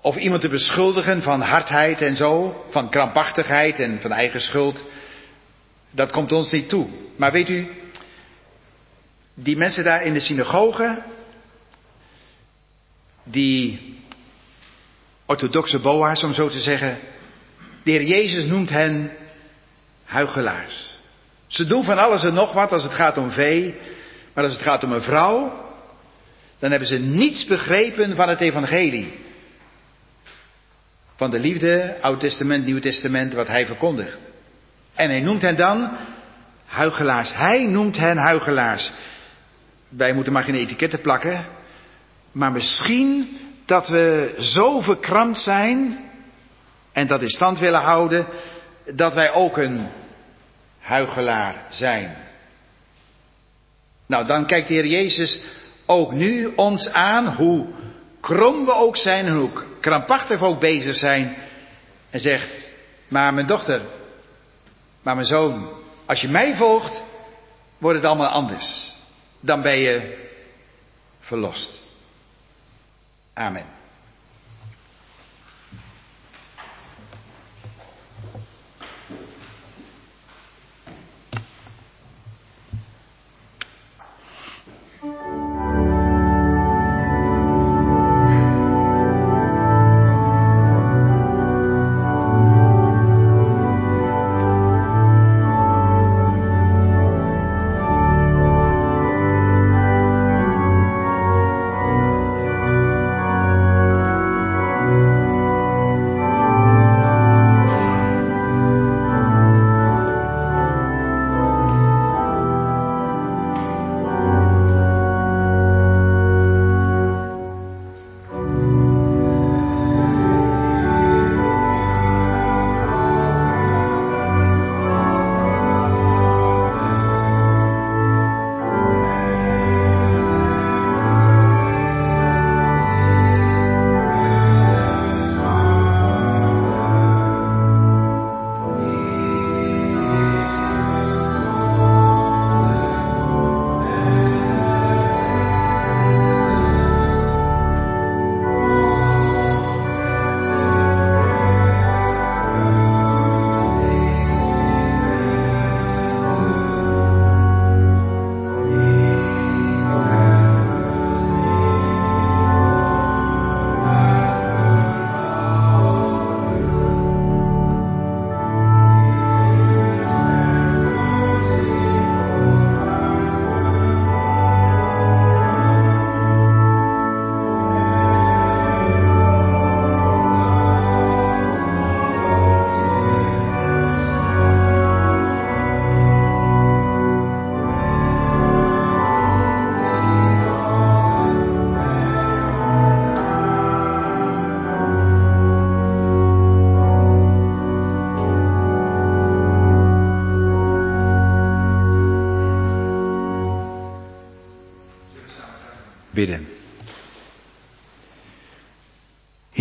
of 0.00 0.16
iemand 0.16 0.40
te 0.40 0.48
beschuldigen 0.48 1.22
van 1.22 1.40
hardheid 1.40 2.02
en 2.02 2.16
zo, 2.16 2.64
van 2.70 2.90
krampachtigheid 2.90 3.78
en 3.78 4.00
van 4.00 4.12
eigen 4.12 4.40
schuld, 4.40 4.84
dat 5.90 6.10
komt 6.10 6.32
ons 6.32 6.52
niet 6.52 6.68
toe. 6.68 6.86
Maar 7.16 7.32
weet 7.32 7.48
u, 7.48 7.68
die 9.34 9.56
mensen 9.56 9.84
daar 9.84 10.02
in 10.02 10.12
de 10.12 10.20
synagoge, 10.20 11.02
die 13.30 13.94
orthodoxe 15.26 15.78
boa's, 15.78 16.22
om 16.22 16.34
zo 16.34 16.48
te 16.48 16.60
zeggen, 16.60 16.98
de 17.82 17.90
heer 17.90 18.02
Jezus 18.02 18.44
noemt 18.44 18.70
hen 18.70 19.10
huigelaars. 20.04 21.00
Ze 21.46 21.66
doen 21.66 21.84
van 21.84 21.98
alles 21.98 22.24
en 22.24 22.34
nog 22.34 22.52
wat 22.52 22.72
als 22.72 22.82
het 22.82 22.94
gaat 22.94 23.16
om 23.16 23.30
vee, 23.30 23.74
maar 24.34 24.44
als 24.44 24.52
het 24.52 24.62
gaat 24.62 24.84
om 24.84 24.92
een 24.92 25.02
vrouw, 25.02 25.64
dan 26.58 26.70
hebben 26.70 26.88
ze 26.88 26.98
niets 26.98 27.44
begrepen 27.44 28.16
van 28.16 28.28
het 28.28 28.40
evangelie. 28.40 29.12
Van 31.16 31.30
de 31.30 31.38
liefde, 31.38 31.96
Oud 32.00 32.20
Testament, 32.20 32.64
Nieuw 32.64 32.78
Testament, 32.78 33.34
wat 33.34 33.46
hij 33.46 33.66
verkondigt. 33.66 34.16
En 34.94 35.10
hij 35.10 35.20
noemt 35.20 35.42
hen 35.42 35.56
dan 35.56 35.90
huigelaars. 36.64 37.34
Hij 37.34 37.66
noemt 37.66 37.96
hen 37.96 38.16
huigelaars. 38.16 38.92
Wij 39.88 40.12
moeten 40.12 40.32
maar 40.32 40.44
geen 40.44 40.54
etiketten 40.54 41.00
plakken. 41.00 41.46
Maar 42.36 42.52
misschien 42.52 43.38
dat 43.66 43.88
we 43.88 44.34
zo 44.38 44.80
verkrampt 44.80 45.38
zijn 45.38 46.04
en 46.92 47.06
dat 47.06 47.22
in 47.22 47.28
stand 47.28 47.58
willen 47.58 47.80
houden, 47.80 48.26
dat 48.94 49.14
wij 49.14 49.32
ook 49.32 49.56
een 49.56 49.88
huigelaar 50.80 51.66
zijn. 51.68 52.16
Nou, 54.06 54.26
dan 54.26 54.46
kijkt 54.46 54.68
de 54.68 54.74
Heer 54.74 54.86
Jezus 54.86 55.42
ook 55.86 56.12
nu 56.12 56.52
ons 56.56 56.88
aan, 56.88 57.34
hoe 57.34 57.66
krom 58.20 58.64
we 58.64 58.74
ook 58.74 58.96
zijn 58.96 59.26
en 59.26 59.36
hoe 59.36 59.50
krampachtig 59.80 60.38
we 60.38 60.46
ook 60.46 60.60
bezig 60.60 60.94
zijn. 60.94 61.36
En 62.10 62.20
zegt, 62.20 62.74
maar 63.08 63.34
mijn 63.34 63.46
dochter, 63.46 63.80
maar 65.02 65.14
mijn 65.14 65.26
zoon, 65.26 65.68
als 66.06 66.20
je 66.20 66.28
mij 66.28 66.56
volgt, 66.56 67.02
wordt 67.78 67.98
het 67.98 68.06
allemaal 68.06 68.28
anders. 68.28 68.92
Dan 69.40 69.62
ben 69.62 69.78
je 69.78 70.26
verlost. 71.20 71.84
Amen. 73.36 73.75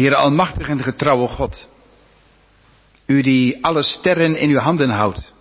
Heere 0.06 0.22
almachtig 0.22 0.68
en 0.70 0.84
getrouwe 0.86 1.28
God, 1.28 1.56
u 3.06 3.22
die 3.22 3.58
alle 3.66 3.82
sterren 3.84 4.36
in 4.38 4.50
uw 4.50 4.60
handen 4.62 4.90
houdt. 4.90 5.34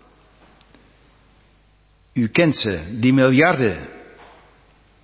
U 2.14 2.28
kent 2.28 2.56
ze, 2.56 2.80
die 3.00 3.12
miljarden, 3.12 3.88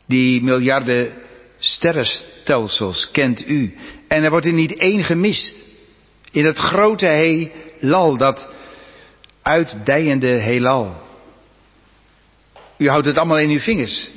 die 0.06 0.42
miljarden 0.42 1.12
sterrenstelsels 1.58 3.10
kent 3.12 3.48
u. 3.48 3.76
En 4.08 4.24
er 4.24 4.30
wordt 4.30 4.46
er 4.46 4.52
niet 4.52 4.78
één 4.78 5.04
gemist. 5.04 5.56
In 6.30 6.44
het 6.44 6.58
grote 6.58 7.06
heelal, 7.06 8.16
dat 8.16 8.48
uitdijende 9.42 10.28
heelal. 10.28 11.02
U 12.76 12.88
houdt 12.88 13.06
het 13.06 13.16
allemaal 13.16 13.38
in 13.38 13.50
uw 13.50 13.60
vingers. 13.60 14.10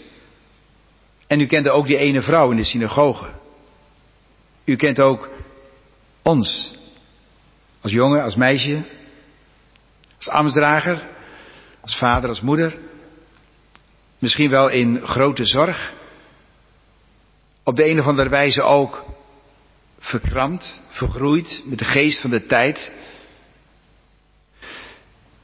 En 1.27 1.39
u 1.39 1.45
kende 1.45 1.71
ook 1.71 1.87
die 1.87 1.97
ene 1.97 2.21
vrouw 2.21 2.51
in 2.51 2.57
de 2.57 2.63
synagoge. 2.63 3.31
U 4.65 4.75
kent 4.75 5.01
ook 5.01 5.32
ons. 6.23 6.77
Als 7.81 7.91
jongen, 7.91 8.23
als 8.23 8.35
meisje, 8.35 8.81
als 10.17 10.27
ambtsdrager, 10.27 11.09
als 11.81 11.95
vader, 11.95 12.29
als 12.29 12.41
moeder. 12.41 12.77
Misschien 14.19 14.49
wel 14.49 14.69
in 14.69 15.01
grote 15.01 15.45
zorg. 15.45 15.93
Op 17.63 17.75
de 17.75 17.89
een 17.89 17.99
of 17.99 18.05
andere 18.05 18.29
wijze 18.29 18.61
ook 18.61 19.05
verkrampt, 19.99 20.81
vergroeid 20.89 21.61
met 21.65 21.79
de 21.79 21.85
geest 21.85 22.21
van 22.21 22.29
de 22.29 22.45
tijd. 22.45 22.93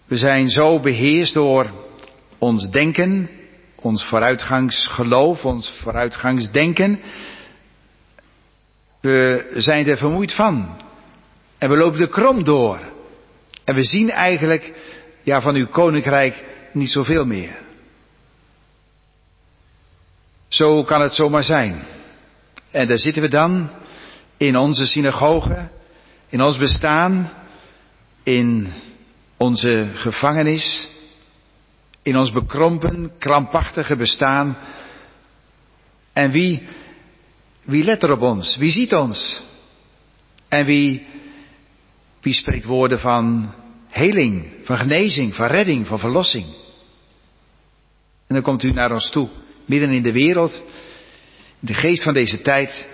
We 0.05 0.17
zijn 0.17 0.49
zo 0.49 0.80
beheerst 0.80 1.34
door 1.34 1.69
ons 2.38 2.69
denken, 2.69 3.30
ons 3.75 4.03
vooruitgangsgeloof, 4.03 5.45
ons 5.45 5.73
vooruitgangsdenken. 5.82 7.01
We 9.00 9.52
zijn 9.56 9.88
er 9.88 9.97
vermoeid 9.97 10.34
van. 10.34 10.78
En 11.58 11.70
we 11.70 11.78
lopen 11.78 12.00
de 12.00 12.08
krom 12.08 12.43
door. 12.43 12.80
En 13.64 13.76
we 13.76 13.84
zien 13.84 14.12
eigenlijk, 14.12 14.74
ja, 15.24 15.41
van 15.41 15.56
uw 15.56 15.68
koninkrijk 15.68 16.45
niet 16.74 16.89
zoveel 16.89 17.26
meer. 17.26 17.58
Zo 20.47 20.84
kan 20.84 21.02
het 21.02 21.14
zomaar 21.14 21.43
zijn. 21.43 21.84
En 22.72 22.88
daar 22.88 22.97
zitten 22.97 23.22
we 23.22 23.30
dan 23.30 23.70
in 24.38 24.58
onze 24.58 24.86
synagoge, 24.86 25.70
in 26.30 26.41
ons 26.41 26.58
bestaan, 26.58 27.32
in 28.24 28.74
onze 29.38 29.89
gevangenis, 29.93 30.89
in 32.02 32.18
ons 32.18 32.32
bekrompen, 32.32 33.12
krampachtige 33.18 33.95
bestaan. 33.95 34.58
En 36.14 36.32
wie, 36.32 36.68
wie 37.70 37.84
let 37.84 38.03
er 38.03 38.11
op 38.11 38.22
ons? 38.22 38.57
Wie 38.57 38.72
ziet 38.72 38.93
ons? 38.93 39.43
En 40.47 40.65
wie, 40.65 41.05
wie 42.22 42.34
spreekt 42.34 42.65
woorden 42.65 42.99
van 42.99 43.53
heling, 43.89 44.47
van 44.63 44.78
genezing, 44.78 45.36
van 45.36 45.47
redding, 45.47 45.88
van 45.88 45.99
verlossing? 45.99 46.45
En 48.28 48.36
dan 48.36 48.41
komt 48.41 48.63
u 48.63 48.72
naar 48.72 48.91
ons 48.91 49.09
toe, 49.09 49.30
midden 49.65 49.89
in 49.89 50.03
de 50.03 50.11
wereld, 50.11 50.63
de 51.59 51.74
geest 51.74 52.03
van 52.03 52.13
deze 52.13 52.41
tijd, 52.41 52.88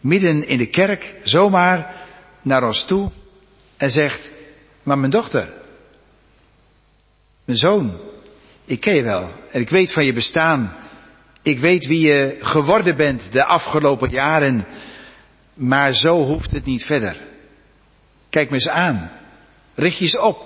midden 0.00 0.46
in 0.46 0.58
de 0.58 0.66
kerk, 0.66 1.16
zomaar 1.22 1.94
naar 2.42 2.66
ons 2.66 2.84
toe 2.84 3.10
en 3.76 3.90
zegt, 3.90 4.30
maar 4.82 4.98
mijn 4.98 5.10
dochter, 5.10 5.52
mijn 7.44 7.58
zoon, 7.58 8.00
ik 8.64 8.80
ken 8.80 8.94
je 8.94 9.02
wel 9.02 9.30
en 9.50 9.60
ik 9.60 9.68
weet 9.68 9.92
van 9.92 10.04
je 10.04 10.12
bestaan. 10.12 10.76
Ik 11.42 11.58
weet 11.58 11.86
wie 11.86 12.00
je 12.00 12.36
geworden 12.40 12.96
bent 12.96 13.32
de 13.32 13.44
afgelopen 13.44 14.10
jaren, 14.10 14.66
maar 15.54 15.94
zo 15.94 16.24
hoeft 16.24 16.50
het 16.50 16.64
niet 16.64 16.84
verder. 16.84 17.16
Kijk 18.30 18.48
me 18.48 18.54
eens 18.54 18.68
aan. 18.68 19.10
Richt 19.74 19.98
je 19.98 20.04
eens 20.04 20.18
op. 20.18 20.42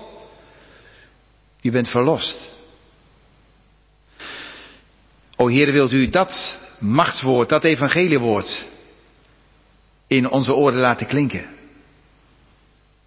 Je 1.61 1.71
bent 1.71 1.89
verlost. 1.89 2.49
O 5.35 5.47
Heer, 5.47 5.71
wilt 5.71 5.91
u 5.91 6.09
dat 6.09 6.59
machtswoord, 6.79 7.49
dat 7.49 7.63
evangeliewoord 7.63 8.67
in 10.07 10.29
onze 10.29 10.53
oren 10.53 10.79
laten 10.79 11.07
klinken? 11.07 11.45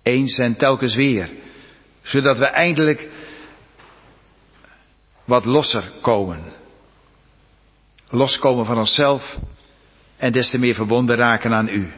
Eens 0.02 0.38
en 0.38 0.56
telkens 0.56 0.94
weer. 0.94 1.30
Zodat 2.02 2.38
we 2.38 2.46
eindelijk 2.46 3.08
wat 5.24 5.44
losser 5.44 5.84
komen. 6.00 6.59
Loskomen 8.10 8.66
van 8.66 8.78
onszelf 8.78 9.38
en 10.16 10.32
des 10.32 10.50
te 10.50 10.58
meer 10.58 10.74
verbonden 10.74 11.16
raken 11.16 11.54
aan 11.54 11.68
u. 11.68 11.92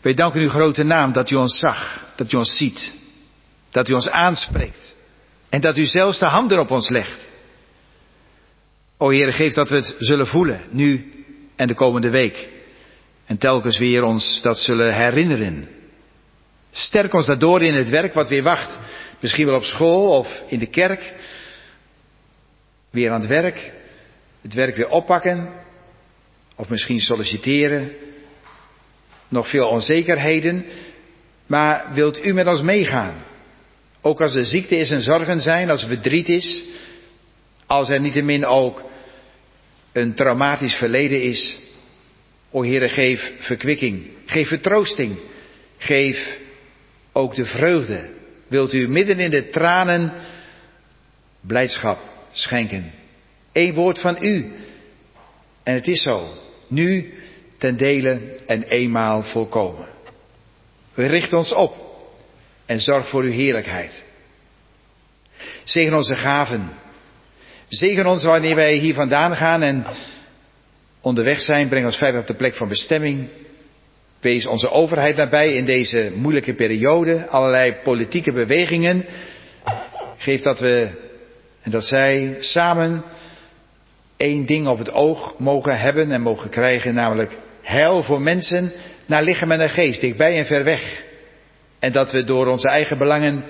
Wij 0.00 0.14
danken 0.14 0.40
uw 0.40 0.48
grote 0.48 0.82
naam 0.82 1.12
dat 1.12 1.30
u 1.30 1.34
ons 1.34 1.58
zag, 1.58 2.00
dat 2.16 2.32
u 2.32 2.36
ons 2.36 2.56
ziet, 2.56 2.94
dat 3.70 3.88
u 3.88 3.92
ons 3.92 4.10
aanspreekt 4.10 4.94
en 5.48 5.60
dat 5.60 5.76
u 5.76 5.84
zelfs 5.84 6.18
de 6.18 6.26
hand 6.26 6.52
op 6.52 6.70
ons 6.70 6.88
legt. 6.88 7.26
O 8.96 9.08
Heer, 9.08 9.32
geef 9.32 9.52
dat 9.52 9.68
we 9.68 9.76
het 9.76 9.94
zullen 9.98 10.26
voelen, 10.26 10.60
nu 10.70 11.12
en 11.56 11.66
de 11.66 11.74
komende 11.74 12.10
week. 12.10 12.48
En 13.26 13.38
telkens 13.38 13.78
weer 13.78 14.02
ons 14.02 14.42
dat 14.42 14.58
zullen 14.58 14.94
herinneren. 14.94 15.68
Sterk 16.72 17.14
ons 17.14 17.26
daardoor 17.26 17.62
in 17.62 17.74
het 17.74 17.88
werk 17.88 18.14
wat 18.14 18.28
weer 18.28 18.42
wacht. 18.42 18.70
Misschien 19.20 19.46
wel 19.46 19.56
op 19.56 19.64
school 19.64 20.18
of 20.18 20.42
in 20.46 20.58
de 20.58 20.66
kerk. 20.66 21.14
Weer 22.94 23.10
aan 23.10 23.20
het 23.20 23.28
werk. 23.28 23.72
Het 24.40 24.54
werk 24.54 24.76
weer 24.76 24.88
oppakken. 24.88 25.52
Of 26.56 26.68
misschien 26.68 27.00
solliciteren. 27.00 27.92
Nog 29.28 29.48
veel 29.48 29.68
onzekerheden. 29.68 30.64
Maar 31.46 31.90
wilt 31.94 32.24
u 32.24 32.32
met 32.32 32.46
ons 32.46 32.62
meegaan? 32.62 33.24
Ook 34.00 34.20
als 34.20 34.34
er 34.34 34.44
ziekte 34.44 34.76
is 34.76 34.90
en 34.90 35.00
zorgen 35.00 35.40
zijn, 35.40 35.70
als 35.70 35.82
er 35.82 35.88
verdriet 35.88 36.28
is. 36.28 36.64
Als 37.66 37.88
er 37.88 38.00
niettemin 38.00 38.46
ook 38.46 38.82
een 39.92 40.14
traumatisch 40.14 40.74
verleden 40.74 41.22
is. 41.22 41.60
O 42.50 42.62
Heere, 42.62 42.88
geef 42.88 43.32
verkwikking. 43.38 44.06
Geef 44.26 44.48
vertroosting. 44.48 45.18
Geef 45.76 46.38
ook 47.12 47.34
de 47.34 47.44
vreugde 47.44 48.10
wilt 48.48 48.72
u 48.72 48.88
midden 48.88 49.18
in 49.18 49.30
de 49.30 49.48
tranen 49.48 50.12
blijdschap 51.40 52.13
schenken. 52.34 52.92
Eén 53.52 53.74
woord 53.74 54.00
van 54.00 54.16
u. 54.20 54.52
En 55.62 55.74
het 55.74 55.86
is 55.86 56.02
zo. 56.02 56.28
Nu 56.68 57.14
ten 57.58 57.76
dele 57.76 58.20
en 58.46 58.62
eenmaal 58.62 59.22
volkomen. 59.22 59.86
We 60.94 61.06
richten 61.06 61.38
ons 61.38 61.52
op 61.52 61.74
en 62.66 62.80
zorg 62.80 63.08
voor 63.08 63.22
uw 63.22 63.32
heerlijkheid. 63.32 64.04
Zegen 65.64 65.94
onze 65.94 66.16
gaven. 66.16 66.70
Zegen 67.68 68.06
ons 68.06 68.24
wanneer 68.24 68.54
wij 68.54 68.74
hier 68.74 68.94
vandaan 68.94 69.36
gaan 69.36 69.62
en 69.62 69.86
onderweg 71.00 71.40
zijn. 71.40 71.68
Breng 71.68 71.86
ons 71.86 71.96
veilig 71.96 72.20
op 72.20 72.26
de 72.26 72.34
plek 72.34 72.54
van 72.54 72.68
bestemming. 72.68 73.28
Wees 74.20 74.46
onze 74.46 74.70
overheid 74.70 75.16
nabij 75.16 75.54
in 75.54 75.64
deze 75.64 76.12
moeilijke 76.14 76.54
periode. 76.54 77.26
Allerlei 77.26 77.74
politieke 77.82 78.32
bewegingen. 78.32 79.04
Geef 80.16 80.40
dat 80.40 80.60
we 80.60 81.03
en 81.64 81.70
dat 81.70 81.84
zij 81.84 82.36
samen 82.40 83.02
één 84.16 84.46
ding 84.46 84.66
op 84.66 84.78
het 84.78 84.92
oog 84.92 85.38
mogen 85.38 85.80
hebben 85.80 86.10
en 86.10 86.20
mogen 86.20 86.50
krijgen, 86.50 86.94
namelijk 86.94 87.38
heil 87.62 88.02
voor 88.02 88.20
mensen 88.20 88.72
naar 89.06 89.22
lichaam 89.22 89.50
en 89.50 89.58
naar 89.58 89.70
geest, 89.70 90.00
dichtbij 90.00 90.38
en 90.38 90.46
ver 90.46 90.64
weg. 90.64 91.02
En 91.78 91.92
dat 91.92 92.12
we 92.12 92.24
door 92.24 92.46
onze 92.46 92.68
eigen 92.68 92.98
belangen 92.98 93.44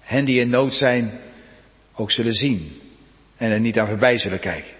hen 0.00 0.24
die 0.24 0.40
in 0.40 0.48
nood 0.48 0.74
zijn 0.74 1.20
ook 1.94 2.10
zullen 2.10 2.34
zien 2.34 2.80
en 3.36 3.50
er 3.50 3.60
niet 3.60 3.78
aan 3.78 3.88
voorbij 3.88 4.18
zullen 4.18 4.40
kijken. 4.40 4.74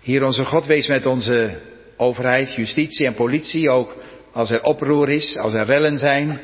Hier 0.00 0.24
onze 0.24 0.44
God, 0.44 0.66
wees 0.66 0.86
met 0.86 1.06
onze 1.06 1.60
overheid, 1.96 2.54
justitie 2.54 3.06
en 3.06 3.14
politie, 3.14 3.70
ook 3.70 3.96
als 4.32 4.50
er 4.50 4.62
oproer 4.62 5.08
is, 5.08 5.38
als 5.38 5.52
er 5.52 5.64
rellen 5.64 5.98
zijn, 5.98 6.40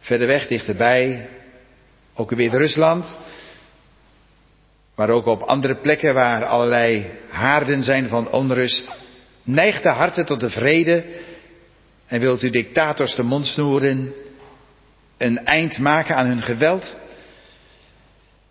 verder 0.00 0.26
weg, 0.26 0.46
dichterbij, 0.46 1.28
ook 2.18 2.30
in 2.30 2.36
Wit-Rusland, 2.36 3.06
maar 4.94 5.10
ook 5.10 5.26
op 5.26 5.42
andere 5.42 5.76
plekken 5.76 6.14
waar 6.14 6.44
allerlei 6.44 7.10
haarden 7.28 7.82
zijn 7.82 8.08
van 8.08 8.30
onrust. 8.30 8.94
Neigt 9.42 9.82
de 9.82 9.88
harten 9.88 10.26
tot 10.26 10.40
de 10.40 10.50
vrede 10.50 11.04
en 12.06 12.20
wilt 12.20 12.42
u 12.42 12.50
dictators 12.50 13.14
de 13.14 13.22
mond 13.22 13.46
snoeren, 13.46 14.12
een 15.16 15.44
eind 15.44 15.78
maken 15.78 16.16
aan 16.16 16.26
hun 16.26 16.42
geweld? 16.42 16.96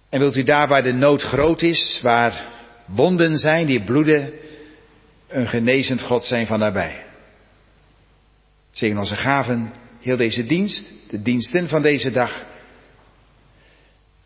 En 0.09 0.19
wilt 0.19 0.35
u 0.35 0.43
daar 0.43 0.67
waar 0.67 0.83
de 0.83 0.93
nood 0.93 1.21
groot 1.21 1.61
is, 1.61 1.99
waar 2.01 2.45
wonden 2.85 3.37
zijn 3.37 3.65
die 3.65 3.83
bloeden, 3.83 4.31
een 5.27 5.47
genezend 5.47 6.01
God 6.01 6.25
zijn 6.25 6.47
van 6.47 6.59
nabij. 6.59 7.03
Zegen 8.71 8.97
onze 8.97 9.15
gaven, 9.15 9.73
heel 10.01 10.17
deze 10.17 10.45
dienst, 10.45 10.91
de 11.09 11.21
diensten 11.21 11.67
van 11.67 11.81
deze 11.81 12.11
dag. 12.11 12.45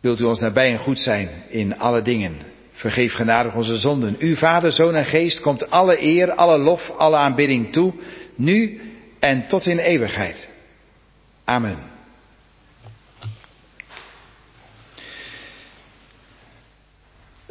Wilt 0.02 0.20
u 0.20 0.24
ons 0.24 0.40
nabij 0.40 0.72
en 0.72 0.78
goed 0.78 0.98
zijn 0.98 1.28
in 1.48 1.78
alle 1.78 2.02
dingen. 2.02 2.36
Vergeef 2.72 3.12
genadig 3.12 3.54
onze 3.54 3.76
zonden. 3.76 4.16
U, 4.18 4.36
Vader, 4.36 4.72
Zoon 4.72 4.94
en 4.94 5.04
Geest, 5.04 5.40
komt 5.40 5.70
alle 5.70 6.02
eer, 6.02 6.32
alle 6.32 6.58
lof, 6.58 6.90
alle 6.90 7.16
aanbidding 7.16 7.72
toe, 7.72 7.92
nu 8.34 8.80
en 9.20 9.46
tot 9.46 9.66
in 9.66 9.78
eeuwigheid. 9.78 10.48
Amen. 11.44 11.90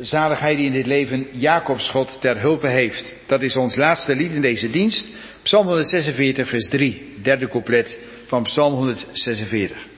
zaligheid 0.02 0.58
die 0.58 0.66
in 0.66 0.74
dit 0.74 0.86
leven 0.86 1.28
Jacobs 1.32 1.90
God 1.90 2.22
ter 2.22 2.40
hulpe 2.40 2.68
heeft. 2.68 3.14
Dat 3.26 3.42
is 3.42 3.56
ons 3.56 3.76
laatste 3.76 4.16
lied 4.16 4.32
in 4.32 4.42
deze 4.42 4.70
dienst. 4.70 5.08
Psalm 5.44 5.66
146, 5.66 6.50
vers 6.50 6.70
3, 6.70 7.16
derde 7.22 7.48
couplet 7.48 8.00
van 8.28 8.44
Psalm 8.44 8.74
146. 8.74 9.91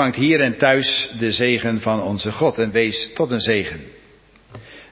Ontvangt 0.00 0.28
hier 0.28 0.40
en 0.40 0.58
thuis 0.58 1.10
de 1.18 1.32
zegen 1.32 1.80
van 1.80 2.02
onze 2.02 2.32
God 2.32 2.58
en 2.58 2.70
wees 2.70 3.10
tot 3.14 3.30
een 3.30 3.40
zegen. 3.40 3.80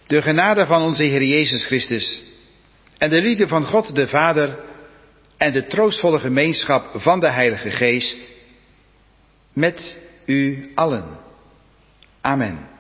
De 0.06 0.22
genade 0.22 0.66
van 0.66 0.82
onze 0.82 1.04
Heer 1.04 1.22
Jezus 1.22 1.66
Christus 1.66 2.22
en 2.98 3.10
de 3.10 3.20
liefde 3.20 3.48
van 3.48 3.64
God 3.64 3.94
de 3.94 4.08
Vader 4.08 4.58
en 5.36 5.52
de 5.52 5.66
troostvolle 5.66 6.18
gemeenschap 6.18 6.90
van 6.94 7.20
de 7.20 7.30
Heilige 7.30 7.70
Geest 7.70 8.20
met 9.52 9.98
u 10.26 10.70
allen. 10.74 11.18
Amen. 12.20 12.77